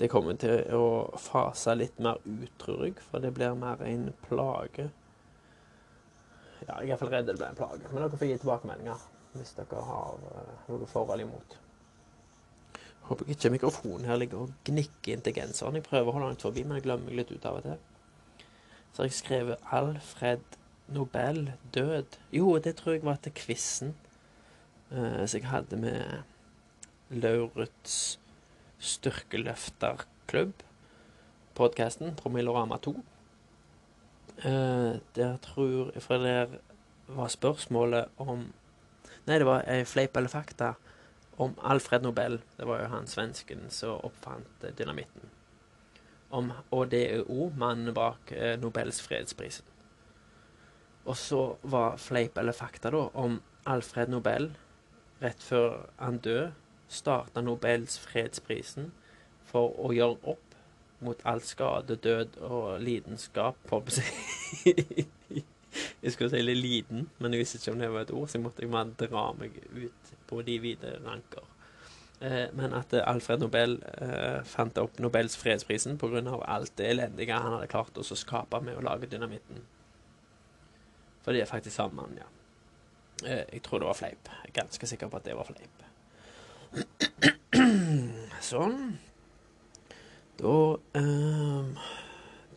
det 0.00 0.10
kommer 0.12 0.36
til 0.40 0.74
å 0.76 0.86
fase 1.22 1.76
litt 1.78 1.98
mer 2.02 2.20
ut, 2.26 2.52
tror 2.60 2.84
jeg, 2.88 2.98
for 3.00 3.22
det 3.22 3.32
blir 3.36 3.56
mer 3.58 3.82
en 3.86 4.10
plage. 4.26 4.90
Ja, 6.64 6.78
jeg 6.80 6.86
er 6.86 6.90
iallfall 6.90 7.12
redd 7.12 7.28
det 7.28 7.36
blir 7.36 7.48
en 7.50 7.58
plage. 7.58 7.92
Men 7.92 8.02
dere 8.02 8.18
får 8.18 8.30
gi 8.30 8.40
tilbakemeldinger 8.42 9.06
hvis 9.36 9.54
dere 9.58 9.80
har 9.84 10.20
uh, 10.22 10.52
noe 10.72 10.88
forhold 10.88 11.24
imot. 11.24 11.56
Håper 13.06 13.28
ikke 13.30 13.52
mikrofonen 13.54 14.08
her 14.08 14.18
ligger 14.18 14.46
og 14.46 14.54
gnikker 14.66 15.14
inntil 15.14 15.36
genseren. 15.36 15.76
Jeg 15.78 15.86
prøver 15.86 16.10
å 16.10 16.16
holde 16.16 16.30
den 16.32 16.40
forbi, 16.42 16.64
men 16.64 16.80
jeg 16.80 16.86
glemmer 16.88 17.10
meg 17.10 17.20
litt 17.20 17.34
ut 17.34 17.44
av 17.46 17.60
og 17.60 17.66
til. 17.66 18.46
Så 18.92 19.02
har 19.02 19.10
jeg 19.10 19.18
skrevet 19.18 19.68
Alfred 19.76 20.56
Nobel 20.96 21.42
død. 21.74 22.16
Jo, 22.34 22.56
det 22.62 22.78
tror 22.78 22.96
jeg 22.96 23.04
var 23.06 23.20
til 23.22 23.34
quizen 23.36 23.92
uh, 24.90 25.22
som 25.26 25.36
jeg 25.36 25.50
hadde 25.50 25.78
med 25.82 27.20
Lauritz 27.22 28.16
styrkeløfterklubb. 28.82 30.64
Podkasten 31.56 32.16
Promillorama 32.18 32.80
2. 32.82 32.96
Uh, 34.44 34.98
der 35.16 35.36
tror 35.40 35.90
jeg 35.94 36.02
For 36.02 36.20
der 36.20 36.58
var 37.08 37.28
spørsmålet 37.28 38.04
om 38.20 38.52
Nei, 39.26 39.38
det 39.38 39.46
var 39.46 39.64
ei 39.66 39.84
fleip 39.88 40.16
eller 40.16 40.30
fakta 40.30 40.74
om 41.42 41.56
Alfred 41.62 42.04
Nobel. 42.04 42.36
Det 42.56 42.66
var 42.66 42.82
jo 42.82 42.90
han 42.92 43.08
svensken 43.10 43.64
som 43.74 43.98
oppfant 44.06 44.66
dynamitten. 44.78 45.30
Om, 46.30 46.52
og 46.70 46.90
det 46.90 47.00
er 47.10 47.24
òg 47.26 47.56
mannen 47.58 47.94
bak 47.94 48.30
uh, 48.30 48.54
Nobels 48.60 49.00
fredsprisen. 49.02 49.66
Og 51.06 51.16
så 51.16 51.56
var 51.62 51.98
fleip 51.98 52.38
eller 52.38 52.54
fakta 52.54 52.90
da 52.94 53.02
om 53.14 53.40
Alfred 53.66 54.14
Nobel 54.14 54.52
rett 55.22 55.42
før 55.42 55.86
han 55.98 56.18
døde, 56.22 56.52
starta 56.88 57.42
Nobels 57.42 57.98
fredsprisen 57.98 58.92
for 59.46 59.74
å 59.82 59.90
gjøre 59.94 60.20
opp 60.34 60.45
mot 61.04 61.20
all 61.28 61.42
skade, 61.44 61.96
død 62.02 62.38
og 62.46 62.80
lidenskap, 62.80 63.58
på 63.68 63.80
å 63.80 63.92
si 63.92 64.06
Jeg 66.02 66.12
skulle 66.14 66.30
si 66.32 66.40
litt 66.40 66.62
liten, 66.62 67.08
men 67.20 67.34
jeg 67.34 67.42
visste 67.42 67.58
ikke 67.60 67.74
om 67.74 67.80
det 67.82 67.90
var 67.92 68.06
et 68.06 68.14
ord, 68.14 68.30
så 68.30 68.38
jeg 68.38 68.44
måtte 68.46 68.68
bare 68.70 68.94
dra 68.96 69.26
meg 69.36 69.58
ut 69.74 70.12
på 70.30 70.40
de 70.46 70.54
hvite 70.62 70.94
ranker. 71.04 71.44
Eh, 72.20 72.46
men 72.56 72.72
at 72.72 72.94
Alfred 73.02 73.42
Nobel 73.42 73.76
eh, 74.00 74.38
fant 74.48 74.78
opp 74.80 74.96
Nobels 75.04 75.36
fredsprisen 75.36 75.98
pga. 76.00 76.22
alt 76.46 76.72
det 76.78 76.88
elendige 76.94 77.36
han 77.36 77.58
hadde 77.58 77.68
klart 77.68 77.98
å 77.98 78.04
skape 78.06 78.60
med 78.64 78.78
å 78.78 78.84
lage 78.86 79.10
dynamitten. 79.10 79.60
For 81.24 81.34
det 81.34 81.42
er 81.42 81.50
faktisk 81.50 81.76
samme 81.76 82.00
mann, 82.00 82.16
ja. 82.16 82.28
Eh, 83.24 83.44
jeg 83.52 83.62
tror 83.62 83.82
det 83.82 83.90
var 83.90 83.98
fleip. 83.98 84.30
Jeg 84.30 84.48
er 84.48 84.60
ganske 84.62 84.86
sikker 84.86 85.08
på 85.12 85.20
at 85.20 85.28
det 85.28 85.36
var 85.36 85.50
fleip. 85.50 85.76
Sånn. 88.50 88.96
Da 90.40 90.54
um, 91.00 91.76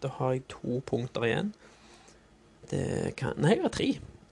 Da 0.01 0.11
har 0.19 0.33
jeg 0.35 0.47
to 0.51 0.79
punkter 0.85 1.25
igjen. 1.27 1.53
Det 2.69 3.15
kan 3.19 3.37
Nei, 3.37 3.55
jeg 3.55 3.65
har 3.65 3.73
tre. 3.75 3.89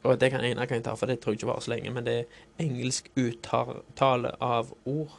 Og 0.08 0.20
det 0.22 0.30
kan 0.32 0.46
ene 0.46 0.68
kan 0.68 0.80
jeg 0.80 0.86
ta, 0.86 0.94
for 0.96 1.10
det 1.10 1.20
tror 1.20 1.34
jeg 1.34 1.42
ikke 1.42 1.50
varer 1.50 1.66
så 1.66 1.72
lenge. 1.74 1.92
Men 1.92 2.06
det 2.06 2.18
er 2.20 2.64
engelsk 2.64 3.10
uttale 3.18 4.32
av 4.44 4.72
ord. 4.86 5.18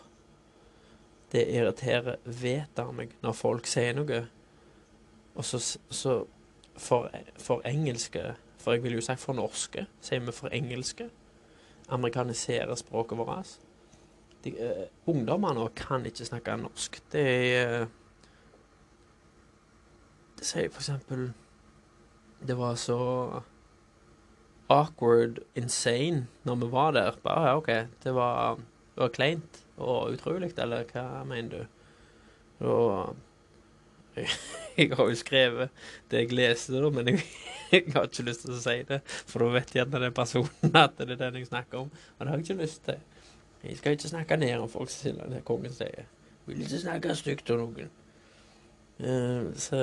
Det 1.33 1.45
irriterer 1.53 2.17
veter 2.25 2.93
meg 2.97 3.13
når 3.21 3.37
folk 3.37 3.69
sier 3.69 3.93
noe, 3.93 4.23
og 5.37 5.45
så, 5.45 5.59
så 5.93 6.15
for, 6.81 7.11
for 7.37 7.61
engelske 7.69 8.31
for 8.59 8.75
jeg 8.75 8.83
vil 8.85 8.99
jo 8.99 9.05
si 9.05 9.15
for 9.17 9.37
norske. 9.39 9.87
Sier 10.05 10.21
vi 10.21 10.35
for 10.35 10.53
engelske. 10.53 11.07
Amerikaniserer 11.95 12.75
språket 12.77 13.19
vårt. 13.19 13.55
De, 14.45 14.53
uh, 14.53 14.85
ungdommer 15.09 15.55
nå 15.57 15.69
kan 15.79 16.05
ikke 16.07 16.27
snakke 16.27 16.57
norsk. 16.61 16.99
Det 17.13 17.23
er 17.25 17.73
uh, 17.87 17.95
Det 20.39 20.69
for 20.73 20.81
eksempel 20.81 21.33
Det 22.41 22.55
var 22.55 22.75
så 22.75 22.99
awkward 24.69 25.39
insane 25.55 26.27
når 26.45 26.55
vi 26.55 26.71
var 26.73 26.93
der. 26.93 27.17
Bare 27.23 27.57
OK, 27.57 27.71
det 28.05 28.15
var, 28.15 28.61
det 28.95 29.03
var 29.03 29.09
kleint 29.09 29.65
og 29.77 30.13
utrolig, 30.13 30.53
eller 30.59 30.85
hva 30.93 31.25
mener 31.25 31.51
du? 31.51 32.67
Og 32.67 33.17
jeg 34.79 34.91
har 34.97 35.09
jo 35.09 35.15
skrevet 35.15 35.71
det 36.11 36.25
jeg 36.25 36.35
leste, 36.35 36.75
da, 36.75 36.91
men 36.91 37.09
jeg, 37.09 37.23
jeg, 37.73 37.85
har 37.95 38.09
ikke 38.09 38.27
lyst 38.27 38.45
til 38.45 38.55
å 38.55 38.61
si 38.63 38.77
det. 38.89 39.01
For 39.07 39.45
da 39.45 39.53
vet 39.55 39.75
gjerne 39.77 40.03
den 40.03 40.17
personen 40.17 40.77
at 40.79 40.99
det 40.99 41.15
er 41.15 41.23
den 41.23 41.41
jeg 41.41 41.51
snakker 41.51 41.85
om. 41.85 41.91
Og 41.91 42.21
det 42.21 42.31
har 42.33 42.41
jeg 42.41 42.49
ikke 42.49 42.63
lyst 42.63 42.85
til. 42.89 43.01
Jeg 43.63 43.79
skal 43.79 43.97
ikke 43.97 44.13
snakke 44.13 44.39
ned 44.39 44.55
om 44.59 44.71
folk, 44.71 44.91
sier 44.93 45.19
det 45.31 45.43
kongen 45.47 45.75
sier. 45.75 46.07
Vil 46.47 46.63
ikke 46.65 46.83
snakke 46.85 47.17
stygt 47.19 47.51
om 47.55 47.65
noen. 47.65 47.91
Uh, 48.99 49.55
så, 49.55 49.79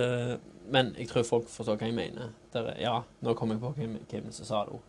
men 0.72 0.91
jeg 0.99 1.07
tror 1.11 1.24
folk 1.24 1.47
forstår 1.49 1.80
hva 1.80 1.89
jeg 1.89 1.95
mener. 1.97 2.34
Der, 2.53 2.74
ja, 2.82 2.97
nå 3.24 3.36
kom 3.38 3.53
jeg 3.53 3.61
på 3.61 3.72
hvem, 3.78 3.97
hvem 4.09 4.32
som 4.36 4.49
sa 4.49 4.66
det. 4.70 4.82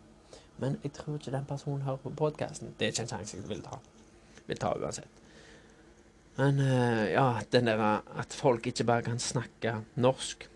Men 0.57 0.79
jeg 0.83 0.93
tror 0.97 1.19
ikke 1.19 1.35
den 1.35 1.47
personen 1.47 1.85
hører 1.85 2.01
på 2.01 2.15
podkasten. 2.17 2.73
Det 2.79 2.87
er 2.87 2.95
ikke 2.95 3.05
en 3.05 3.13
sjanse 3.13 3.37
jeg 3.37 3.49
vil 3.49 3.63
ta. 3.65 3.79
Vil 4.47 4.59
ta 4.61 4.73
uansett. 4.75 5.23
Men 6.37 6.59
uh, 6.61 7.03
ja, 7.09 7.27
den 7.51 7.69
der 7.69 7.83
at 8.19 8.33
folk 8.33 8.67
ikke 8.67 8.85
bare 8.85 9.07
kan 9.07 9.19
snakke 9.19 9.79
norsk 9.95 10.49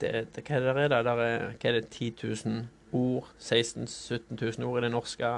det, 0.00 0.26
det, 0.36 0.42
Hva 0.44 0.58
er 0.58 0.66
det 0.66 0.90
der? 0.90 1.02
der 1.02 1.20
er, 1.24 1.52
hva 1.56 1.70
er 1.70 1.78
det, 1.80 1.88
10 1.88 2.10
000 2.44 2.66
ord? 2.92 3.30
16 3.38 3.84
000-17 3.84 4.60
000 4.60 4.68
ord 4.68 4.78
i 4.78 4.84
det 4.84 4.90
norske 4.92 5.30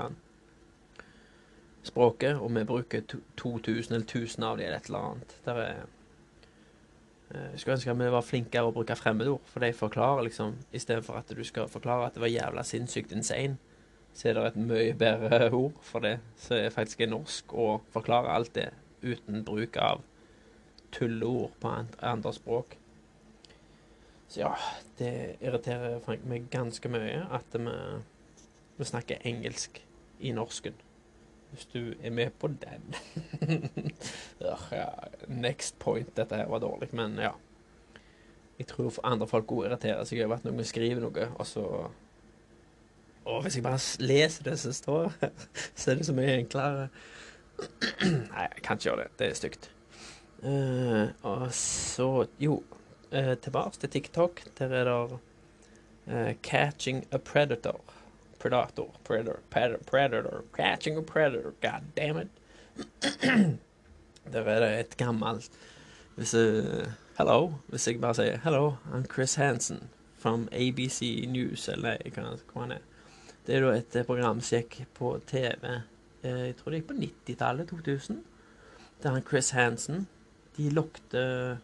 språket, 1.88 2.36
og 2.36 2.54
vi 2.54 2.64
bruker 2.64 3.00
2000 3.36 3.94
eller 3.94 4.04
1000 4.04 4.44
av 4.44 4.58
dem 4.58 4.66
eller 4.66 4.78
et 4.78 4.90
eller 4.90 5.06
annet. 5.10 5.36
Der 5.44 5.60
er 5.62 5.70
eh, 5.70 5.86
Jeg 7.28 7.60
skulle 7.60 7.74
ønske 7.76 7.90
at 7.92 7.98
vi 8.00 8.10
var 8.12 8.24
flinkere 8.24 8.70
å 8.70 8.72
bruke 8.72 8.96
fremmedord, 8.96 9.44
for 9.44 9.60
de 9.60 9.72
forklarer 9.76 10.24
liksom 10.24 10.54
I 10.72 10.80
stedet 10.80 11.04
for 11.04 11.20
at 11.20 11.28
du 11.28 11.42
skal 11.44 11.68
forklare 11.68 12.06
at 12.08 12.16
det 12.16 12.22
var 12.24 12.32
jævla 12.32 12.64
sinnssykt 12.64 13.12
insane, 13.12 13.58
så 14.16 14.30
er 14.30 14.38
det 14.38 14.46
et 14.48 14.60
mye 14.70 14.94
bedre 14.98 15.50
ord 15.62 15.76
for 15.84 16.04
det, 16.04 16.18
som 16.40 16.56
er 16.56 16.72
faktisk 16.72 17.04
er 17.04 17.12
norsk, 17.12 17.52
og 17.52 17.84
forklarer 17.92 18.32
alt 18.32 18.54
det 18.56 18.70
uten 19.02 19.44
bruk 19.44 19.76
av 19.76 20.00
tulleord 20.92 21.52
på 21.60 21.74
andre 22.00 22.32
språk. 22.32 22.78
Så 24.28 24.40
ja, 24.40 24.54
det 24.98 25.12
irriterer 25.40 26.00
meg 26.28 26.48
ganske 26.52 26.88
mye 26.92 27.22
at 27.32 27.54
vi, 27.54 27.76
vi 28.80 28.88
snakker 28.88 29.24
engelsk 29.28 29.82
i 30.20 30.32
norsken. 30.36 30.76
Hvis 31.50 31.68
du 31.72 31.94
er 32.02 32.10
med 32.10 32.30
på 32.38 32.48
den. 32.48 32.94
Next 35.28 35.78
point. 35.78 36.16
Dette 36.16 36.36
her 36.36 36.48
var 36.48 36.58
dårlig, 36.58 36.88
men 36.92 37.18
ja. 37.18 37.32
Jeg 38.58 38.66
tror 38.66 38.90
for 38.90 39.06
andre 39.06 39.26
folk 39.30 39.52
òg 39.54 39.68
irriterer 39.68 40.06
seg 40.06 40.24
over 40.24 40.40
at 40.40 40.46
noen 40.46 40.66
skriver 40.66 41.04
noe, 41.04 41.28
og 41.38 41.46
så 41.46 41.64
Og 43.28 43.42
hvis 43.44 43.58
jeg 43.58 43.62
bare 43.62 43.78
leser 44.00 44.46
det 44.46 44.54
som 44.58 44.72
står 44.72 45.10
her, 45.20 45.32
så 45.78 45.90
er 45.90 45.98
det 45.98 46.06
så 46.08 46.14
mye 46.16 46.38
enklere. 46.38 46.88
Nei, 48.02 48.46
jeg 48.46 48.62
kan 48.64 48.78
ikke 48.78 48.88
gjøre 48.88 49.04
det. 49.04 49.10
Det 49.18 49.28
er 49.28 49.36
stygt. 49.36 49.70
Uh, 50.38 51.10
og 51.26 51.48
så 51.54 52.26
Jo, 52.38 52.62
uh, 53.12 53.34
tilbake 53.42 53.78
til 53.78 53.90
TikTok. 53.90 54.42
Der 54.58 54.74
er 54.80 54.84
det 54.84 55.18
uh, 56.08 56.34
'Catching 56.42 57.06
a 57.12 57.18
Predator'. 57.18 57.97
Predator. 58.38 58.94
Predator. 59.04 59.40
Predator. 59.50 59.84
Predator. 59.84 60.44
Catching 60.56 60.96
a 60.96 61.02
predator. 61.02 61.52
God 61.60 61.82
damn 61.96 62.18
it. 62.18 62.28
Der 64.32 64.42
er 64.44 64.60
det 64.60 64.80
et 64.80 64.96
gammelt 64.96 65.50
Hvis 66.16 66.34
jeg 66.34 66.86
Hello. 67.18 67.52
Hvis 67.68 67.88
jeg 67.88 68.00
bare 68.00 68.14
sier 68.14 68.38
'Hello, 68.38 68.76
I'm 68.92 69.04
Chris 69.14 69.34
Hansen 69.34 69.88
from 70.18 70.48
ABC 70.52 71.26
News', 71.28 71.68
eller 71.72 71.96
hva 72.14 72.36
hva 72.52 72.60
han 72.60 72.72
er. 72.72 72.78
Det 73.46 73.56
er 73.56 73.60
da 73.60 73.72
et 73.76 73.96
eh, 73.96 74.04
program 74.04 74.40
som 74.40 74.58
gikk 74.58 74.86
på 74.94 75.20
TV 75.26 75.64
eh, 76.22 76.46
Jeg 76.46 76.56
tror 76.56 76.70
det 76.70 76.80
gikk 76.80 76.88
på 76.88 76.94
90-tallet, 76.94 77.68
2000. 77.68 78.24
Der 79.02 79.10
han 79.10 79.22
Chris 79.22 79.50
Hansen 79.50 80.06
De 80.56 80.70
lokte 80.70 81.58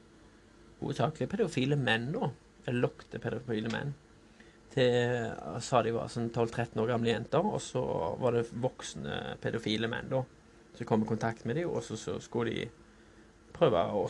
hovedsakelig 0.81 1.29
pedofile 1.29 1.77
menn, 1.77 2.13
da. 2.13 2.31
Eller 2.67 2.81
lokte 2.81 3.19
pedofile 3.19 3.69
menn 3.69 3.95
til 4.75 5.61
sa 5.63 5.83
de 5.85 5.93
var 5.95 6.11
sånn 6.11 6.31
12-13 6.33 6.81
år 6.83 6.91
gamle 6.95 7.13
jenter, 7.13 7.47
og 7.47 7.61
så 7.63 7.83
var 8.21 8.37
det 8.37 8.49
voksne 8.63 9.37
pedofile 9.43 9.91
menn 9.91 10.11
da, 10.11 10.23
som 10.75 10.89
kom 10.89 11.05
i 11.05 11.09
kontakt 11.09 11.47
med 11.47 11.61
dem, 11.61 11.71
og 11.71 11.85
så, 11.87 11.99
så 12.01 12.17
skulle 12.23 12.51
de 12.51 12.67
prøve 13.55 13.85
å 13.95 14.07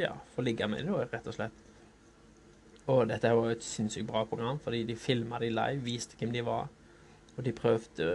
ja, 0.00 0.14
få 0.34 0.42
ligge 0.42 0.68
med 0.70 0.86
dem, 0.86 0.96
rett 0.96 1.28
og 1.28 1.36
slett. 1.36 1.60
Og 2.92 3.06
dette 3.08 3.32
var 3.32 3.50
et 3.54 3.64
sinnssykt 3.64 4.08
bra 4.08 4.24
program, 4.28 4.58
fordi 4.60 4.82
de 4.88 4.96
filma 5.00 5.40
de 5.40 5.50
live, 5.52 5.84
viste 5.84 6.18
hvem 6.20 6.32
de 6.34 6.44
var, 6.44 6.68
og 7.34 7.44
de 7.44 7.52
prøvde 7.56 8.08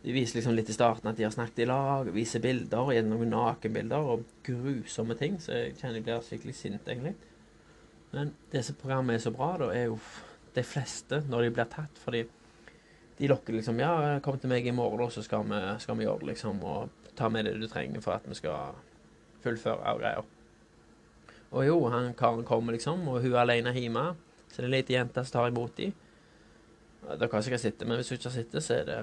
De 0.00 0.12
viste 0.16 0.38
liksom 0.38 0.54
litt 0.56 0.70
i 0.72 0.72
starten 0.72 1.10
at 1.10 1.18
de 1.18 1.26
har 1.26 1.32
snakket 1.34 1.58
i 1.60 1.66
lag, 1.68 2.06
viser 2.14 2.40
bilder, 2.40 2.94
gjennom 2.94 3.20
nakenbilder 3.28 4.06
og 4.14 4.22
grusomme 4.46 5.12
ting, 5.20 5.36
så 5.36 5.58
jeg 5.58 5.74
kjenner 5.76 5.98
jeg 5.98 6.06
blir 6.06 6.22
skikkelig 6.24 6.54
sint, 6.56 6.88
egentlig. 6.88 7.12
Men 8.10 8.34
det 8.50 8.64
som 8.66 8.78
programmet 8.78 9.16
er 9.16 9.24
så 9.24 9.32
bra, 9.34 9.52
da, 9.60 9.70
er 9.74 9.90
jo 9.90 9.98
de 10.54 10.64
fleste, 10.66 11.22
når 11.30 11.46
de 11.46 11.54
blir 11.54 11.70
tatt, 11.70 12.00
fordi 12.02 12.24
de 13.20 13.28
lokker 13.30 13.54
liksom 13.54 13.78
Ja, 13.78 14.18
kom 14.24 14.38
til 14.40 14.50
meg 14.50 14.66
i 14.66 14.74
morgen, 14.74 15.02
da, 15.04 15.10
så 15.12 15.22
skal 15.22 15.44
vi, 15.46 15.60
skal 15.82 15.98
vi 15.98 16.06
gjøre 16.06 16.24
det, 16.24 16.32
liksom, 16.32 16.62
og 16.64 17.12
ta 17.18 17.28
med 17.28 17.46
det 17.46 17.58
du 17.60 17.68
trenger 17.68 18.02
for 18.02 18.16
at 18.16 18.26
vi 18.26 18.38
skal 18.38 18.78
fullføre 19.44 19.94
og 19.94 20.00
greier. 20.00 20.28
Og 21.50 21.66
jo, 21.66 21.76
han 21.90 22.12
karen 22.18 22.46
kommer, 22.46 22.74
liksom, 22.74 23.06
og 23.10 23.20
hun 23.22 23.34
er 23.34 23.42
alene 23.42 23.74
hjemme, 23.76 24.06
så 24.50 24.62
det 24.62 24.66
er 24.66 24.70
ei 24.70 24.76
lita 24.78 24.96
jente 24.96 25.24
som 25.26 25.36
tar 25.36 25.50
imot 25.50 25.76
dem. 25.78 25.92
Dere 27.10 27.30
har 27.32 27.44
sikkert 27.44 27.62
sett 27.62 27.78
det, 27.80 27.88
men 27.88 27.98
hvis 27.98 28.10
hun 28.10 28.18
ikke 28.18 28.30
har 28.30 28.36
sett 28.36 28.56
så 28.60 28.74
er 28.76 28.88
det 28.88 28.98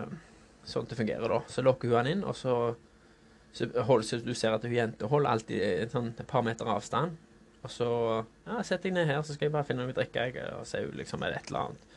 sånn 0.67 0.87
det 0.89 0.97
fungerer, 0.99 1.31
da. 1.31 1.39
Så 1.51 1.63
lokker 1.63 1.91
hun 1.91 1.99
han 2.01 2.11
inn, 2.11 2.25
og 2.27 2.35
så, 2.37 2.57
så, 3.55 3.69
hold, 3.87 4.05
så 4.07 4.19
du 4.23 4.33
ser 4.35 4.55
at 4.55 4.65
hun 4.67 4.75
jente 4.75 5.09
holder 5.11 5.31
alltid 5.31 5.63
en 5.67 5.93
sånn 5.93 6.11
et 6.13 6.27
par 6.29 6.45
meter 6.45 6.69
avstand. 6.71 7.15
Og 7.67 7.71
så 7.73 7.89
ja, 8.47 8.61
Sett 8.63 8.85
deg 8.87 8.95
ned 8.95 9.09
her, 9.09 9.19
så 9.27 9.35
skal 9.35 9.49
jeg 9.49 9.53
bare 9.57 9.67
finne 9.67 9.83
noe 9.83 9.91
å 9.91 9.97
drikke. 9.97 10.29
Jeg, 10.29 10.43
og 10.55 10.63
så 10.67 10.79
er 10.79 10.93
liksom 10.95 11.23
er 11.25 11.33
det 11.33 11.41
et 11.41 11.49
eller 11.51 11.65
annet. 11.67 11.95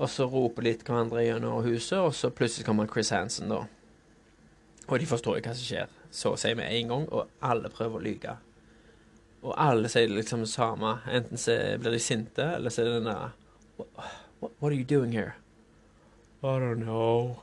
Og 0.00 0.08
så 0.08 0.24
roper 0.32 0.64
litt 0.64 0.86
hverandre 0.86 1.26
gjennom 1.26 1.60
huset, 1.66 1.98
og 2.00 2.14
så 2.16 2.30
plutselig 2.32 2.64
kommer 2.64 2.88
Chris 2.88 3.12
Hansen, 3.12 3.52
da. 3.52 3.66
Og 4.88 4.96
de 4.98 5.08
forstår 5.10 5.36
jo 5.36 5.44
hva 5.44 5.52
som 5.52 5.66
skjer, 5.66 5.92
så 6.08 6.32
sier 6.40 6.56
vi 6.56 6.64
én 6.64 6.86
en 6.86 6.94
gang, 6.94 7.04
og 7.12 7.44
alle 7.44 7.68
prøver 7.72 8.00
å 8.00 8.06
lyge. 8.06 8.34
Og 9.42 9.52
alle 9.60 9.90
sier 9.92 10.08
liksom 10.08 10.46
det 10.46 10.50
samme. 10.54 10.94
Enten 11.12 11.40
så 11.40 11.58
blir 11.82 11.92
de 11.92 12.00
sinte, 12.00 12.48
eller 12.56 12.72
så 12.72 12.82
er 12.82 12.88
det 12.88 12.98
den 13.02 13.10
der 13.10 13.36
what, 13.76 13.92
what, 14.40 14.56
what 14.58 14.72
are 14.72 14.78
you 14.78 14.88
doing 14.88 15.12
here? 15.12 15.34
I 16.42 16.56
don't 16.58 16.82
know. 16.86 17.42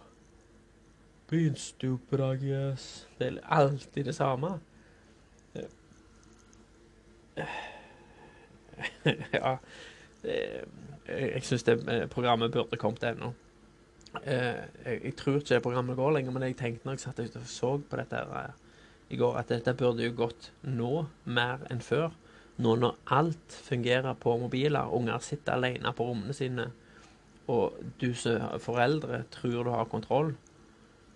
Being 1.30 1.56
stupid, 1.56 2.20
I 2.20 2.36
guess. 2.42 3.06
Det 3.20 3.28
er 3.28 3.40
alltid 3.46 4.10
det 4.10 4.18
samme. 4.18 4.58
ja. 9.40 9.58
Jeg 10.24 11.44
syns 11.48 11.66
det 11.68 11.78
eh, 11.90 12.08
programmet 12.12 12.52
burde 12.54 12.80
kommet 12.80 13.04
ennå. 13.08 13.34
Eh, 14.24 14.66
jeg, 14.86 15.14
tror 15.18 15.40
ikke 15.40 15.56
det 15.56 15.64
programmet 15.64 15.98
går 15.98 16.16
lenger, 16.18 16.34
men 16.36 16.48
jeg 16.48 16.58
tenkte 16.60 16.88
når 16.88 16.98
jeg 16.98 17.06
satt 17.06 17.22
og 17.40 17.46
så 17.50 17.76
på 17.78 18.00
dette 18.00 18.18
her 18.18 18.34
eh, 18.42 18.58
i 19.10 19.18
går, 19.18 19.38
at 19.40 19.50
dette 19.50 19.74
burde 19.78 20.06
jo 20.06 20.16
gått 20.18 20.52
nå 20.66 21.06
mer 21.26 21.64
enn 21.72 21.82
før. 21.82 22.12
Nå 22.60 22.76
når 22.76 22.98
alt 23.16 23.56
fungerer 23.70 24.18
på 24.20 24.36
mobiler, 24.38 24.92
unger 24.94 25.22
sitter 25.24 25.56
alene 25.56 25.94
på 25.96 26.10
rommene 26.10 26.36
sine, 26.36 26.68
og 27.50 27.80
du 28.02 28.12
som 28.14 28.60
foreldre 28.62 29.24
tror 29.34 29.64
du 29.66 29.72
har 29.74 29.90
kontroll. 29.90 30.36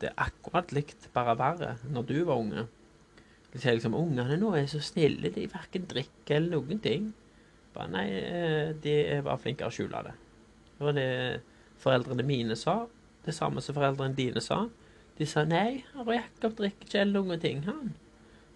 Det 0.01 0.09
er 0.09 0.24
akkurat 0.26 0.71
likt, 0.74 1.11
bare 1.13 1.36
verre, 1.38 1.76
når 1.86 2.07
du 2.09 2.17
var 2.26 2.41
unge. 2.41 2.65
De 3.54 3.60
sier 3.62 3.76
liksom 3.78 3.93
'Ungene 3.93 4.38
nå 4.41 4.56
er 4.58 4.66
så 4.66 4.82
snille, 4.82 5.30
de 5.30 5.45
verken 5.51 5.86
drikker 5.89 6.36
eller 6.36 6.58
noen 6.58 6.80
ting'. 6.82 7.12
Bare 7.74 7.89
nei, 7.89 8.08
eh, 8.10 8.74
de 8.74 8.93
er 9.18 9.22
bare 9.22 9.38
flinkere 9.38 9.70
å 9.70 9.74
skjule 9.74 10.04
det. 10.08 10.14
Det 10.78 10.86
var 10.86 10.93
det 10.97 11.41
foreldrene 11.82 12.26
mine 12.26 12.56
sa. 12.58 12.88
Det 13.26 13.34
samme 13.34 13.62
som 13.62 13.76
foreldrene 13.76 14.16
dine 14.18 14.41
sa. 14.41 14.68
De 15.18 15.26
sa 15.26 15.43
nei, 15.45 15.84
Jakob 15.93 16.56
drikker 16.58 16.88
ikke 16.88 17.01
eller 17.01 17.22
noen 17.22 17.39
ting, 17.39 17.62
han. 17.64 17.93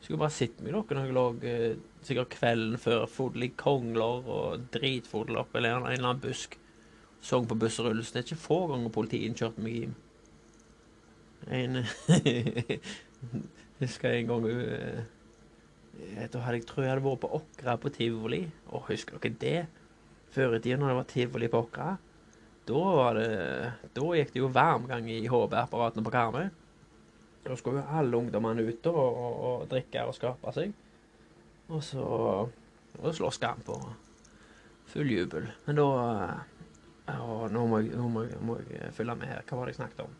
Skulle 0.02 0.20
bare 0.20 0.34
sitte 0.34 0.64
med 0.64 0.74
dere 0.74 0.98
når 0.98 1.06
jeg 1.06 1.14
lå 1.18 1.26
eh, 1.44 1.78
sikkert 2.06 2.34
kvelden 2.34 2.78
før 2.82 3.06
fodel 3.10 3.48
i 3.48 3.54
kongler 3.58 4.30
og 4.30 4.68
dritfodel 4.74 5.38
oppe 5.42 5.58
eller 5.58 5.78
en 5.78 5.88
eller 5.88 6.10
annen 6.10 6.22
busk. 6.22 6.58
Sang 7.22 7.48
på 7.50 7.58
bussrullelsen. 7.58 8.14
Det 8.14 8.24
er 8.24 8.28
ikke 8.28 8.46
få 8.48 8.60
ganger 8.72 8.94
politiet 8.94 9.38
kjørte 9.38 9.62
meg 9.62 9.80
hjem. 9.82 9.96
En 11.48 11.82
Husker 13.78 14.14
jeg 14.14 14.26
en 14.26 14.30
gang 14.32 14.46
Da 16.32 16.42
hadde 16.42 16.58
jeg 16.58 16.68
tror 16.70 16.84
jeg 16.84 16.92
hadde 16.92 17.06
vært 17.06 17.22
på 17.24 17.30
Åkra 17.40 17.78
på 17.82 17.92
tivoli. 17.94 18.44
Å, 18.70 18.82
husker 18.90 19.18
dere 19.22 19.42
det? 19.42 19.60
Før 20.34 20.58
i 20.58 20.62
tida 20.62 20.78
når 20.78 20.92
det 20.92 20.98
var 21.00 21.10
tivoli 21.12 21.50
på 21.52 21.62
Åkra. 21.66 21.92
Da 22.68 22.84
var 23.00 23.18
det 23.18 23.30
Da 23.96 24.08
gikk 24.18 24.34
det 24.34 24.42
jo 24.42 24.54
varmgang 24.54 25.10
i 25.10 25.22
HB-apparatene 25.30 26.06
på 26.06 26.14
Karmøy. 26.14 26.50
Da 27.46 27.56
skulle 27.56 27.82
jo 27.82 28.00
alle 28.00 28.20
ungdommene 28.20 28.66
ut 28.68 28.90
og, 28.92 28.98
og, 28.98 29.38
og 29.50 29.68
drikke 29.72 30.04
og 30.10 30.18
skape 30.18 30.54
seg. 30.56 30.74
Og 31.72 31.84
så 31.86 32.04
og 32.98 33.34
skam 33.34 33.62
og 33.70 33.92
full 34.90 35.12
jubel. 35.12 35.46
Men 35.68 35.78
da 35.78 35.88
å, 37.08 37.46
nå, 37.52 37.66
må 37.70 37.84
jeg, 37.84 37.94
nå 37.94 38.24
jeg, 38.26 38.72
jeg 38.74 38.96
følge 38.98 39.16
med 39.20 39.30
her. 39.32 39.46
Hva 39.48 39.60
var 39.60 39.70
det 39.70 39.76
jeg 39.76 39.80
snakket 39.84 40.04
om? 40.08 40.18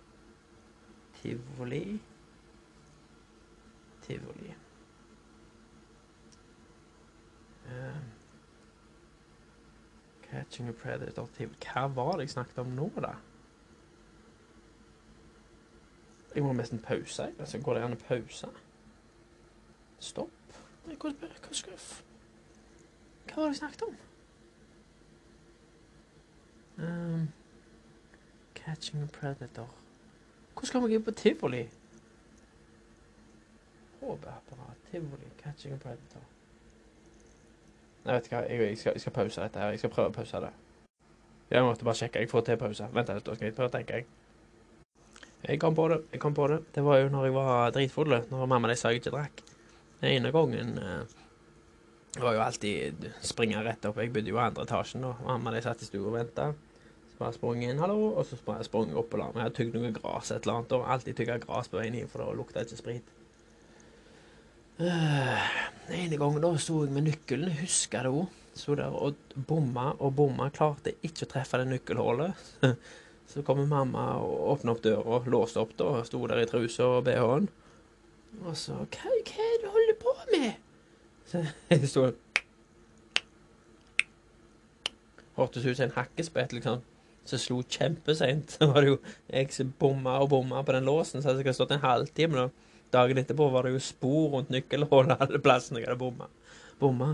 Tivoli 1.18 1.82
Tivoli. 4.08 4.54
Uh, 7.68 8.00
catching 10.32 10.70
a 10.70 10.72
predator 10.72 11.28
tivoli 11.36 11.58
Hva 11.66 11.88
var 11.92 12.14
det 12.16 12.30
jeg 12.30 12.38
snakket 12.38 12.62
om 12.64 12.72
nå, 12.78 12.88
da? 13.04 13.18
Jeg 16.36 16.44
må 16.44 16.54
nesten 16.54 16.80
pause. 16.80 17.24
jeg. 17.24 17.34
Altså, 17.40 17.60
går 17.60 17.74
det 17.74 17.84
an 17.84 17.96
å 17.98 18.02
pause? 18.08 18.48
Stopp. 20.00 20.60
Nei, 20.86 20.96
Hva, 20.96 21.12
hva 21.18 21.54
skal 21.54 21.74
jeg. 21.74 21.82
Hva 23.28 23.42
var 23.42 23.50
det 23.50 23.56
jeg 23.56 23.60
snakket 23.64 23.88
om? 23.88 23.96
Um, 26.78 27.28
catching 28.56 29.02
a 29.02 29.08
predator 29.08 29.68
Hvordan 30.54 30.68
skal 30.68 30.88
vi 30.88 30.94
inn 30.94 31.04
på 31.04 31.12
tivoli? 31.12 31.64
HB-apparat, 34.02 34.78
tivoli, 34.92 35.32
catching 35.42 35.74
a 35.74 35.82
predator. 35.82 36.24
Nei, 38.06 38.14
vet 38.14 38.30
du 38.30 38.32
hva, 38.32 38.44
jeg, 38.48 38.62
jeg, 38.62 38.78
skal, 38.80 38.96
jeg 38.96 39.04
skal 39.04 39.16
pause 39.18 39.44
dette 39.44 39.60
her. 39.60 39.74
Jeg 39.76 39.82
skal 39.84 39.92
prøve 39.92 40.14
å 40.14 40.16
pause 40.16 40.42
det. 40.46 40.54
Jeg 41.52 41.64
måtte 41.64 41.88
bare 41.88 42.00
sjekke. 42.00 42.22
Jeg 42.24 42.32
får 42.32 42.46
til 42.48 42.60
pause. 42.62 42.88
Vent 42.94 43.12
litt, 43.12 43.26
da 43.28 43.36
skal 43.36 43.50
jeg 43.50 43.56
prøve 43.58 43.72
å 43.72 43.76
tenke. 43.76 44.00
jeg. 44.00 44.08
Jeg 45.48 45.60
kom 45.62 45.76
på 45.76 45.88
det. 45.92 46.00
jeg 46.12 46.20
kom 46.20 46.34
på 46.34 46.48
Det 46.48 46.60
Det 46.74 46.84
var 46.84 46.98
jo 46.98 47.10
når 47.10 47.26
jeg 47.26 47.34
var 47.34 47.72
dritfull, 47.72 48.16
når 48.32 48.46
mamma 48.46 48.68
de 48.68 48.76
sa 48.76 48.92
jeg 48.92 49.02
ikke 49.02 49.16
drakk. 49.16 49.44
Den 50.02 50.12
ene 50.12 50.32
gangen 50.32 50.78
eh, 50.78 51.18
var 52.22 52.34
jo 52.34 52.42
alltid 52.42 53.12
springe 53.22 53.64
rett 53.64 53.86
opp. 53.86 53.98
Jeg 53.98 54.14
bodde 54.14 54.30
jo 54.30 54.38
i 54.38 54.44
andre 54.44 54.64
etasjen, 54.64 55.02
da. 55.02 55.14
Mamma 55.26 55.54
de 55.54 55.62
satt 55.62 55.82
i 55.82 55.90
stua 55.90 56.08
og 56.08 56.18
venta. 56.18 56.52
Så 57.12 57.20
bare 57.20 57.34
sprang 57.34 57.62
jeg 57.62 57.74
inn, 57.74 57.80
hallo, 57.82 58.14
og 58.14 58.26
så 58.26 58.38
sprang 58.38 58.62
jeg 58.62 58.98
opp 58.98 59.14
og 59.14 59.20
la 59.20 59.30
meg. 59.32 59.40
Jeg 59.40 59.44
hadde 59.44 59.58
tygd 59.60 59.78
noe 59.78 59.94
gras 59.96 60.32
et 60.32 60.44
eller 60.44 60.60
annet, 60.60 60.76
og 60.78 60.92
alltid 60.96 61.18
tygga 61.18 61.40
gras 61.44 61.72
på 61.72 61.80
veien 61.80 61.96
inn, 61.96 62.12
for 62.12 62.24
det 62.24 62.38
lukta 62.38 62.66
ikke 62.66 62.82
sprit. 62.82 63.16
Den 64.78 65.96
ene 65.98 66.18
gangen 66.22 66.44
da 66.44 66.52
sto 66.62 66.84
jeg 66.84 66.94
med 66.94 67.08
nøkkelen, 67.08 67.54
husker 67.64 68.06
det 68.06 68.14
òg. 68.14 68.28
Sto 68.58 68.76
der 68.78 68.94
og 68.94 69.18
bomma 69.50 69.92
og 69.98 70.16
bomma, 70.18 70.50
klarte 70.54 70.96
ikke 71.06 71.26
å 71.26 71.32
treffe 71.34 71.60
det 71.62 71.70
nøkkelhullet. 71.72 72.48
Så 73.28 73.44
kommer 73.46 73.68
mamma 73.68 74.06
og 74.24 74.54
åpner 74.54 74.74
opp 74.74 74.84
døra, 74.86 75.18
låste 75.28 75.60
opp 75.62 75.74
da, 75.80 75.90
sto 76.08 76.22
der 76.30 76.44
i 76.44 76.48
trusa 76.50 76.86
og 76.98 77.08
bh-en. 77.10 77.50
Og 78.46 78.54
så 78.56 78.78
hva, 78.78 79.12
er 79.12 79.24
det 79.26 79.64
du 79.64 79.68
holder 79.74 79.98
på 80.00 80.14
med?' 80.32 80.56
Så 81.28 81.42
jeg 81.70 81.90
sto 81.90 82.06
Hørtes 85.38 85.66
ut 85.66 85.78
som 85.78 85.86
en 85.86 85.98
hakkespett, 85.98 86.54
liksom. 86.54 86.80
Så 87.26 87.38
slo 87.38 87.60
kjempeseint. 87.62 88.52
Så 88.56 88.70
var 88.72 88.82
det 88.82 88.94
jo 88.94 89.02
jeg 89.30 89.52
som 89.54 89.74
bomma 89.80 90.18
og 90.24 90.30
bomma 90.30 90.64
på 90.64 90.74
den 90.74 90.88
låsen, 90.88 91.22
så 91.22 91.30
hadde 91.30 91.46
jeg 91.46 91.58
stått 91.58 91.76
en 91.76 91.84
halvtime. 91.84 92.46
da. 92.46 92.67
Dagen 92.94 93.20
etterpå 93.20 93.50
var 93.52 93.68
det 93.68 93.74
jo 93.76 93.84
spor 93.84 94.30
rundt 94.36 94.54
nøkkelhullet 94.54 95.20
alle 95.24 95.42
plassene 95.44 95.82
jeg 95.82 95.90
hadde 95.90 96.30
bomma. 96.80 97.12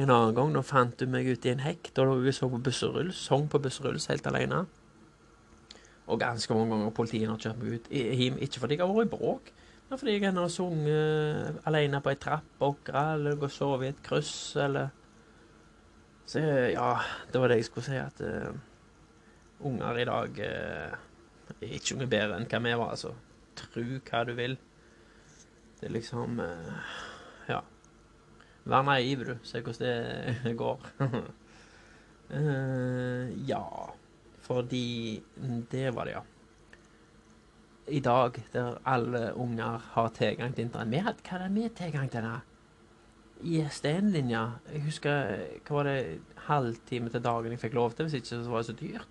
En 0.00 0.10
annen 0.10 0.36
gang 0.36 0.52
da 0.54 0.62
fant 0.64 0.96
du 1.00 1.08
meg 1.10 1.28
ute 1.28 1.48
i 1.48 1.54
en 1.54 1.64
hekk. 1.64 1.92
Da 1.96 2.04
lå 2.06 2.20
jeg 2.24 2.36
så 2.36 2.48
på 2.50 2.60
Busserull. 2.64 3.10
Sang 3.16 3.48
på 3.50 3.60
Busserull 3.62 4.00
helt 4.00 4.28
alene. 4.30 4.62
Og 6.10 6.20
ganske 6.20 6.54
mange 6.54 6.72
ganger 6.74 6.94
politiet 6.94 7.28
har 7.28 7.40
kjørt 7.40 7.58
meg 7.60 7.74
ut 7.74 7.90
hjem. 7.92 8.38
Ikke 8.42 8.62
fordi 8.62 8.78
jeg 8.78 8.84
har 8.84 8.94
vært 8.94 9.10
i 9.10 9.12
bråk, 9.12 9.52
men 9.90 9.98
fordi 9.98 10.16
jeg 10.16 10.32
har 10.34 10.48
sunget 10.54 11.60
alene 11.66 12.00
på 12.02 12.12
ei 12.12 12.18
trapp 12.22 12.64
okra, 12.66 13.04
eller 13.16 13.38
gått 13.38 13.50
og 13.50 13.56
sovet 13.56 13.86
i 13.86 13.92
et 13.92 14.02
kryss, 14.06 14.34
eller 14.56 14.96
Så 16.30 16.38
ja, 16.70 16.90
det 17.32 17.40
var 17.42 17.50
det 17.50 17.56
jeg 17.58 17.66
skulle 17.66 17.84
si, 17.88 17.96
at 17.98 18.20
uh, 18.22 18.54
unger 19.66 19.96
i 19.98 20.04
dag 20.06 20.36
uh, 20.38 20.92
er 21.56 21.72
ikke 21.74 21.96
noe 21.98 22.06
bedre 22.06 22.36
enn 22.38 22.46
hva 22.46 22.60
vi 22.62 22.74
var, 22.78 22.92
altså. 22.94 23.10
Tru 23.58 23.98
hva 23.98 24.20
du 24.28 24.36
vil. 24.38 24.54
Det 25.80 25.88
er 25.88 25.94
liksom 25.96 26.40
eh, 26.40 26.96
Ja. 27.48 27.60
Vær 28.68 28.82
naiv, 28.84 29.24
du. 29.26 29.34
Se 29.42 29.62
hvordan 29.64 30.36
det 30.44 30.56
går. 30.62 30.84
uh, 32.30 33.48
ja. 33.52 33.64
Fordi 34.44 35.22
Det 35.70 35.94
var 35.94 36.04
det, 36.04 36.12
ja. 36.18 36.22
I 37.90 38.00
dag, 38.00 38.36
der 38.52 38.78
alle 38.86 39.34
unger 39.34 39.78
har 39.92 40.08
tilgang 40.14 40.54
til 40.54 40.64
internett 40.68 41.22
Hva 41.26 41.38
er 41.38 41.48
det 41.48 41.54
vi 41.54 41.68
tilgang 41.74 42.10
til? 42.10 42.22
da? 42.22 42.38
ISDN-linja. 43.40 44.42
Jeg 44.72 44.82
husker 44.84 45.30
hva 45.66 45.74
var 45.78 45.88
det, 45.88 46.20
halvtime 46.50 47.10
til 47.10 47.22
dagen 47.24 47.54
jeg 47.54 47.62
fikk 47.62 47.74
lov 47.74 47.94
til, 47.96 48.06
hvis 48.06 48.18
ikke 48.20 48.28
så 48.28 48.50
var 48.50 48.62
det 48.62 48.66
så 48.68 48.76
dyrt. 48.76 49.08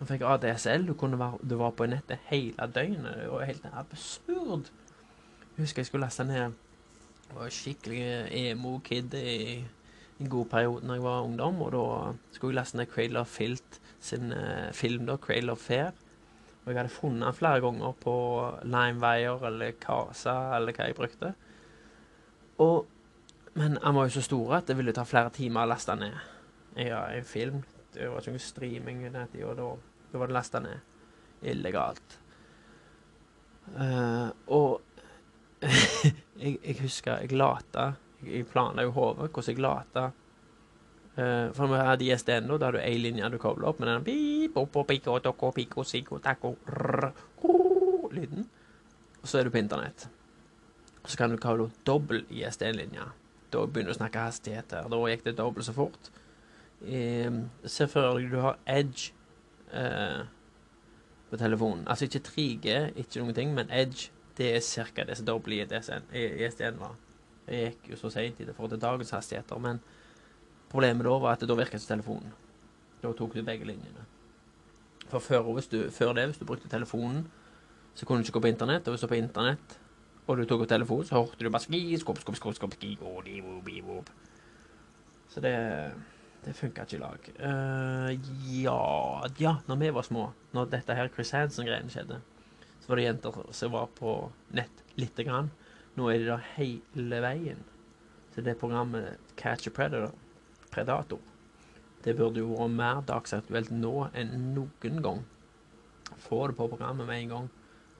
Jeg 0.00 0.08
fikk 0.08 0.22
ADSL. 0.24 0.86
Du, 0.88 0.94
kunne 0.94 1.18
være, 1.18 1.38
du 1.50 1.56
var 1.60 1.74
på 1.76 1.88
nettet 1.90 2.22
hele 2.30 2.70
døgnet. 2.74 3.18
Det 3.18 3.30
var 3.32 3.44
helt 3.44 3.66
absurd. 3.72 4.70
Jeg 5.60 5.66
husker 5.66 5.82
jeg 5.82 5.86
skulle 5.90 6.06
laste 6.06 6.24
ned 6.24 6.38
Jeg 6.40 7.34
var 7.36 7.50
skikkelig 7.52 8.04
emo-kid 8.32 9.12
i 9.12 9.58
en 10.16 10.30
god 10.32 10.46
periode 10.48 10.86
når 10.88 10.94
jeg 10.94 11.04
var 11.04 11.26
ungdom, 11.26 11.58
og 11.60 11.74
da 11.74 11.82
skulle 12.32 12.54
jeg 12.54 12.56
laste 12.56 12.78
ned 12.80 13.16
of 13.20 13.28
Filt 13.28 13.80
sin 14.00 14.32
eh, 14.32 14.72
film, 14.72 15.04
da, 15.06 15.18
Cradle 15.20 15.52
of 15.52 15.58
Fair. 15.58 15.92
Og 16.64 16.72
jeg 16.72 16.78
hadde 16.78 16.88
funnet 16.88 17.26
den 17.26 17.34
flere 17.34 17.60
ganger 17.60 17.92
på 17.92 18.14
Limewire 18.62 19.46
eller 19.46 19.76
Casa 19.80 20.56
eller 20.56 20.72
hva 20.72 20.88
jeg 20.88 20.96
brukte. 20.96 21.34
Og, 22.58 22.86
men 23.52 23.76
han 23.82 23.94
var 23.94 24.08
jo 24.08 24.16
så 24.16 24.22
stor 24.22 24.56
at 24.62 24.66
det 24.66 24.78
ville 24.80 24.96
ta 24.96 25.04
flere 25.04 25.28
timer 25.28 25.68
å 25.68 25.74
laste 25.74 25.98
ned. 26.00 26.16
Ja, 26.76 27.04
en 27.12 27.24
film. 27.28 27.62
Det 27.92 28.08
var 28.08 28.24
ikke 28.24 28.38
noe 28.38 28.48
streaming 28.48 29.04
i 29.04 29.12
den 29.12 29.28
tida, 29.28 29.52
da, 29.60 29.74
da 30.08 30.24
var 30.24 30.32
det 30.32 30.40
lasta 30.40 30.64
ned 30.64 31.44
illegalt. 31.52 32.20
Uh, 33.70 34.32
og 34.50 34.80
jeg, 36.40 36.58
jeg 36.64 36.80
husker 36.80 37.20
jeg 37.22 37.36
lata 37.36 37.92
Jeg 38.24 38.46
planla 38.50 38.82
jo 38.84 38.94
hodet 38.96 39.30
hvordan 39.30 39.54
jeg 39.54 39.62
lata 39.62 40.10
Uh, 41.18 41.50
For 41.52 41.66
vi 41.66 41.74
hadde 41.74 42.06
ISDN, 42.06 42.46
da, 42.46 42.66
hadde 42.66 42.78
du 42.78 42.84
én 42.86 43.00
linje 43.02 43.28
du 43.32 43.38
kobla 43.42 43.68
opp 43.68 43.80
med 43.82 43.88
den 43.90 43.96
opp, 44.54 44.76
opp, 44.78 44.92
lyden. 48.14 48.46
Og 49.20 49.28
så 49.28 49.38
er 49.38 49.44
du 49.44 49.50
på 49.50 49.58
internett. 49.58 50.08
Og 51.02 51.10
så 51.10 51.18
kan 51.18 51.30
du 51.32 51.36
kalle 51.40 51.70
dobbel 51.86 52.24
ISDN-linje. 52.30 53.08
Da 53.50 53.64
begynner 53.66 53.92
du 53.92 53.96
å 53.96 53.98
snakke 53.98 54.24
hastigheter. 54.28 54.88
Da 54.88 55.00
gikk 55.10 55.26
det 55.26 55.36
dobbelt 55.38 55.66
så 55.66 55.74
fort. 55.76 56.10
Um, 56.80 57.42
se 57.68 57.88
for 57.90 58.16
deg 58.16 58.30
du 58.32 58.38
har 58.40 58.60
Edge 58.64 59.10
uh, 59.74 60.22
på 61.30 61.40
telefonen. 61.40 61.84
Altså 61.88 62.06
ikke 62.06 62.22
3G, 62.30 62.78
ikke 63.02 63.20
noen 63.20 63.36
ting, 63.36 63.52
men 63.56 63.72
Edge 63.74 64.14
det 64.40 64.50
er 64.56 64.60
ca. 64.64 65.04
det 65.04 65.16
som 65.18 65.26
da 65.28 65.36
blir 65.38 65.68
ISDN 65.68 66.78
var. 66.80 66.94
Jeg 67.50 67.74
gikk 67.74 67.90
jo 67.92 67.98
så 68.00 68.10
seint 68.14 68.40
i 68.40 68.46
det 68.46 68.54
forhold 68.56 68.72
til 68.72 68.80
dagens 68.80 69.12
hastigheter, 69.12 69.58
men 69.60 69.80
problemet 70.70 71.04
da 71.04 71.18
var 71.20 71.36
at 71.36 71.44
da 71.44 71.56
virket 71.58 71.80
ikke 71.80 71.92
telefonen. 71.92 72.32
Da 73.02 73.12
tok 73.16 73.34
du 73.36 73.42
begge 73.44 73.68
linjene. 73.68 74.06
For 75.10 75.18
før, 75.18 75.52
hvis 75.56 75.68
du, 75.68 75.82
før 75.90 76.14
det, 76.14 76.26
hvis 76.30 76.38
du 76.38 76.46
brukte 76.46 76.70
telefonen, 76.70 77.24
så 77.94 78.06
kunne 78.06 78.22
du 78.22 78.28
ikke 78.28 78.38
gå 78.38 78.44
på 78.46 78.52
internett. 78.52 78.86
Og 78.86 78.94
hvis 78.94 79.02
du 79.02 79.06
var 79.06 79.14
på 79.16 79.22
internett 79.22 79.78
og 80.30 80.38
du 80.38 80.44
tok 80.46 80.62
opp 80.62 80.70
telefonen, 80.70 81.08
så 81.08 81.18
hørte 81.18 81.42
du 81.42 81.50
bare 81.50 81.64
ski, 81.64 81.80
skop, 81.98 82.20
skop, 82.22 82.36
skop, 82.38 82.54
skop, 82.54 82.74
ski, 82.76 82.94
go, 83.00 83.16
di, 83.26 83.40
wo, 83.42 83.56
bi, 83.66 83.80
wo. 83.82 83.98
Så 85.30 85.42
det 85.42 85.54
det 86.44 86.54
funka 86.56 86.86
ikke 86.86 86.96
i 86.96 87.00
lag. 87.00 87.26
Uh, 87.36 88.10
ja 88.62 88.76
Ja, 89.40 89.56
når 89.68 89.76
vi 89.76 89.90
var 89.94 90.06
små, 90.06 90.30
når 90.56 90.70
dette 90.72 90.94
her 90.96 91.10
Chris 91.12 91.34
Hansen-greiene 91.36 91.92
skjedde, 91.92 92.20
var 92.90 93.00
det 93.00 93.06
jenter 93.06 93.40
som 93.56 93.72
var 93.72 93.90
på 93.96 94.14
nett 94.56 94.84
lite 95.00 95.24
grann. 95.26 95.50
Nå 95.96 96.10
er 96.10 96.22
de 96.22 96.30
der 96.30 96.46
hele 96.56 97.20
veien. 97.24 97.62
Så 98.34 98.42
det 98.46 98.58
programmet 98.60 99.18
Catch 99.40 99.70
a 99.70 99.74
Predator, 99.74 100.14
Predator 100.70 101.22
det 102.04 102.14
burde 102.16 102.40
jo 102.40 102.54
vært 102.54 102.72
mer 102.72 103.02
dagsaktuelt 103.08 103.72
nå 103.74 103.92
enn 104.16 104.30
noen 104.54 105.02
gang. 105.04 105.18
Få 106.24 106.46
det 106.48 106.56
på 106.56 106.68
programmet 106.72 107.06
med 107.08 107.24
en 107.24 107.32
gang. 107.34 107.48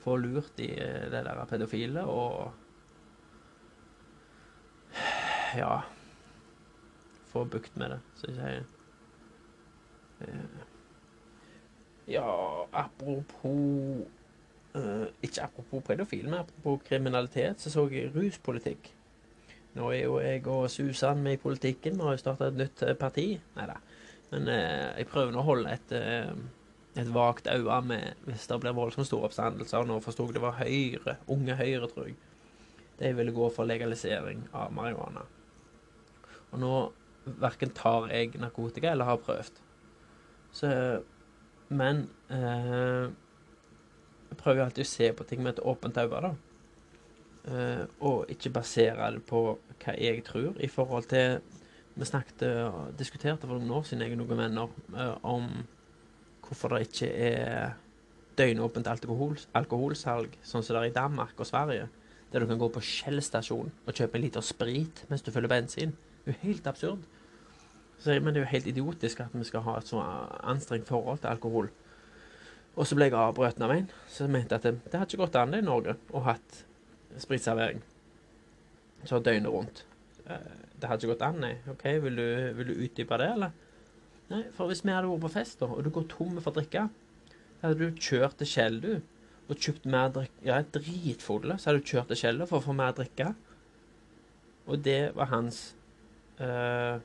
Få 0.01 0.17
lurt 0.17 0.55
de 0.57 0.71
eh, 0.73 1.09
det 1.13 1.25
der 1.27 1.45
pedofile 1.51 2.07
og 2.09 2.53
Ja 5.59 5.83
Få 7.31 7.45
bukt 7.45 7.77
med 7.79 7.93
det, 7.93 7.99
så 8.19 8.33
jeg. 8.35 8.65
Eh, 10.25 10.65
Ja, 12.11 12.67
apropos 12.73 14.07
Ikke 14.71 15.43
apropos 15.43 15.83
pedofile, 15.83 16.31
men 16.31 16.45
apropos 16.45 16.83
kriminalitet, 16.87 17.61
så 17.61 17.73
så 17.73 17.89
jeg 17.91 18.13
ruspolitikk. 18.15 18.93
Nå 19.77 19.91
er 19.95 20.03
jo 20.03 20.17
jeg 20.19 20.47
og 20.51 20.71
Susan 20.71 21.23
med 21.23 21.39
i 21.39 21.43
politikken. 21.43 21.99
Vi 21.99 22.07
har 22.07 22.17
jo 22.17 22.23
starta 22.23 22.49
et 22.51 22.59
nytt 22.59 22.83
eh, 22.83 22.97
parti. 22.99 23.27
Nei 23.57 23.67
da. 23.71 23.77
Men 24.33 24.49
eh, 24.51 24.89
jeg 24.99 25.11
prøver 25.11 25.35
nå 25.35 25.43
å 25.43 25.47
holde 25.47 25.75
et, 25.75 25.95
eh, 25.95 26.33
et 26.99 27.13
vagt 27.15 27.51
øye 27.51 27.79
med 27.87 28.27
hvis 28.27 28.49
det 28.51 28.59
blir 28.63 28.75
voldsomt 28.75 29.07
store 29.07 29.31
oppstandelser. 29.31 29.87
Nå 29.87 30.01
forsto 30.03 30.27
jeg 30.27 30.39
det 30.39 30.43
var 30.43 30.59
Høyre, 30.59 31.17
Unge 31.31 31.59
Høyre, 31.59 31.91
tror 31.91 32.11
jeg. 32.11 32.19
De 33.01 33.13
ville 33.17 33.35
gå 33.35 33.47
for 33.55 33.69
legalisering 33.69 34.43
av 34.53 34.75
marihuana. 34.75 35.23
Og 36.51 36.59
nå 36.61 36.75
verken 37.41 37.71
tar 37.77 38.11
jeg 38.11 38.35
narkotika 38.43 38.91
eller 38.91 39.09
har 39.09 39.23
prøvd. 39.23 39.63
Så 40.53 40.71
Men 41.71 42.09
eh, 42.35 43.07
prøver 44.41 44.65
alltid 44.65 44.87
å 44.87 44.91
se 44.91 45.11
på 45.17 45.27
ting 45.29 45.43
med 45.45 45.55
et 45.55 45.65
åpent 45.65 46.01
øye, 46.01 46.23
da. 46.27 46.33
Uh, 47.41 47.85
og 48.05 48.33
ikke 48.33 48.53
basere 48.53 49.07
det 49.15 49.23
på 49.29 49.41
hva 49.81 49.95
jeg 49.97 50.25
tror, 50.27 50.59
i 50.61 50.69
forhold 50.69 51.09
til 51.09 51.41
Vi 52.01 52.07
snakket 52.07 52.43
og 52.47 52.93
diskuterte 52.97 53.49
for 53.49 53.59
noen 53.59 53.73
år 53.75 53.83
siden, 53.85 54.05
jeg 54.05 54.15
og 54.15 54.21
noen 54.23 54.39
venner, 54.39 54.75
uh, 54.95 55.17
om 55.27 55.49
hvorfor 56.47 56.73
det 56.73 56.87
ikke 56.87 57.09
er 57.11 57.73
døgnåpent 58.39 58.89
alkohol, 58.89 59.35
alkoholsalg, 59.59 60.37
sånn 60.47 60.65
som 60.65 60.77
det 60.77 60.83
er 60.83 60.91
i 60.91 60.95
Danmark 60.95 61.41
og 61.41 61.49
Sverige. 61.49 61.89
Der 62.31 62.43
du 62.43 62.47
kan 62.47 62.61
gå 62.61 62.69
på 62.73 62.83
Shell-stasjon 62.85 63.73
og 63.73 63.97
kjøpe 63.97 64.19
en 64.19 64.25
liter 64.25 64.45
sprit 64.45 65.03
mens 65.11 65.25
du 65.27 65.33
fyller 65.35 65.51
bensin. 65.51 65.97
Det 66.25 66.31
er 66.31 66.37
jo 66.37 66.47
helt 66.47 66.71
absurd. 66.71 67.09
Så, 68.01 68.15
men 68.17 68.33
det 68.33 68.41
er 68.41 68.47
jo 68.47 68.55
helt 68.55 68.71
idiotisk 68.71 69.21
at 69.21 69.35
vi 69.35 69.45
skal 69.45 69.65
ha 69.67 69.77
et 69.77 69.91
så 69.91 70.01
anstrengt 70.49 70.89
forhold 70.89 71.21
til 71.21 71.33
alkohol. 71.35 71.69
Og 72.79 72.87
så 72.87 72.97
ble 72.97 73.09
jeg 73.09 73.17
avbrøt 73.19 73.61
av 73.63 73.73
en 73.75 73.89
som 74.09 74.31
mente 74.31 74.57
at 74.57 74.67
det, 74.67 74.77
det 74.87 74.99
hadde 74.99 75.11
ikke 75.11 75.25
gått 75.25 75.39
an 75.41 75.57
i 75.59 75.63
Norge 75.65 75.97
å 76.15 76.23
hatt 76.25 76.61
spritservering 77.21 77.83
så 79.09 79.19
døgnet 79.25 79.53
rundt. 79.53 79.85
Eh, 80.27 80.57
Det 80.81 80.89
hadde 80.89 81.05
ikke 81.05 81.13
gått 81.13 81.25
an, 81.27 81.41
nei. 81.43 81.55
OK, 81.69 81.83
vil 82.01 82.17
du, 82.17 82.29
vil 82.57 82.71
du 82.71 82.79
utdype 82.87 83.17
det, 83.21 83.27
eller? 83.35 83.51
Nei, 84.31 84.45
for 84.57 84.71
hvis 84.71 84.81
vi 84.85 84.95
hadde 84.95 85.11
vært 85.11 85.25
på 85.27 85.33
fest, 85.35 85.59
da, 85.61 85.67
og 85.69 85.83
du 85.85 85.91
går 85.93 86.07
tom 86.09 86.39
for 86.41 86.57
drikke, 86.57 86.87
da 87.61 87.67
hadde 87.67 87.91
du 87.91 88.01
kjørt 88.01 88.39
til 88.41 88.49
Kjell, 88.49 88.79
du. 88.81 88.93
og 89.51 89.59
kjøpt 89.59 89.89
mer 89.91 90.13
drikke 90.15 90.47
Ja, 90.47 90.61
dritfulle, 90.63 91.59
så 91.59 91.69
hadde 91.69 91.83
du 91.83 91.91
kjørt 91.91 92.09
til 92.13 92.21
Kjell 92.23 92.41
for 92.47 92.61
å 92.61 92.65
få 92.65 92.77
mer 92.79 92.95
drikke. 92.97 93.35
Og 94.71 94.81
det 94.87 95.13
var 95.17 95.29
hans 95.35 95.59
uh, 96.41 97.03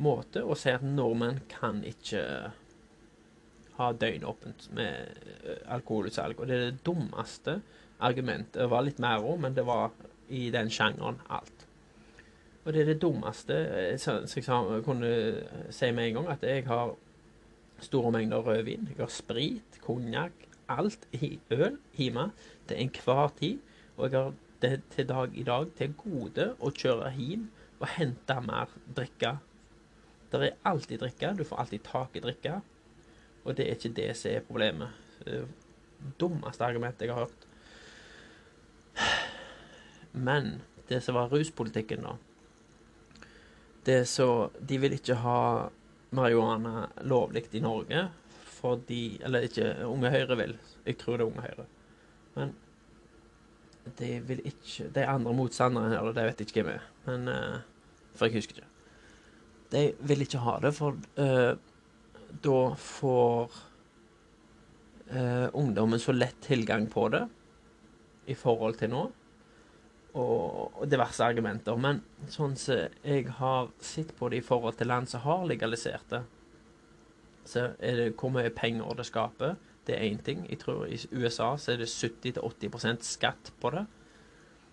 måte 0.00 0.44
å 0.46 0.56
si 0.56 0.72
at 0.72 0.84
nordmenn 0.86 1.42
kan 1.50 1.82
ikke 1.84 2.22
ha 3.78 3.90
døgnåpent 3.96 4.68
med 4.76 5.20
eh, 5.44 5.60
alkoholutsalg. 5.74 6.40
Og 6.40 6.48
det 6.48 6.56
er 6.56 6.64
det 6.70 6.84
dummeste 6.86 7.60
argumentet. 8.02 8.60
Det 8.60 8.70
var 8.70 8.86
litt 8.86 9.02
mer 9.02 9.22
òg, 9.22 9.38
men 9.44 9.56
det 9.56 9.66
var 9.68 9.92
i 10.32 10.48
den 10.54 10.70
sjangeren 10.72 11.20
alt. 11.32 11.66
Og 12.62 12.72
det 12.72 12.82
er 12.82 12.92
det 12.92 13.00
dummeste 13.02 13.56
eh, 13.56 13.96
så 13.98 14.20
jeg 14.22 14.84
kunne 14.86 15.12
si 15.74 15.90
med 15.90 16.10
en 16.10 16.20
gang 16.20 16.30
at 16.36 16.46
jeg 16.46 16.66
har 16.68 16.94
store 17.82 18.12
mengder 18.14 18.44
rødvin. 18.46 18.88
Jeg 18.92 19.02
har 19.02 19.12
sprit, 19.12 19.80
konjakk, 19.82 20.46
alt 20.70 21.08
i 21.18 21.38
øl 21.50 21.78
hjemme 21.98 22.30
til 22.68 22.78
enhver 22.84 23.32
tid. 23.38 23.58
Og 23.96 24.10
jeg 24.10 24.18
har 24.18 24.32
det 24.62 24.82
til 24.94 25.08
dag 25.08 25.34
i 25.34 25.42
dag 25.42 25.72
til 25.78 25.94
gode 25.98 26.52
å 26.62 26.70
kjøre 26.70 27.10
hjem 27.16 27.48
og 27.80 27.88
hente 27.96 28.36
mer 28.46 28.70
drikke. 28.96 29.36
Det 30.30 30.40
er 30.46 30.60
alltid 30.64 31.02
drikke. 31.02 31.32
Du 31.38 31.44
får 31.44 31.64
alltid 31.64 31.82
tak 31.88 32.16
i 32.16 32.22
drikke. 32.22 32.60
Og 33.44 33.56
det 33.56 33.66
er 33.66 33.76
ikke 33.76 33.96
det 33.96 34.10
som 34.18 34.30
er 34.30 34.46
problemet. 34.46 34.88
Det 35.24 35.42
dummeste 36.20 36.64
argumentet 36.64 37.06
jeg 37.06 37.14
har 37.14 37.26
hørt. 37.26 37.46
Men 40.12 40.60
det 40.88 41.00
som 41.02 41.16
var 41.16 41.32
ruspolitikken, 41.32 42.04
da 42.04 42.16
Det 43.86 44.04
så 44.08 44.50
De 44.60 44.78
vil 44.78 44.92
ikke 44.92 45.14
ha 45.14 45.68
marihuana 46.10 46.88
lovlig 47.00 47.46
i 47.52 47.60
Norge 47.60 48.08
fordi 48.62 49.20
Eller 49.24 49.48
ikke 49.48 49.86
Unge 49.86 50.10
Høyre 50.10 50.36
vil. 50.36 50.58
Jeg 50.86 50.98
tror 50.98 51.16
det 51.16 51.24
er 51.24 51.30
Unge 51.30 51.40
Høyre. 51.42 51.64
Men 52.34 52.54
de 53.98 54.20
vil 54.28 54.42
ikke 54.46 54.90
De 54.94 55.06
andre 55.06 55.34
motstanderne 55.34 55.96
her, 55.96 56.12
det 56.12 56.26
vet 56.28 56.40
ikke 56.40 56.62
hvem 56.62 56.74
er. 56.76 56.84
Men 57.06 57.28
uh, 57.28 57.58
For 58.14 58.26
jeg 58.26 58.38
husker 58.38 58.60
ikke. 58.60 58.68
De 59.72 59.82
vil 59.98 60.20
ikke 60.20 60.38
ha 60.38 60.58
det, 60.62 60.74
for 60.76 60.94
uh, 61.18 61.56
da 62.40 62.74
får 62.78 63.52
eh, 65.10 65.48
ungdommen 65.52 66.00
så 66.00 66.12
lett 66.12 66.40
tilgang 66.40 66.86
på 66.86 67.08
det 67.12 67.26
i 68.26 68.34
forhold 68.38 68.78
til 68.80 68.92
nå 68.92 69.02
og, 70.12 70.76
og 70.76 70.86
diverse 70.90 71.24
argumenter. 71.24 71.76
Men 71.80 72.02
sånn 72.30 72.56
som 72.60 72.86
jeg 73.02 73.28
har 73.38 73.72
sett 73.82 74.14
på 74.18 74.30
det 74.32 74.42
i 74.42 74.46
forhold 74.46 74.78
til 74.78 74.90
land 74.92 75.10
som 75.10 75.24
har 75.26 75.46
legalisert 75.48 76.08
det, 76.12 76.22
så 77.48 77.72
er 77.82 77.98
det 77.98 78.12
hvor 78.20 78.30
mye 78.34 78.52
penger 78.54 78.98
det 78.98 79.08
skaper. 79.08 79.56
Det 79.86 79.96
er 79.96 80.06
én 80.06 80.20
ting. 80.22 80.44
Jeg 80.46 80.60
tror 80.62 80.86
I 80.86 81.00
USA 81.10 81.56
så 81.58 81.72
er 81.72 81.82
det 81.82 81.90
70-80% 81.90 83.02
skatt 83.02 83.50
på 83.60 83.72
det. 83.74 83.82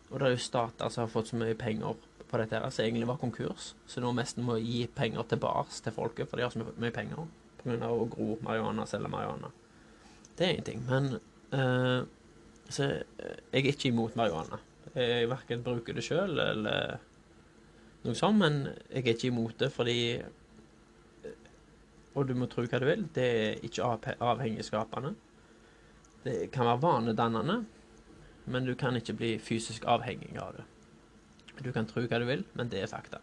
Og 0.10 0.20
det 0.20 0.28
er 0.28 0.36
jo 0.36 0.42
stater 0.42 0.92
som 0.94 1.06
har 1.06 1.12
fått 1.14 1.32
så 1.32 1.40
mye 1.40 1.58
penger 1.58 1.98
på 2.30 2.38
dette 2.38 2.58
her, 2.58 2.70
som 2.70 2.86
egentlig 2.86 3.08
var 3.10 3.18
konkurs. 3.22 3.74
Så 3.90 4.04
nå 4.04 4.12
nesten 4.14 4.46
må 4.46 4.60
gi 4.62 4.84
penger 4.94 5.26
tilbake 5.32 5.74
til 5.74 5.96
folket, 5.96 6.30
for 6.30 6.38
de 6.38 6.46
har 6.46 6.54
så 6.54 6.62
mye 6.62 6.94
penger 6.94 7.26
pga. 7.70 7.90
å 7.90 8.08
gro 8.12 8.38
marihuana, 8.46 8.86
selge 8.90 9.12
marihuana. 9.12 9.52
Det 10.36 10.46
er 10.46 10.56
ingenting. 10.56 10.82
ting. 10.82 10.90
Men 10.90 11.20
uh, 11.54 12.08
Så 12.70 12.90
jeg 12.90 13.64
er 13.64 13.72
ikke 13.72 13.90
imot 13.90 14.16
marihuana. 14.16 14.60
Jeg 14.96 15.30
verken 15.30 15.64
bruker 15.64 15.94
det 15.94 16.04
sjøl 16.06 16.40
eller 16.42 17.00
noe 18.06 18.16
sånt, 18.18 18.40
men 18.40 18.62
jeg 18.90 19.04
er 19.04 19.16
ikke 19.16 19.30
imot 19.30 19.58
det 19.60 19.72
fordi 19.74 19.98
Og 22.18 22.26
du 22.28 22.34
må 22.36 22.48
tro 22.50 22.64
hva 22.66 22.80
du 22.82 22.88
vil, 22.88 23.04
det 23.14 23.26
er 23.26 23.60
ikke 23.64 24.16
avhengigskapende. 24.18 25.14
Det 26.24 26.50
kan 26.52 26.66
være 26.66 26.82
vanedannende, 26.84 27.60
men 28.50 28.66
du 28.66 28.74
kan 28.76 28.98
ikke 28.98 29.14
bli 29.14 29.30
fysisk 29.40 29.86
avhengig 29.88 30.34
av 30.42 30.58
det. 30.58 30.66
Du 31.64 31.70
kan 31.72 31.88
tro 31.88 32.02
hva 32.02 32.20
du 32.20 32.26
vil, 32.28 32.44
men 32.58 32.72
det 32.72 32.82
er 32.82 32.92
fakta. 32.92 33.22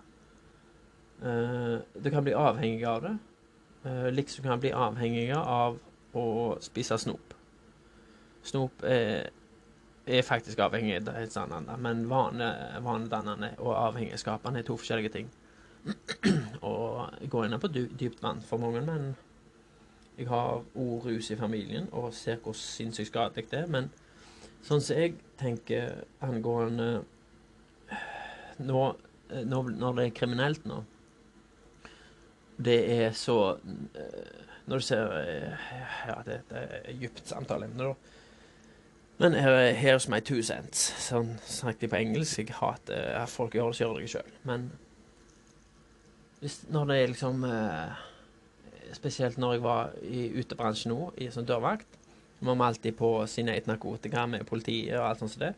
Uh, 1.20 1.82
du 1.98 2.08
kan 2.12 2.24
bli 2.24 2.36
avhengig 2.36 2.86
av 2.88 3.02
det, 3.04 3.12
liksom 4.12 4.44
kan 4.44 4.60
bli 4.60 4.72
avhengig 4.74 5.30
av 5.36 5.78
å 6.16 6.26
spise 6.64 6.98
snop. 6.98 7.34
Snop 8.46 8.84
er 8.86 9.28
er 10.06 10.22
faktisk 10.22 10.60
avhengig 10.62 11.00
av 11.08 11.16
helt 11.18 11.36
annet, 11.36 11.72
men 11.82 12.04
vanedannende 12.08 13.50
og 13.58 13.74
avhengighetsskapende 13.74 14.62
er 14.62 14.66
to 14.66 14.76
forskjellige 14.78 15.12
ting. 15.16 15.30
og 16.70 17.10
jeg 17.20 17.30
går 17.30 17.46
inn 17.46 17.60
på 17.62 17.70
dypt 17.74 18.22
vann 18.22 18.42
for 18.46 18.62
mange, 18.62 18.82
men 18.86 19.14
jeg 20.16 20.28
har 20.30 20.62
òg 20.62 21.08
rus 21.08 21.30
i 21.30 21.38
familien 21.38 21.88
og 21.92 22.14
ser 22.14 22.38
hvor 22.42 22.54
sinnssykt 22.58 23.10
skadelig 23.10 23.50
det 23.50 23.64
er. 23.64 23.70
Men 23.70 23.90
sånn 24.64 24.80
som 24.80 24.96
jeg 24.96 25.18
tenker 25.38 26.04
angående 26.24 27.02
nå, 28.62 28.82
nå, 29.44 29.62
når 29.68 29.98
det 29.98 30.06
er 30.06 30.16
kriminelt 30.16 30.64
nå 30.70 30.84
Det 32.56 32.76
er 32.92 33.10
så 33.12 33.58
Når 34.66 34.76
du 34.76 34.84
ser 34.84 35.10
Ja, 36.06 36.20
det, 36.24 36.40
det 36.50 36.62
er 36.62 36.92
dypt 37.00 37.28
samtale. 37.28 37.68
da. 37.78 37.92
men 39.18 39.34
here's 39.34 40.08
my 40.08 40.20
two 40.20 40.42
cents. 40.42 40.92
Sånn 40.98 41.38
snakket 41.46 41.80
de 41.80 41.88
på 41.88 41.96
engelsk. 41.96 42.38
Jeg 42.38 42.56
hater 42.58 43.14
at 43.22 43.28
folk 43.28 43.54
gjør 43.54 43.70
det, 43.70 43.76
så 43.76 43.84
gjør 43.84 44.00
det 44.00 44.10
sjøl. 44.10 44.32
Men 44.44 44.70
hvis, 46.40 46.64
når 46.68 46.84
det 46.90 46.96
er 46.96 47.12
liksom 47.14 47.44
eh, 47.44 48.02
Spesielt 48.92 49.38
når 49.38 49.52
jeg 49.52 49.62
var 49.64 49.94
i 50.06 50.26
utebransjen 50.38 50.92
nå, 50.92 51.08
i 51.18 51.26
sånn 51.34 51.46
dørvakt, 51.48 51.96
var 52.38 52.54
vi 52.54 52.62
alltid 52.62 52.94
på 52.96 53.08
sin 53.26 53.48
eget 53.48 53.66
narkotika 53.66 54.26
med 54.30 54.44
politiet 54.46 54.94
og 54.94 55.08
alt 55.08 55.22
sånt 55.24 55.32
som 55.32 55.42
det. 55.42 55.54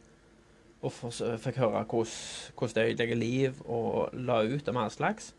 Og 0.80 0.94
fikk 1.42 1.58
høre 1.60 1.82
hvordan 1.84 2.74
de 2.74 2.86
ødelegger 2.94 3.18
liv 3.18 3.60
og 3.66 4.14
la 4.14 4.40
ut 4.46 4.68
om 4.70 4.78
all 4.80 4.90
slags. 4.94 5.32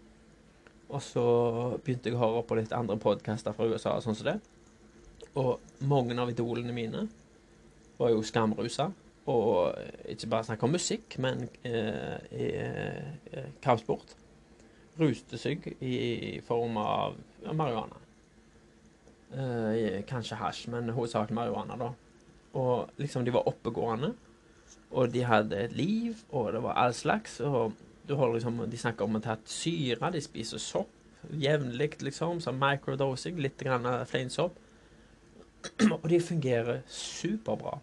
Og 0.90 1.02
så 1.06 1.26
begynte 1.84 2.10
jeg 2.10 2.18
å 2.18 2.24
høre 2.24 2.46
på 2.50 2.58
litt 2.58 2.74
andre 2.74 2.98
podkaster 3.02 3.54
fra 3.54 3.68
USA 3.70 3.96
og 3.98 4.06
sånn 4.06 4.18
som 4.18 4.32
det. 4.32 4.40
Og 5.38 5.60
mange 5.86 6.18
av 6.18 6.32
idolene 6.32 6.74
mine 6.74 7.06
var 8.00 8.14
jo 8.14 8.26
skamrusa. 8.26 8.90
Og 9.30 9.76
ikke 10.10 10.30
bare 10.32 10.48
snakk 10.48 10.64
om 10.66 10.74
musikk, 10.74 11.20
men 11.22 11.46
eh, 11.68 12.18
eh, 12.34 13.50
kampsport. 13.62 14.16
Ruste 15.00 15.38
seg 15.40 15.68
i 15.86 16.40
form 16.48 16.80
av 16.82 17.20
marihuana. 17.46 18.00
Eh, 19.30 20.00
kanskje 20.10 20.40
hasj, 20.40 20.64
men 20.74 20.90
hovedsakelig 20.96 21.38
marihuana, 21.38 21.78
da. 21.78 21.92
Og 22.58 22.90
liksom, 22.98 23.28
de 23.28 23.36
var 23.36 23.46
oppegående. 23.52 24.16
Og 24.90 25.14
de 25.14 25.22
hadde 25.22 25.60
et 25.68 25.76
liv, 25.78 26.18
og 26.34 26.50
det 26.56 26.64
var 26.66 26.82
all 26.82 26.96
slags. 26.98 27.38
Og 27.46 27.78
du 28.10 28.16
holder 28.18 28.40
liksom, 28.40 28.64
de 28.70 28.80
snakker 28.82 29.06
om 29.06 29.20
å 29.20 29.22
ta 29.24 29.38
syre, 29.48 30.10
de 30.12 30.22
spiser 30.26 30.62
sopp 30.62 30.96
jevnlig, 31.40 32.00
liksom. 32.04 32.40
Sånn 32.44 32.60
microdosing, 32.60 33.40
litt 33.44 33.60
grann 33.62 33.88
fleinsopp. 34.10 34.58
og 35.94 36.08
de 36.08 36.20
fungerer 36.24 36.82
superbra. 36.88 37.80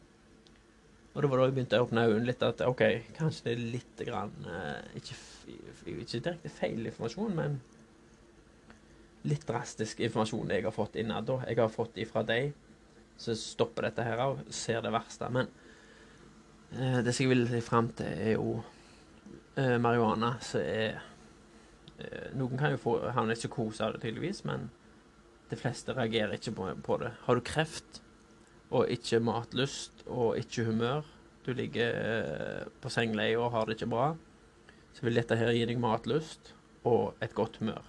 Og 1.16 1.22
det 1.22 1.28
var 1.30 1.40
da 1.40 1.46
jeg 1.48 1.56
begynte 1.56 1.80
å 1.80 1.86
åpne 1.86 2.04
øynene 2.10 2.28
litt 2.28 2.42
at 2.44 2.60
OK, 2.66 2.82
kanskje 3.16 3.46
det 3.46 3.52
er 3.54 3.64
litt 3.72 4.02
grann 4.04 4.32
eh, 4.52 4.98
ikke, 4.98 5.16
ikke, 5.94 6.18
direkte 6.18 6.52
feil 6.52 6.82
informasjon, 6.90 7.36
men 7.36 7.56
litt 9.26 9.46
drastisk 9.48 10.02
informasjon 10.04 10.52
jeg 10.52 10.66
har 10.66 10.76
fått 10.76 10.98
innad. 11.00 11.32
Jeg 11.48 11.60
har 11.60 11.72
fått 11.72 11.96
ifra 12.00 12.24
deg 12.26 12.52
som 13.20 13.36
stopper 13.40 13.88
dette 13.88 14.04
her 14.04 14.20
og 14.26 14.42
ser 14.52 14.82
det 14.84 14.92
verste. 14.92 15.30
Men 15.32 15.48
eh, 16.76 17.00
det 17.00 17.16
som 17.16 17.24
jeg 17.24 17.32
vil 17.32 17.46
si 17.48 17.62
fram 17.64 17.88
til, 17.96 18.12
er 18.12 18.36
jo 18.36 18.58
eh, 19.56 19.76
marihuana, 19.82 20.36
så 20.44 20.62
er 20.62 20.98
eh, 21.98 22.32
Noen 22.36 22.58
kan 22.60 22.74
jo 22.74 22.82
få 22.82 22.96
havne 23.16 23.36
i 23.36 23.40
psykose 23.40 23.84
av 23.84 23.96
det, 23.96 24.04
tydeligvis, 24.04 24.44
men 24.48 24.70
de 25.50 25.58
fleste 25.58 25.94
reagerer 25.94 26.36
ikke 26.36 26.54
på, 26.56 26.70
på 26.86 26.98
det. 27.02 27.12
Har 27.26 27.38
du 27.38 27.44
kreft 27.46 28.00
og 28.74 28.90
ikke 28.90 29.22
matlyst 29.22 30.02
og 30.06 30.38
ikke 30.40 30.66
humør, 30.66 31.06
du 31.46 31.52
ligger 31.54 31.92
eh, 31.94 32.62
på 32.82 32.90
sengeleie 32.90 33.38
og 33.38 33.52
har 33.54 33.66
det 33.66 33.76
ikke 33.78 33.92
bra, 33.92 34.06
så 34.96 35.06
vil 35.06 35.18
dette 35.20 35.38
her 35.38 35.52
gi 35.54 35.66
deg 35.68 35.78
matlyst 35.82 36.52
og 36.86 37.14
et 37.22 37.34
godt 37.36 37.60
humør. 37.60 37.84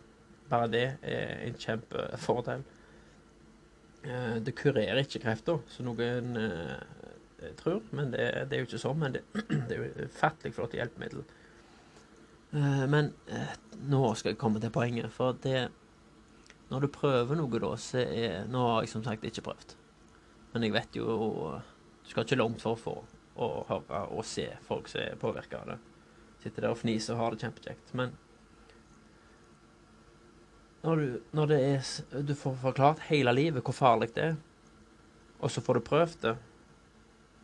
Bare 0.51 0.70
det 0.72 0.86
er 1.01 1.41
en 1.47 1.57
kjempefordel. 1.57 2.61
Eh, 4.05 4.38
det 4.45 4.55
kurerer 4.59 5.01
ikke 5.01 5.24
krefta, 5.26 5.57
som 5.74 5.89
noen 5.89 6.38
eh, 6.38 7.49
tror, 7.59 7.82
men 7.97 8.13
det, 8.13 8.28
det, 8.47 8.57
er 8.57 8.63
jo 8.63 8.70
ikke 8.70 8.84
sånn. 8.86 9.01
Men 9.01 9.18
det, 9.18 9.26
det 9.70 9.78
er 9.78 9.82
jo 9.82 10.09
fattelig 10.20 10.53
flott 10.57 10.78
hjelpemiddel. 10.78 11.26
Eh, 12.52 12.86
men 12.88 13.12
eh, 13.28 13.56
nå 13.89 14.14
skal 14.16 14.34
jeg 14.34 14.39
komme 14.39 14.62
til 14.64 14.72
poenget, 14.74 15.12
for 15.12 15.38
det 15.43 15.68
Når 16.70 16.84
du 16.84 16.88
prøver 16.91 17.36
noe, 17.36 17.60
da, 17.60 17.74
så 17.80 18.04
er 18.04 18.48
Nå 18.52 18.64
har 18.72 18.82
jeg 18.84 18.91
som 18.91 19.04
sagt 19.04 19.24
ikke 19.28 19.45
prøvd. 19.50 19.76
Men 20.54 20.64
jeg 20.64 20.76
vet 20.76 20.95
jo 20.95 21.08
Du 22.04 22.10
skal 22.12 22.24
ikke 22.24 22.39
langt 22.39 22.64
for 22.64 22.80
få 22.80 22.98
å 23.38 23.48
høre 23.70 24.00
og 24.18 24.26
se 24.26 24.48
folk 24.66 24.88
som 24.89 25.04
er 25.04 25.20
påvirka 25.22 25.60
av 25.60 25.68
det. 25.70 25.76
Sitter 26.41 26.64
der 26.66 26.72
og 26.74 26.80
fniser 26.80 27.14
og 27.14 27.20
har 27.20 27.36
det 27.36 27.43
kjempekjekt. 27.43 27.91
Men 27.93 28.16
når 30.82 30.95
du, 30.95 31.20
når 31.38 31.52
det 31.52 31.60
er, 31.68 31.91
du 32.26 32.34
får 32.34 32.56
forklart 32.64 33.04
hele 33.12 33.34
livet 33.36 33.62
hvor 33.62 33.78
farlig 33.78 34.10
det 34.16 34.24
er, 34.32 34.39
og 35.38 35.54
så 35.54 35.62
får 35.62 35.78
du 35.78 35.86
prøvd 35.86 36.18
det, 36.24 36.34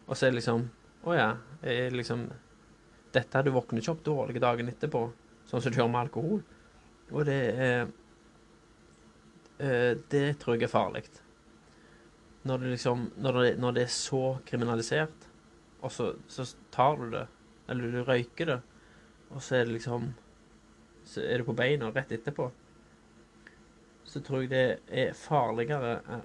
og 0.08 0.18
så 0.18 0.26
er 0.26 0.34
det 0.34 0.40
liksom 0.40 0.66
Å 1.04 1.14
ja, 1.18 1.30
er 1.68 1.92
liksom 1.92 2.30
Dette 3.14 3.44
du 3.46 3.52
våknet 3.54 3.84
ikke 3.84 3.94
opp 3.94 4.06
dårlige 4.06 4.42
dagen 4.42 4.72
etterpå, 4.72 5.04
sånn 5.50 5.62
som 5.62 5.74
du 5.74 5.78
gjør 5.78 5.92
med 5.94 6.06
alkohol. 6.08 6.42
Og 7.14 7.28
det 7.28 7.42
er 7.52 7.84
eh, 9.60 9.94
Det 10.10 10.26
tror 10.42 10.58
jeg 10.58 10.68
er 10.68 10.72
farlig. 10.72 11.04
Når 12.44 12.66
liksom 12.74 13.12
Når 13.18 13.56
når 13.60 13.72
det 13.78 13.84
er 13.84 13.94
så 13.94 14.40
kriminalisert, 14.46 15.30
og 15.84 15.92
så, 15.92 16.14
så 16.28 16.48
tar 16.72 16.98
du 16.98 17.10
det, 17.12 17.28
eller 17.70 17.92
du 17.92 18.04
røyker 18.04 18.46
det, 18.46 18.60
og 19.30 19.42
så 19.42 19.56
er 19.56 19.66
det 19.66 19.78
liksom 19.80 20.14
Så 21.06 21.22
er 21.22 21.38
du 21.38 21.44
på 21.44 21.54
beina 21.54 21.92
rett 21.92 22.12
etterpå. 22.12 22.52
Så 24.08 24.22
tror 24.24 24.42
jeg 24.42 24.50
det 24.50 24.80
er 24.88 25.14
farligere 25.14 25.98
eh, 26.08 26.22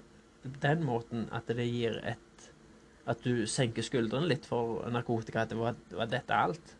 den 0.63 0.85
måten 0.87 1.27
at 1.35 1.47
det 1.47 1.67
gir 1.67 1.99
et 2.03 2.51
At 3.09 3.23
du 3.23 3.45
senker 3.47 3.81
skuldrene 3.81 4.27
litt 4.29 4.45
for 4.45 4.85
narkotika. 4.91 5.41
At 5.41 5.49
det 5.49 5.57
var, 5.57 5.75
var 5.91 6.05
dette 6.07 6.35
alt? 6.35 6.75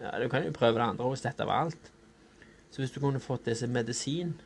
Ja, 0.00 0.14
du 0.18 0.28
kan 0.32 0.46
jo 0.46 0.52
prøve 0.56 0.78
det 0.78 0.86
andre 0.86 1.08
hvis 1.12 1.24
dette 1.24 1.46
var 1.48 1.66
alt. 1.66 1.90
Så 2.70 2.82
hvis 2.82 2.92
du 2.94 3.00
kunne 3.02 3.20
fått 3.22 3.50
som 3.58 3.72
medisin, 3.74 4.36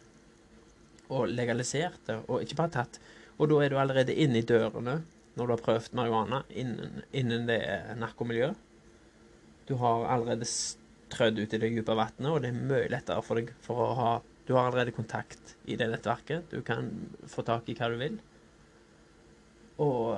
og 1.13 1.29
legalisert 1.29 2.01
det, 2.09 2.17
og 2.29 2.41
ikke 2.43 2.57
bare 2.57 2.73
tatt 2.79 3.01
Og 3.37 3.51
da 3.51 3.59
er 3.61 3.73
du 3.73 3.77
allerede 3.77 4.15
inne 4.15 4.41
i 4.41 4.47
dørene 4.47 5.03
når 5.35 5.49
du 5.49 5.53
har 5.53 5.63
prøvd 5.65 5.97
marihuana 5.99 6.39
innen, 6.55 7.01
innen 7.11 7.49
det 7.49 7.59
narkomiljøet. 7.99 8.55
Du 9.67 9.75
har 9.81 10.05
allerede 10.07 10.47
trødd 11.11 11.41
ut 11.41 11.57
i 11.57 11.59
det 11.59 11.73
dype 11.75 11.97
vannet, 11.99 12.29
og 12.31 12.39
det 12.45 12.53
er 12.53 12.61
mye 12.71 12.91
lettere 12.93 13.25
for 13.27 13.41
deg 13.41 13.51
for 13.65 13.83
å 13.83 13.89
ha 13.99 14.13
Du 14.47 14.53
har 14.55 14.69
allerede 14.69 14.93
kontakt 14.93 15.55
i 15.65 15.75
det 15.81 15.89
nettverket. 15.91 16.51
Du 16.53 16.63
kan 16.63 16.91
få 17.27 17.43
tak 17.43 17.69
i 17.69 17.75
hva 17.75 17.89
du 17.91 17.99
vil. 17.99 18.19
Og 19.83 20.15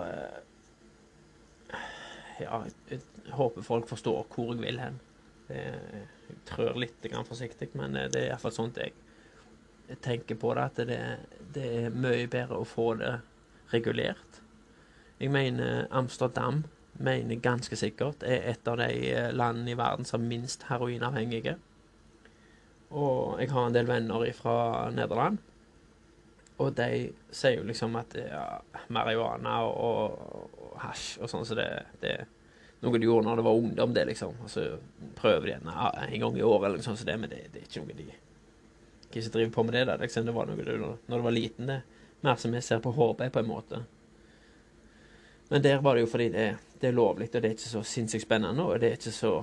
Ja, 2.37 2.61
jeg 2.91 3.01
håper 3.33 3.65
folk 3.65 3.89
forstår 3.89 4.27
hvor 4.35 4.53
jeg 4.53 4.61
vil 4.67 4.83
hen. 4.83 4.99
Jeg 5.49 6.39
trør 6.49 6.79
litt 6.81 7.07
forsiktig, 7.29 7.71
men 7.79 7.95
det 7.95 8.21
er 8.21 8.33
iallfall 8.33 8.55
sånt 8.55 8.81
jeg, 8.83 8.95
tenker 10.03 10.35
på 10.35 10.55
det. 10.55 10.65
At 10.65 10.81
det, 10.89 11.01
det, 11.55 11.67
er 11.85 11.95
mye 11.95 12.27
bedre 12.31 12.59
å 12.59 12.67
få 12.67 12.95
det 12.99 13.19
regulert. 13.73 14.41
Jeg 15.21 15.31
mener 15.33 15.87
Amsterdam 15.91 16.65
mener 16.97 17.41
ganske 17.45 17.77
sikkert 17.77 18.25
er 18.25 18.45
et 18.53 18.69
av 18.69 18.79
de 18.81 18.91
landene 19.37 19.75
i 19.75 19.79
verden 19.79 20.09
som 20.09 20.23
er 20.25 20.33
minst 20.33 20.67
heroinavhengige. 20.71 21.57
Og 22.91 23.41
jeg 23.41 23.51
har 23.53 23.67
en 23.67 23.77
del 23.77 23.89
venner 23.89 24.25
fra 24.37 24.57
Nederland. 24.95 25.39
Og 26.63 26.73
de 26.77 27.11
sier 27.35 27.59
jo 27.59 27.67
liksom 27.69 27.99
at 28.01 28.15
ja, 28.17 28.45
marihuana 28.89 29.59
og, 29.67 30.23
og 30.57 30.79
hasj 30.81 31.19
og 31.21 31.29
sånn, 31.29 31.45
så 31.45 31.57
det, 31.59 31.69
det 32.01 32.15
noe 32.87 33.01
de 33.01 33.09
gjorde 33.09 33.27
når 33.27 33.41
det 33.41 33.45
var 33.47 33.59
ungdom, 33.61 33.93
det, 33.95 34.05
liksom. 34.13 34.39
Og 34.45 34.51
så 34.51 34.65
prøver 35.19 35.47
de 35.47 35.57
en, 35.59 36.21
gang 36.21 36.39
i 36.39 36.47
året 36.47 36.69
eller 36.69 36.81
noe 36.81 36.87
sånt, 36.87 37.01
så 37.01 37.09
det, 37.09 37.19
men 37.21 37.33
det, 37.33 37.43
det, 37.53 37.63
er 37.63 37.69
ikke 37.69 37.83
noe 37.83 37.99
de 37.99 38.07
Kan 39.07 39.21
ikke 39.23 39.35
drive 39.35 39.53
på 39.55 39.67
med 39.67 39.77
det, 39.77 39.85
da. 39.91 39.99
Liksom. 40.01 40.27
Det 40.27 40.35
var 40.37 40.49
noe 40.51 40.65
du 40.67 40.73
når 40.79 41.17
du 41.17 41.27
var 41.27 41.37
liten, 41.37 41.71
det. 41.71 41.83
Mer 42.25 42.41
som 42.41 42.55
jeg 42.57 42.65
ser 42.65 42.81
på 42.85 42.95
HB, 42.97 43.27
på 43.33 43.43
en 43.43 43.51
måte. 43.51 43.83
Men 45.49 45.63
der 45.63 45.83
var 45.83 45.95
det 45.95 46.07
jo 46.07 46.11
fordi 46.11 46.31
det, 46.35 46.47
det 46.81 46.89
er 46.89 46.97
lovlig, 46.97 47.29
og 47.31 47.43
det 47.43 47.51
er 47.51 47.55
ikke 47.55 47.69
så 47.69 47.85
sinnssykt 47.87 48.27
spennende, 48.27 48.65
og 48.65 48.81
det 48.83 48.89
er 48.89 48.99
ikke 48.99 49.15
så 49.15 49.37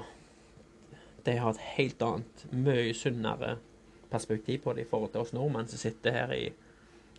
De 1.24 1.38
har 1.40 1.54
et 1.54 1.68
helt 1.78 2.02
annet, 2.04 2.42
mye 2.52 2.92
sunnere 2.94 3.54
perspektiv 4.12 4.66
på 4.66 4.74
det 4.74 4.84
i 4.84 4.90
forhold 4.90 5.14
til 5.14 5.24
oss 5.24 5.32
nordmenn 5.34 5.70
som 5.72 5.80
sitter 5.80 6.12
her 6.12 6.34
i 6.36 6.50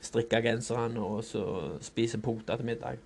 strikka 0.05 0.43
genserne 0.45 1.01
og 1.01 1.25
så 1.25 1.45
spiser 1.83 2.21
poter 2.23 2.61
til 2.61 2.69
middag. 2.69 3.01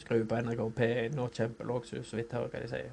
Skru 0.00 0.24
på 0.26 0.38
NRK 0.42 0.62
P1 0.78 1.18
og 1.22 1.32
kjempelågsus, 1.34 2.06
så 2.08 2.18
vidt 2.18 2.34
hører 2.34 2.50
hva 2.52 2.62
de 2.62 2.70
sier. 2.70 2.92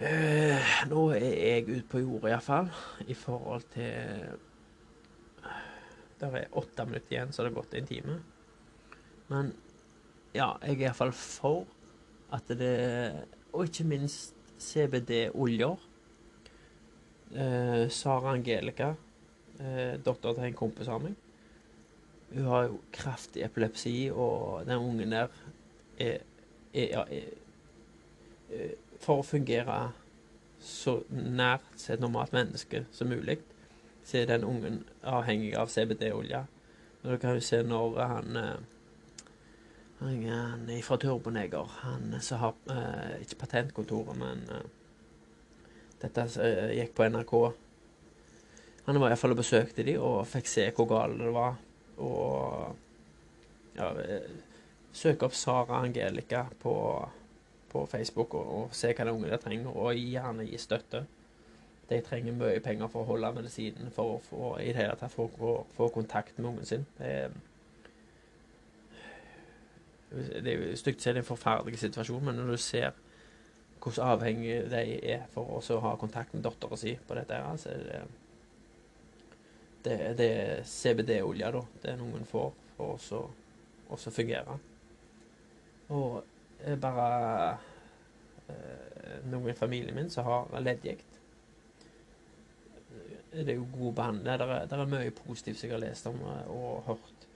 Uh, 0.00 0.70
nå 0.88 1.02
er 1.12 1.26
jeg 1.26 1.66
ute 1.68 1.88
på 1.92 2.00
jordet, 2.00 2.30
iallfall, 2.32 2.70
i 3.04 3.14
forhold 3.14 3.66
til 3.74 4.38
Der 6.20 6.36
er 6.36 6.56
åtte 6.56 6.84
minutter 6.84 7.12
igjen, 7.12 7.32
så 7.32 7.44
det 7.44 7.50
har 7.50 7.58
gått 7.60 7.76
en 7.76 7.88
time. 7.88 8.16
Men 9.28 9.52
ja, 10.34 10.54
jeg 10.64 10.78
er 10.78 10.86
iallfall 10.88 11.12
for 11.16 11.64
at 12.32 12.48
det 12.48 12.74
Og 13.52 13.66
ikke 13.66 13.84
minst 13.84 14.36
CBD-oljer. 14.60 15.86
Uh, 17.30 17.88
Sara 17.90 18.34
Angelica, 18.34 18.94
uh, 19.60 19.94
dattera 20.04 20.34
til 20.34 20.48
en 20.48 20.56
kompis 20.58 20.88
av 20.90 21.02
meg 21.04 21.14
hun 22.34 22.46
har 22.46 22.66
jo 22.68 22.80
kraftig 22.92 23.42
epilepsi, 23.42 24.10
og 24.12 24.66
den 24.66 24.78
ungen 24.78 25.12
der 25.12 25.28
er, 25.98 26.18
er, 26.74 26.98
er, 26.98 27.24
er 28.50 28.74
For 29.00 29.20
å 29.20 29.26
fungere 29.26 29.92
så 30.60 30.98
nært 31.10 31.86
et 31.88 32.02
normalt 32.02 32.34
menneske 32.36 32.84
som 32.92 33.08
mulig, 33.08 33.38
så 34.04 34.20
er 34.20 34.26
den 34.28 34.44
ungen 34.44 34.82
avhengig 35.02 35.54
av 35.56 35.70
CBD-olje. 35.72 36.42
Og 37.02 37.14
du 37.14 37.16
kan 37.16 37.38
jo 37.38 37.44
se 37.44 37.62
når 37.64 37.96
han 38.04 38.36
eh, 38.36 38.58
han, 40.00 40.20
han 40.24 40.68
er 40.72 40.82
fra 40.82 40.96
Turboneger, 40.96 41.72
han 41.82 42.14
som 42.24 42.38
har 42.40 42.54
eh, 42.72 43.20
Ikke 43.20 43.42
patentkontoret, 43.42 44.16
men 44.16 44.44
eh, 44.48 44.68
dette 46.00 46.24
eh, 46.40 46.76
gikk 46.78 46.94
på 46.96 47.08
NRK. 47.08 47.34
Han 48.86 49.00
var 49.00 49.12
iallfall 49.12 49.34
og 49.34 49.42
besøkte 49.42 49.84
de 49.84 49.98
og 50.00 50.22
fikk 50.28 50.48
se 50.48 50.70
hvor 50.76 50.88
galt 50.88 51.20
det 51.20 51.34
var 51.34 51.58
og 52.00 52.76
ja, 53.76 53.90
søke 54.92 55.28
opp 55.28 55.34
Sara 55.34 55.82
Angelica 55.84 56.44
på, 56.62 56.74
på 57.70 57.86
Facebook 57.86 58.34
og, 58.34 58.52
og, 58.56 58.76
se 58.76 58.92
hva 58.94 59.06
de 59.06 59.14
ungene 59.14 59.38
trenger, 59.42 59.74
og 59.74 59.98
gjerne 59.98 60.46
gi 60.48 60.58
støtte. 60.60 61.04
De 61.90 61.98
trenger 62.06 62.36
mye 62.38 62.62
penger 62.62 62.90
for 62.90 63.02
å 63.02 63.10
holde 63.12 63.32
medisinen, 63.34 63.90
for 63.94 64.16
å 64.16 64.18
få, 64.22 64.50
i 64.62 64.70
det 64.70 64.84
hele 64.84 64.98
tatt 64.98 65.14
få, 65.14 65.26
få, 65.76 65.88
kontakt 65.94 66.38
med 66.38 66.52
ungen 66.52 66.66
sin. 66.66 66.86
Det 66.98 67.14
er, 67.24 67.38
det 70.10 70.52
er 70.52 70.58
jo 70.58 70.76
stygt 70.78 71.06
er 71.06 71.18
en 71.18 71.26
forferdelig 71.26 71.82
situasjon, 71.82 72.24
men 72.24 72.38
når 72.38 72.54
du 72.54 72.62
ser 72.62 72.98
hvordan 73.80 74.12
avhengig 74.12 74.56
de 74.70 74.80
er 75.08 75.22
for 75.32 75.56
å 75.56 75.78
ha 75.80 75.94
kontakt 75.98 76.34
med 76.34 76.44
dattera 76.44 76.76
si 76.78 76.92
på 77.06 77.16
dette, 77.16 77.38
her, 77.38 77.56
så 77.58 77.72
er 77.72 77.84
det 77.86 78.00
det, 79.84 79.96
det 80.18 80.28
er 80.30 80.64
CBD-olje, 80.66 81.52
da. 81.56 81.62
Det 81.82 81.92
er 81.92 82.00
noen 82.00 82.26
får 82.28 82.50
for 82.76 82.96
å 83.90 83.96
fungere. 84.10 84.58
Og 85.90 86.20
bare 86.80 87.06
eh, 88.48 89.16
noen 89.30 89.50
i 89.50 89.56
familien 89.56 89.96
min 89.96 90.10
som 90.12 90.28
har 90.28 90.60
leddgikt. 90.62 91.06
Det 93.30 93.46
er 93.46 93.56
jo 93.56 93.66
god 93.72 93.94
behandling. 93.94 94.26
Det 94.26 94.46
er, 94.46 94.74
er 94.76 94.90
mye 94.90 95.14
positivt 95.14 95.60
som 95.60 95.68
jeg 95.68 95.76
har 95.76 95.84
lest 95.84 96.10
om 96.10 96.18
eh, 96.26 96.50
og 96.50 96.84
hørt 96.90 97.26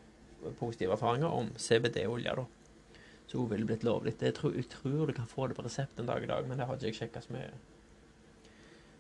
positive 0.58 0.94
erfaringer 0.96 1.32
om 1.32 1.52
CBD-olje. 1.56 2.34
da. 2.36 2.44
Så 3.26 3.38
hun 3.40 3.48
ville 3.50 3.66
blitt 3.66 3.86
lovlig. 3.86 4.16
Jeg 4.20 4.36
tror, 4.36 4.52
jeg 4.54 4.68
tror 4.70 5.06
du 5.06 5.14
kan 5.16 5.30
få 5.30 5.48
det 5.48 5.56
på 5.56 5.64
resept 5.64 5.98
en 5.98 6.10
dag 6.10 6.22
i 6.22 6.28
dag, 6.28 6.44
men 6.48 6.58
det 6.58 6.66
har 6.68 6.76
ikke 6.76 6.92
jeg 6.92 6.98
sjekka 7.00 7.24
så 7.24 7.34
mye. 7.34 7.54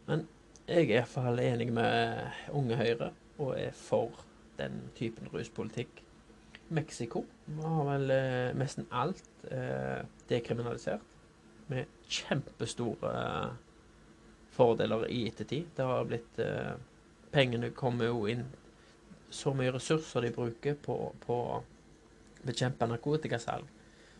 Men 0.08 0.24
jeg 0.64 0.86
er 0.88 0.94
iallfall 1.02 1.40
enig 1.42 1.68
med 1.76 2.32
Unge 2.56 2.78
Høyre 2.80 3.10
og 3.38 3.54
er 3.58 3.74
for 3.76 4.24
den 4.58 4.80
typen 4.96 5.28
ruspolitikk. 5.32 6.02
Mexico 6.74 7.24
har 7.60 7.84
vel 7.90 8.10
eh, 8.14 8.54
nesten 8.56 8.86
alt 8.94 9.24
eh, 9.50 10.00
dekriminalisert, 10.30 11.02
med 11.68 11.90
kjempestore 12.08 13.12
eh, 13.20 13.54
fordeler 14.54 15.06
i 15.10 15.26
ettertid. 15.28 15.70
Det 15.76 15.86
har 15.86 16.08
blitt 16.08 16.42
eh, 16.42 16.74
Pengene 17.34 17.72
kommer 17.74 18.06
jo 18.06 18.28
inn 18.30 18.44
Så 19.34 19.50
mye 19.58 19.72
ressurser 19.74 20.22
de 20.22 20.28
bruker 20.30 20.76
på, 20.78 20.94
på 21.24 21.38
å 21.56 21.56
bekjempe 22.46 22.86
narkotikasalg. 22.86 23.66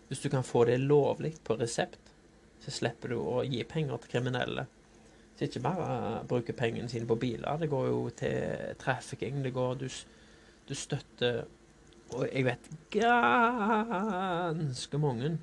Hvis 0.09 0.25
du 0.25 0.27
kan 0.33 0.43
få 0.43 0.65
det 0.67 0.81
lovlig 0.83 1.37
på 1.47 1.55
resept, 1.61 2.11
så 2.65 2.73
slipper 2.75 3.15
du 3.15 3.21
å 3.21 3.45
gi 3.47 3.61
penger 3.69 4.01
til 4.03 4.11
kriminelle. 4.17 4.65
Så 5.35 5.45
ikke 5.45 5.61
bare 5.61 6.25
bruker 6.29 6.55
pengene 6.55 6.89
sine 6.89 7.07
på 7.07 7.17
biler. 7.19 7.57
Det 7.59 7.71
går 7.71 7.87
jo 7.87 8.11
til 8.17 8.75
trafficking. 8.79 9.45
Det 9.45 9.55
går 9.55 9.75
Du, 9.75 9.89
du 10.69 10.75
støtter 10.75 11.45
Og 12.15 12.29
jeg 12.33 12.45
vet 12.45 12.71
ganske 12.91 14.99
mange 14.99 15.39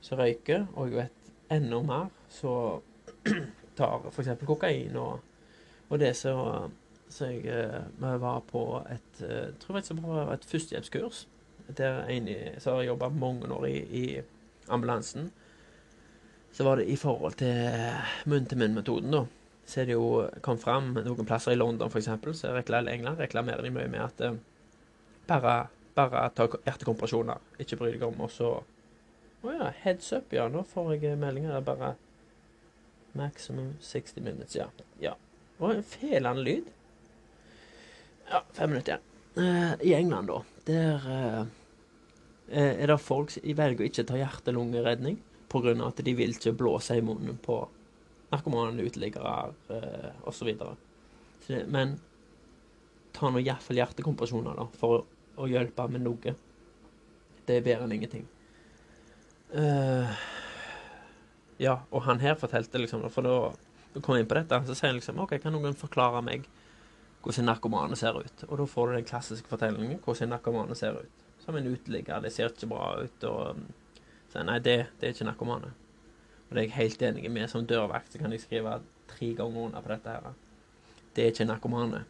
som 0.00 0.18
røyker, 0.18 0.66
og 0.74 0.88
jeg 0.88 0.96
vet 0.96 1.52
enda 1.52 1.82
mer 1.82 2.06
som 2.28 2.80
tar 3.76 4.08
f.eks. 4.10 4.28
kokain 4.46 4.96
og, 4.96 5.20
og 5.88 6.00
det 6.00 6.16
som 6.16 6.72
så 7.10 7.26
jeg 7.26 7.42
vi 7.42 8.06
eh, 8.06 8.20
var 8.22 8.40
på 8.46 8.62
et 8.90 9.22
eh, 9.26 9.50
tror 9.60 9.76
jeg 9.76 10.02
var 10.02 10.32
et 10.32 10.46
førstehjelpskurs 10.46 11.28
der 11.76 12.06
en 12.06 12.28
som 12.58 12.76
har 12.76 12.82
jobba 12.82 13.08
mange 13.08 13.52
år 13.52 13.66
i, 13.66 13.78
i 13.78 14.20
ambulansen 14.68 15.30
så 16.52 16.64
var 16.66 16.80
det 16.80 16.88
i 16.90 16.96
forhold 16.98 17.36
til 17.40 17.70
munn-til-munn-metoden, 18.30 19.14
da. 19.14 19.24
Så 19.70 19.82
er 19.82 19.90
det 19.90 19.94
jo 19.94 20.24
kom 20.42 20.58
fram 20.58 20.92
noen 20.96 21.28
plasser 21.28 21.54
i 21.54 21.58
London, 21.58 21.90
f.eks., 21.92 22.10
så 22.40 22.54
reklamer 22.56 22.90
England 22.90 23.22
reklamerer 23.22 23.62
de 23.62 23.70
mye 23.74 23.90
med 23.90 24.02
at 24.08 24.24
uh, 24.26 24.40
bare 25.30 25.60
Bare 25.94 26.28
ta 26.34 26.46
hjertekompresjoner. 26.46 27.40
Ikke 27.58 27.76
bry 27.80 27.88
deg 27.90 28.04
om. 28.06 28.20
Og 28.22 28.30
så 28.30 28.50
Å 29.40 29.54
ja, 29.56 29.70
heads 29.82 30.12
up, 30.12 30.30
ja. 30.34 30.44
Nå 30.52 30.62
får 30.68 30.92
jeg 31.00 31.18
meldinger. 31.18 31.50
Det 31.50 31.58
er 31.58 31.66
bare 31.66 31.88
Maximum 33.18 33.72
60 33.82 34.22
minutes, 34.22 34.54
ja. 34.54 34.68
ja. 35.02 35.16
Og 35.58 35.72
en 35.74 35.82
felende 35.82 36.44
lyd. 36.46 36.68
Ja, 38.30 38.44
fem 38.54 38.70
minutter 38.70 38.94
igjen. 38.94 39.08
Uh, 39.34 39.74
I 39.86 39.94
England, 39.96 40.30
da, 40.30 40.38
der 40.68 41.08
uh, 41.10 41.42
er 42.50 42.90
det 42.90 42.98
folk 43.02 43.32
som 43.34 43.58
velger 43.58 43.82
å 43.82 43.90
ikke 43.90 44.04
ta 44.06 44.18
hjerte-lungeredning 44.18 45.18
pga. 45.50 45.74
at 45.86 46.04
de 46.04 46.14
vil 46.14 46.34
ikke 46.34 46.56
blåse 46.56 46.96
i 46.96 47.04
munnen 47.04 47.38
på 47.42 47.60
narkomane, 48.30 48.82
uteliggere 48.82 49.52
eh, 49.74 50.10
osv. 50.28 50.52
Men 51.66 51.96
ta 53.16 53.30
nå 53.30 53.42
iallfall 53.42 53.80
hjertekompresjoner 53.80 54.58
da, 54.58 54.68
for 54.78 55.00
å, 55.00 55.00
å, 55.42 55.48
hjelpe 55.50 55.88
med 55.90 56.04
noe. 56.06 56.36
Det 57.46 57.56
er 57.56 57.66
bedre 57.66 57.88
enn 57.88 57.96
ingenting. 57.96 58.28
Uh, 59.50 60.06
ja, 61.58 61.80
og 61.90 62.04
han 62.06 62.20
her 62.22 62.36
fortalte 62.38 62.78
liksom 62.78 63.02
For 63.10 63.26
da, 63.26 63.32
kom 63.98 64.14
jeg 64.14 64.22
inn 64.22 64.28
på 64.30 64.36
dette, 64.38 64.60
så 64.68 64.76
sier 64.78 64.92
han 64.92 65.00
liksom 65.00 65.18
OK, 65.24 65.34
kan 65.42 65.56
noen 65.56 65.74
forklare 65.74 66.22
meg 66.22 66.46
hvordan 67.20 67.50
narkomane 67.50 67.98
ser 67.98 68.16
ut? 68.16 68.44
Og 68.48 68.62
da 68.62 68.66
får 68.70 68.86
du 68.86 68.94
den 68.96 69.08
klassiske 69.08 69.50
fortellingen 69.50 69.98
hvordan 70.04 70.30
narkomane 70.32 70.76
ser 70.78 71.02
ut. 71.02 71.26
Som 71.42 71.58
en 71.58 71.66
uteligger. 71.68 72.22
Det 72.22 72.30
ser 72.32 72.52
ikke 72.52 72.70
bra 72.70 72.86
ut. 73.02 73.26
Og 73.28 73.58
sier 74.30 74.46
nei, 74.46 74.58
det, 74.62 74.76
det 75.00 75.08
er 75.08 75.14
ikke 75.14 75.28
narkomane. 75.28 75.72
Og 76.48 76.54
det 76.56 76.62
er 76.62 76.66
jeg 76.66 76.76
helt 76.76 77.02
enig 77.08 77.30
med. 77.30 77.48
Som 77.50 77.66
dørvakt 77.66 78.12
så 78.12 78.20
kan 78.22 78.32
jeg 78.34 78.42
skrive 78.42 78.80
tre 79.10 79.32
ganger 79.38 79.68
under 79.68 79.84
på 79.84 79.92
dette 79.92 80.16
her. 80.16 80.32
Det 81.14 81.24
er 81.24 81.32
ikke 81.34 81.48
narkomane. 81.50 82.04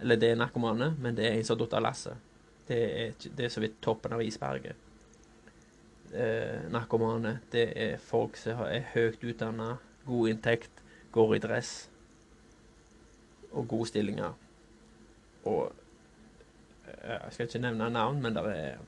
Eller 0.00 0.20
det 0.20 0.30
er 0.30 0.40
narkomane, 0.40 0.92
men 1.00 1.16
det 1.16 1.26
er 1.26 1.36
en 1.36 1.44
som 1.46 1.56
har 1.56 1.64
falt 1.64 1.78
av 1.78 1.86
lasset. 1.86 2.24
Det 2.66 2.78
er, 2.82 3.14
det 3.38 3.46
er 3.46 3.52
så 3.54 3.62
vidt 3.62 3.78
toppen 3.82 4.12
av 4.12 4.22
isberget. 4.22 4.76
Eh, 6.12 6.66
narkomane, 6.70 7.38
det 7.52 7.66
er 7.74 8.02
folk 8.02 8.36
som 8.38 8.62
er 8.66 8.86
høyt 8.94 9.22
utdanna, 9.26 9.76
god 10.06 10.30
inntekt, 10.30 10.82
går 11.14 11.36
i 11.36 11.40
dress 11.42 11.72
og 13.52 13.66
gode 13.70 13.88
stillinger. 13.90 14.34
Og 15.46 15.72
eh, 16.86 17.16
jeg 17.16 17.32
skal 17.32 17.48
ikke 17.48 17.62
nevne 17.64 17.90
navn, 17.94 18.20
men 18.22 18.36
er, 18.36 18.50
er 18.52 18.84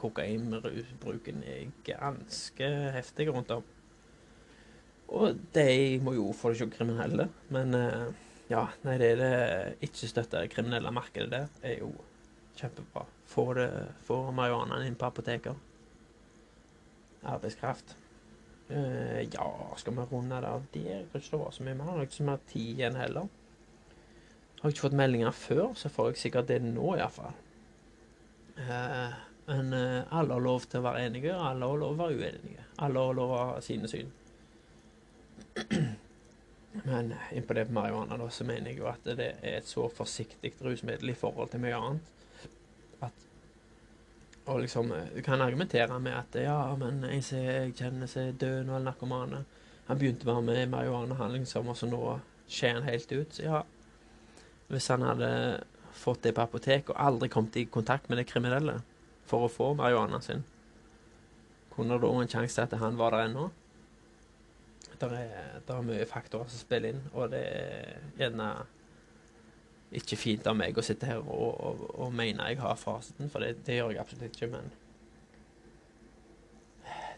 kokainbruken 0.00 1.42
er 1.46 1.70
ganske 1.86 2.68
heftig 2.96 3.28
rundt 3.32 3.50
om. 3.54 3.64
Og 5.12 5.40
de 5.54 5.98
må 6.02 6.14
jo 6.16 6.30
få 6.36 6.52
det 6.52 6.60
ikke 6.60 6.78
kriminelle, 6.78 7.28
men 7.52 7.74
eh, 7.76 8.06
ja, 8.52 8.64
nei, 8.86 8.96
det 9.00 9.10
er 9.12 9.18
det 9.20 9.88
ikke 9.88 10.08
støtte 10.08 10.46
kriminelle 10.52 10.92
markedet 10.94 11.30
der, 11.32 11.50
er 11.62 11.82
jo 11.82 11.90
kjempebra. 12.56 13.04
Få, 13.28 13.44
det, 13.56 13.68
marihuanaen 14.08 14.86
inn 14.86 14.96
på 14.98 15.08
apoteker. 15.08 15.58
Arbeidskraft. 17.28 17.96
Uh, 18.72 19.20
ja, 19.20 19.46
skal 19.76 19.96
vi 19.98 20.04
runde 20.08 20.38
det 20.40 20.48
av 20.48 20.64
der? 20.72 20.88
Jeg 20.88 21.06
tror 21.10 21.20
ikke 21.20 21.34
det 21.34 21.40
var 21.42 21.54
så 21.54 21.64
mye 21.66 21.76
mer. 21.76 21.88
Jeg 21.90 21.98
har 21.98 22.08
ikke 22.08 22.18
så 22.18 22.28
mer 22.28 22.44
tid 22.48 22.68
igjen 22.70 22.96
heller. 22.96 23.30
Har 24.62 24.72
ikke 24.72 24.84
fått 24.86 24.96
meldinger 24.96 25.34
før, 25.36 25.72
så 25.76 25.90
får 25.92 26.12
jeg 26.12 26.22
sikkert 26.22 26.48
det 26.48 26.60
nå 26.64 26.94
iallfall. 26.96 27.36
Men 28.56 29.72
uh, 29.72 30.02
alle 30.14 30.36
har 30.36 30.44
lov 30.44 30.66
til 30.70 30.80
å 30.80 30.86
være 30.86 31.06
enige, 31.08 31.34
alle 31.34 31.66
har 31.66 31.80
lov 31.80 31.96
til 31.96 32.00
å 32.00 32.04
være 32.04 32.18
uenige. 32.20 32.66
Alle 32.84 33.06
har 33.06 33.16
lov 33.18 33.32
til 33.32 33.36
å 33.36 33.42
ha 33.42 33.60
sine 33.64 33.90
syn. 33.90 34.12
Men 36.72 37.14
innpå 37.32 37.54
det 37.54 37.66
på 37.68 37.72
marihuana, 37.72 38.16
da, 38.16 38.30
så 38.30 38.44
mener 38.48 38.70
jeg 38.70 38.80
jo 38.80 38.88
at 38.88 39.04
det 39.04 39.28
er 39.42 39.58
et 39.58 39.68
så 39.68 39.88
forsiktig 39.92 40.54
rusmiddel 40.64 41.12
i 41.12 41.18
forhold 41.18 41.52
til 41.52 41.60
mye 41.64 41.80
annet. 41.80 42.12
At 43.04 43.26
Og 44.46 44.62
liksom 44.62 44.94
Du 45.14 45.22
kan 45.22 45.40
argumentere 45.40 45.98
med 45.98 46.16
at 46.16 46.38
ja, 46.42 46.76
men 46.76 47.04
en 47.04 47.22
som 47.22 47.38
jeg 47.38 47.74
kjenner 47.76 48.16
er 48.18 48.32
død 48.32 48.64
nå, 48.64 48.76
eller 48.76 48.88
narkomane 48.88 49.44
Han 49.88 49.98
begynte 49.98 50.26
bare 50.26 50.42
med 50.42 50.70
marihuanahandling, 50.72 51.44
og 51.56 51.76
så 51.76 51.86
nå 51.86 52.02
skjer 52.48 52.78
han 52.78 52.88
helt 52.88 53.12
ut. 53.12 53.34
Så 53.34 53.42
ja 53.42 53.62
Hvis 54.68 54.88
han 54.88 55.02
hadde 55.02 55.30
fått 56.02 56.24
det 56.26 56.34
på 56.36 56.44
apotek 56.44 56.90
og 56.90 57.00
aldri 57.00 57.30
kommet 57.32 57.58
i 57.60 57.68
kontakt 57.70 58.10
med 58.10 58.20
det 58.20 58.28
kriminelle 58.30 58.80
for 59.30 59.46
å 59.46 59.52
få 59.52 59.72
marihuana 59.78 60.20
sin, 60.20 60.42
kunne 61.72 61.96
det 61.96 62.04
da 62.04 62.12
en 62.20 62.30
sjanse 62.30 62.58
til 62.58 62.66
at 62.66 62.80
han 62.82 62.98
var 63.00 63.14
der 63.14 63.30
ennå? 63.30 63.50
det 65.10 65.18
er, 65.18 65.58
det 65.66 65.74
er 65.74 65.86
mye 65.86 66.06
faktorer 66.06 66.50
som 66.50 66.60
spiller 66.60 66.94
inn, 66.94 67.02
og 67.12 67.32
det 67.32 67.42
er 67.42 68.02
gjerne 68.20 68.48
ikke 69.98 70.16
fint 70.16 70.46
av 70.48 70.56
meg 70.56 70.78
å 70.78 70.84
sitte 70.84 71.08
her 71.08 71.20
og, 71.20 71.50
og, 71.52 71.82
og 72.00 72.14
mene 72.16 72.46
jeg 72.50 72.60
har 72.62 72.78
fasiten, 72.80 73.30
for 73.32 73.44
det, 73.44 73.58
det, 73.66 73.80
gjør 73.80 73.92
jeg 73.92 74.02
absolutt 74.02 74.28
ikke, 74.30 74.50
men 74.54 74.70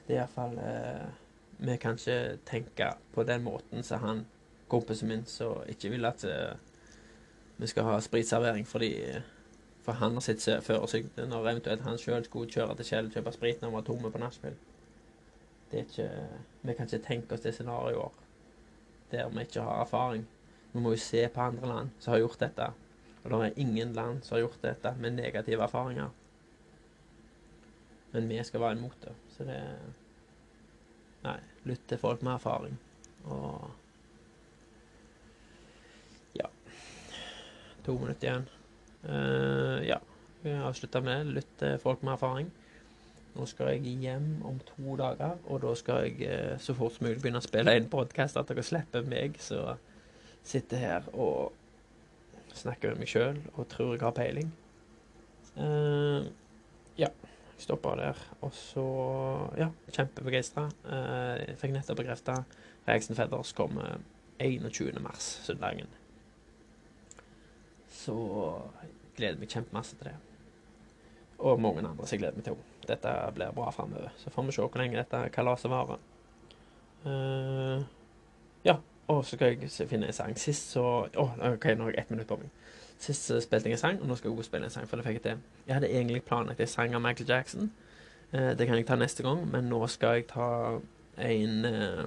det 0.06 0.16
er 0.16 0.22
iallfall 0.22 0.58
eh, 0.60 1.04
Vi 1.64 1.76
kan 1.80 1.96
ikke 1.96 2.38
tenke 2.44 2.90
på 3.14 3.24
den 3.24 3.44
måten 3.44 3.84
som 3.86 4.02
han 4.02 4.24
kompisen 4.68 5.08
min 5.08 5.22
som 5.28 5.62
ikke 5.70 5.92
vil 5.94 6.08
at 6.08 6.24
eh, 6.28 6.56
vi 7.56 7.66
skal 7.70 7.86
ha 7.88 8.00
spritservering 8.02 8.66
fordi 8.66 8.92
for 9.84 10.00
han 10.00 10.16
har 10.16 10.24
sitt 10.24 10.44
førersykte 10.64 11.26
når 11.28 11.50
eventuelt 11.50 11.84
han 11.84 11.98
sjøl 12.00 12.24
skulle 12.24 12.50
kjøre 12.50 12.76
til 12.78 12.88
Kjell 12.88 13.10
og 13.10 13.16
kjøpe 13.16 13.32
sprit 13.34 13.60
når 13.60 13.68
han 13.68 13.76
var 13.76 13.86
tomme 13.86 14.10
på 14.10 14.20
nachspiel. 14.22 14.54
Det 15.70 15.80
er 15.80 15.88
ikke 15.88 16.28
Vi 16.62 16.74
kan 16.74 16.88
ikke 16.88 17.06
tenke 17.06 17.36
oss 17.36 17.44
det 17.44 17.54
scenarioet 17.54 18.22
der 19.12 19.28
vi 19.28 19.44
ikke 19.44 19.62
har 19.62 19.82
erfaring. 19.84 20.24
Vi 20.72 20.80
må 20.80 20.90
jo 20.94 20.98
se 20.98 21.28
på 21.28 21.40
andre 21.40 21.68
land 21.68 21.90
som 22.00 22.12
har 22.12 22.22
gjort 22.24 22.40
dette. 22.40 22.70
Og 23.22 23.30
det 23.30 23.40
er 23.46 23.60
ingen 23.62 23.92
land 23.92 24.22
som 24.22 24.34
har 24.34 24.46
gjort 24.46 24.62
dette 24.62 24.94
med 24.98 25.14
negative 25.14 25.62
erfaringer. 25.62 26.08
Men 28.12 28.28
vi 28.28 28.40
skal 28.44 28.60
være 28.60 28.78
imot 28.78 28.96
det. 29.02 29.14
Så 29.36 29.44
det 29.44 29.60
Nei, 31.24 31.38
lytt 31.64 31.86
til 31.88 31.96
folk 31.98 32.20
med 32.22 32.34
erfaring. 32.34 32.74
Og 33.32 33.70
To 37.84 37.96
minutter 38.00 38.28
igjen. 38.28 38.46
Uh, 39.04 39.80
ja. 39.84 40.00
Vi 40.44 40.52
avslutter 40.52 41.00
med 41.04 41.32
lytt 41.36 41.56
til 41.60 41.78
folk 41.80 42.02
med 42.04 42.18
erfaring. 42.18 42.50
Nå 43.34 43.46
skal 43.50 43.72
jeg 43.72 43.96
hjem 44.04 44.44
om 44.46 44.60
to 44.68 44.94
dager, 45.00 45.38
og 45.50 45.62
da 45.64 45.72
skal 45.74 46.04
jeg 46.04 46.28
eh, 46.28 46.58
så 46.62 46.74
fort 46.76 46.94
som 46.94 47.08
mulig 47.08 47.18
begynne 47.22 47.40
å 47.40 47.44
spille 47.44 47.72
inn 47.74 47.88
podkast. 47.90 48.36
At 48.38 48.52
dere 48.52 48.62
slipper 48.62 49.02
meg 49.08 49.40
som 49.42 49.80
sitter 50.46 50.82
her 50.82 51.08
og 51.16 51.56
snakker 52.54 52.92
med 52.92 53.02
meg 53.02 53.10
sjøl 53.10 53.40
og 53.56 53.66
tror 53.72 53.96
jeg 53.96 54.04
har 54.04 54.14
peiling. 54.14 54.52
Uh, 55.56 56.28
ja. 57.00 57.10
Jeg 57.54 57.66
stopper 57.66 57.98
der. 57.98 58.22
Og 58.44 58.54
så 58.54 58.86
Ja, 59.58 59.72
kjempebegeistra. 59.88 60.68
Uh, 60.84 61.34
jeg 61.40 61.58
fikk 61.64 61.74
nettopp 61.74 62.04
bekrefta 62.04 62.42
Reaksen 62.86 63.18
Feathers 63.18 63.56
kommer 63.56 63.98
21. 64.38 65.00
mars, 65.02 65.38
søndagen. 65.48 65.88
Så 68.04 68.14
jeg 68.82 68.94
gleder 69.16 69.40
meg 69.40 69.52
kjempemasse 69.52 69.96
til 69.96 70.10
det. 70.10 70.14
Og 71.38 71.60
mange 71.60 71.82
andre 71.82 72.06
som 72.06 72.14
jeg 72.14 72.22
gleder 72.22 72.36
meg 72.38 72.46
til. 72.46 72.56
Dette 72.88 73.12
blir 73.34 73.52
bra 73.56 73.70
framover. 73.70 74.12
Så 74.16 74.30
får 74.30 74.42
vi 74.42 74.52
se 74.52 74.62
hvor 74.62 74.80
lenge 74.80 74.98
dette 74.98 75.28
kalaset 75.32 75.70
varer. 75.70 76.02
Uh, 77.04 77.84
ja, 78.64 78.76
og 79.08 79.24
så 79.24 79.36
skal 79.36 79.56
jeg 79.60 79.88
finne 79.88 80.06
en 80.06 80.16
sang. 80.16 80.38
Sist 80.38 80.70
så 80.72 80.84
oh, 81.16 81.32
OK, 81.52 81.66
nå 81.76 81.84
har 81.88 81.90
jeg 81.90 82.04
ett 82.04 82.10
minutt 82.10 82.28
på 82.28 82.38
meg. 82.40 82.50
Sist 82.98 83.28
så 83.28 83.40
spilte 83.42 83.68
jeg 83.68 83.78
en 83.78 83.82
sang, 83.82 84.00
og 84.00 84.08
nå 84.08 84.16
skal 84.16 84.30
jeg 84.30 84.38
også 84.38 84.48
spille 84.48 84.68
en 84.70 84.72
sang. 84.72 84.88
For 84.88 84.96
det 84.96 85.06
fikk 85.06 85.20
jeg 85.20 85.22
til. 85.22 85.46
Jeg 85.66 85.74
hadde 85.74 85.90
egentlig 85.90 86.22
planlagt 86.24 86.60
en 86.60 86.70
sang 86.70 86.94
av 86.94 87.02
Michael 87.04 87.28
Jackson. 87.28 87.72
Uh, 88.32 88.52
det 88.58 88.66
kan 88.66 88.76
jeg 88.76 88.86
ta 88.86 88.96
neste 89.00 89.24
gang, 89.26 89.44
men 89.50 89.72
nå 89.72 89.86
skal 89.92 90.20
jeg 90.20 90.28
ta 90.32 90.50
en 91.18 91.64
uh, 91.64 92.04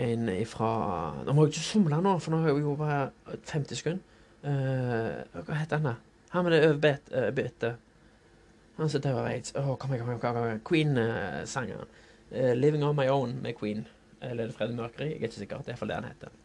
En 0.00 0.28
ifra 0.28 0.68
Nå 1.26 1.32
må 1.34 1.44
jeg 1.44 1.50
ikke 1.50 1.64
somle 1.66 1.96
nå, 2.00 2.12
for 2.22 2.32
nå 2.32 2.38
har 2.40 2.54
jeg 2.54 2.62
jo 2.62 2.74
bare 2.78 3.10
50 3.50 3.76
sekunder. 3.76 4.09
Hva 4.42 5.56
heter 5.58 5.80
han, 5.80 5.90
da? 5.90 5.94
Han 6.30 6.44
med 6.46 6.54
det 6.54 6.68
overbitte. 6.70 7.74
Han 8.76 8.90
som 8.90 9.02
dør 9.04 9.18
av 9.20 9.26
aids. 9.28 9.54
Å, 9.58 9.74
kom 9.76 9.92
igjen, 9.92 10.20
kom 10.22 10.36
igjen. 10.40 10.60
Queen-sangeren. 10.64 11.90
Uh, 12.30 12.52
'Living 12.54 12.84
On 12.86 12.96
My 12.96 13.08
Own' 13.10 13.40
med 13.42 13.58
Queen. 13.58 13.82
Eller 14.22 14.44
er 14.44 14.46
det 14.46 14.54
Freddie 14.54 14.76
Mercury? 14.76 15.08
Jeg 15.10 15.18
er 15.18 15.28
ikke 15.28 15.40
sikker. 15.40 15.64
Det 15.64 15.68
er 15.68 15.74
iallfall 15.74 15.90
det 15.90 15.98
han 15.98 16.08
heter. 16.08 16.38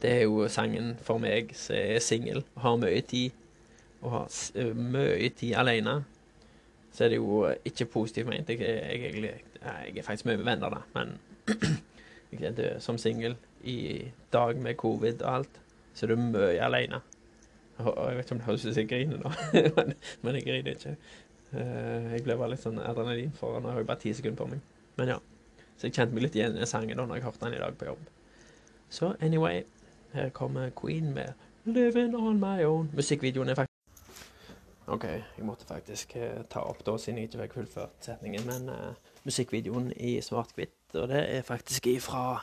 Det 0.00 0.10
er 0.10 0.22
jo 0.24 0.48
sangen 0.48 0.94
for 1.04 1.20
meg 1.20 1.52
som 1.58 1.76
er 1.76 2.00
singel 2.00 2.40
og 2.54 2.62
har 2.64 2.80
mye 2.80 3.04
tid. 3.04 3.36
Og 4.00 4.10
har 4.16 4.74
mye 4.74 5.28
tid 5.28 5.54
alene. 5.60 6.00
Så 6.90 7.04
er 7.04 7.12
det 7.12 7.20
jo 7.20 7.44
ikke 7.68 7.84
positivt 7.84 8.30
ment. 8.30 8.48
Jeg, 8.48 8.60
jeg, 8.60 9.14
jeg, 9.22 9.42
jeg, 9.60 9.98
er 9.98 10.06
faktisk 10.06 10.26
mye 10.30 10.40
med 10.40 10.48
venner, 10.48 10.72
da. 10.72 10.80
Men 10.96 11.18
som 12.86 12.98
singel 12.98 13.36
i 13.62 14.08
dag 14.32 14.56
med 14.56 14.74
covid 14.80 15.22
og 15.22 15.34
alt, 15.34 15.60
så 15.94 16.06
er 16.06 16.20
mye 16.20 16.60
alene. 16.64 17.00
Jeg 17.80 18.16
vet 18.16 18.24
ikke 18.24 18.34
om 18.36 18.40
det 18.40 18.46
høres 18.46 18.64
ut 18.66 18.74
som 18.74 18.80
jeg 18.82 18.88
griner 18.90 19.20
nå, 19.22 19.32
men, 19.78 19.94
men, 20.22 20.36
jeg 20.36 20.46
griner 20.46 20.76
ikke. 20.76 20.94
Uh, 21.50 22.10
jeg 22.12 22.24
ble 22.26 22.36
bare 22.38 22.52
litt 22.52 22.62
sånn 22.62 22.78
adrenalin 22.82 23.32
foran, 23.38 23.64
og 23.64 23.72
jeg 23.72 23.80
har 23.80 23.88
bare 23.88 24.02
ti 24.04 24.12
sekunder 24.14 24.38
på 24.42 24.48
meg. 24.52 24.64
Men 25.00 25.14
ja. 25.14 25.18
Så 25.80 25.88
jeg 25.88 25.96
kjente 25.96 26.16
meg 26.16 26.26
litt 26.26 26.36
igjen 26.36 26.58
i 26.60 26.68
sangen 26.68 27.00
da 27.00 27.06
når 27.08 27.20
jeg 27.20 27.24
hørte 27.24 27.46
den 27.46 27.56
i 27.56 27.62
dag 27.62 27.78
på 27.80 27.88
jobb. 27.88 28.02
Så 28.92 29.14
anyway, 29.24 29.64
her 30.12 30.28
kommer 30.36 30.70
Queen 30.76 31.14
med 31.16 31.32
Living 31.64 32.16
on 32.18 32.40
my 32.40 32.66
own. 32.66 32.90
Musikkvideoen 32.96 33.48
er 33.48 33.56
faktisk 33.56 33.70
OK, 34.90 35.04
jeg 35.06 35.46
måtte 35.46 35.66
faktisk 35.68 36.16
eh, 36.18 36.40
ta 36.50 36.64
opp 36.66 36.80
da, 36.86 36.96
siden 36.98 37.20
jeg 37.20 37.28
ikke 37.28 37.44
fikk 37.44 37.52
fullført 37.60 38.08
setningen. 38.08 38.42
Men 38.48 38.72
eh, 38.74 39.10
musikkvideoen 39.22 39.92
i 39.94 40.16
svart-hvitt, 40.24 40.96
og 40.98 41.06
det 41.12 41.20
er 41.36 41.46
faktisk 41.46 41.86
ifra 41.92 42.40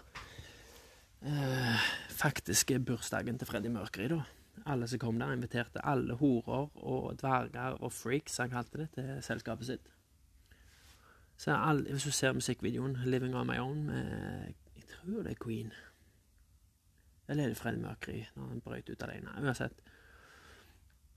eh, 1.26 1.88
faktiske 2.10 2.80
bursdagen 2.80 3.38
til 3.40 3.48
Freddie 3.48 3.72
Mercury, 3.72 4.10
da. 4.12 4.22
Alle 4.66 4.88
som 4.88 5.00
kom 5.00 5.20
der, 5.20 5.34
inviterte 5.34 5.86
alle 5.86 6.16
horer 6.18 6.70
og 6.76 7.20
dverger 7.22 7.78
og 7.78 7.94
freaks, 7.94 8.38
han 8.38 8.50
kalte 8.50 8.78
det, 8.84 8.90
til 8.96 9.12
selskapet 9.24 9.66
sitt. 9.66 9.92
Så 11.38 11.54
alle, 11.54 11.92
hvis 11.92 12.04
du 12.04 12.12
ser 12.12 12.34
musikkvideoen 12.34 12.96
'Living 12.96 13.36
on 13.36 13.48
my 13.48 13.58
own' 13.58 13.86
med 13.86 14.54
Jeg 14.76 14.84
tror 14.90 15.24
det 15.24 15.32
er 15.32 15.44
Queen. 15.46 15.72
Eller 17.28 17.44
er 17.44 17.48
det 17.48 17.58
Freddie 17.58 17.82
Mercury 17.82 18.24
når 18.36 18.48
han 18.48 18.62
brøt 18.62 18.90
ut 18.90 19.04
alene? 19.04 19.30
Uansett. 19.42 19.74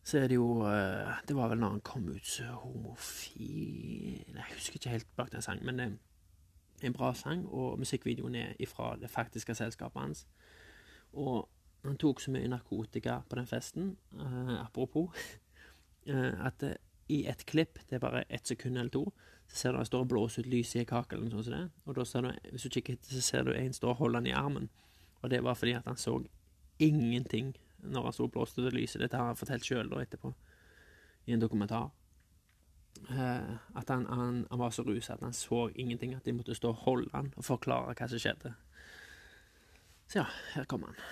Så 0.03 0.19
er 0.19 0.27
det 0.29 0.35
jo 0.35 0.63
eh, 0.67 1.21
Det 1.29 1.37
var 1.37 1.49
vel 1.49 1.59
når 1.59 1.69
han 1.69 1.81
kom 1.81 2.09
ut 2.09 2.27
så 2.27 2.45
homofil 2.45 4.25
Jeg 4.35 4.45
husker 4.55 4.75
ikke 4.75 4.91
helt 4.91 5.17
bak 5.17 5.33
den 5.33 5.43
sangen, 5.43 5.67
men 5.67 5.79
det 5.79 5.87
er 5.87 5.97
en 6.85 6.97
bra 6.97 7.13
sang, 7.15 7.47
og 7.47 7.79
musikkvideoen 7.79 8.35
er 8.35 8.53
ifra 8.63 8.95
det 9.01 9.11
faktiske 9.11 9.55
selskapet 9.55 10.03
hans. 10.03 10.27
Og 11.13 11.49
han 11.85 11.97
tok 12.01 12.21
så 12.21 12.33
mye 12.35 12.49
narkotika 12.49 13.21
på 13.29 13.39
den 13.39 13.49
festen, 13.49 13.97
eh, 14.19 14.55
apropos, 14.61 15.11
eh, 16.11 16.47
at 16.47 16.61
det, 16.61 16.77
i 17.11 17.25
et 17.27 17.43
klipp, 17.47 17.81
det 17.89 17.99
er 17.99 18.05
bare 18.05 18.25
ett 18.31 18.47
sekund 18.47 18.79
eller 18.79 18.91
to, 18.95 19.05
så 19.49 19.57
ser 19.57 19.73
du 19.73 19.81
han 19.81 19.87
står 19.87 20.05
og 20.05 20.11
blåser 20.13 20.45
ut 20.45 20.51
lyset 20.53 20.83
i 20.83 20.87
kakelen, 20.87 21.31
sånt 21.31 21.49
som 21.49 21.57
det. 21.57 21.65
Og 21.85 21.97
da 21.97 22.05
ser 22.07 22.23
du, 22.23 22.31
hvis 22.53 22.63
du 22.63 22.71
kikker 22.77 22.95
etter, 22.95 23.17
så 23.17 23.23
ser 23.25 23.49
du 23.49 23.51
en 23.55 23.75
står 23.75 23.97
og 23.97 24.05
holder 24.05 24.21
han 24.21 24.29
i 24.31 24.37
armen. 24.37 24.69
Og 25.23 25.31
det 25.31 25.43
var 25.43 25.59
fordi 25.59 25.75
at 25.75 25.89
han 25.91 25.99
så 25.99 26.21
ingenting 26.79 27.57
når 27.83 28.05
han 28.05 28.15
sto 28.15 28.29
og 28.29 28.33
blåste 28.37 28.63
ut 28.63 28.77
lyset. 28.77 29.01
Dette 29.03 29.19
har 29.19 29.33
han 29.33 29.39
fortalt 29.39 29.67
sjøl 29.67 29.91
etterpå, 29.99 30.31
i 31.27 31.35
en 31.35 31.43
dokumentar. 31.43 31.91
Eh, 33.11 33.55
at 33.77 33.89
han, 33.89 34.07
han, 34.07 34.47
han 34.51 34.59
var 34.59 34.71
så 34.71 34.83
rusa 34.87 35.15
at 35.15 35.25
han 35.25 35.33
så 35.33 35.69
ingenting, 35.75 36.15
at 36.15 36.25
de 36.25 36.33
måtte 36.33 36.55
stå 36.55 36.69
og 36.69 36.83
holde 36.85 37.11
han 37.15 37.33
og 37.37 37.45
forklare 37.45 37.95
hva 37.97 38.09
som 38.11 38.23
skjedde. 38.23 38.55
Så 40.11 40.23
ja, 40.23 40.27
her 40.55 40.69
kommer 40.71 40.93
han. 40.93 41.03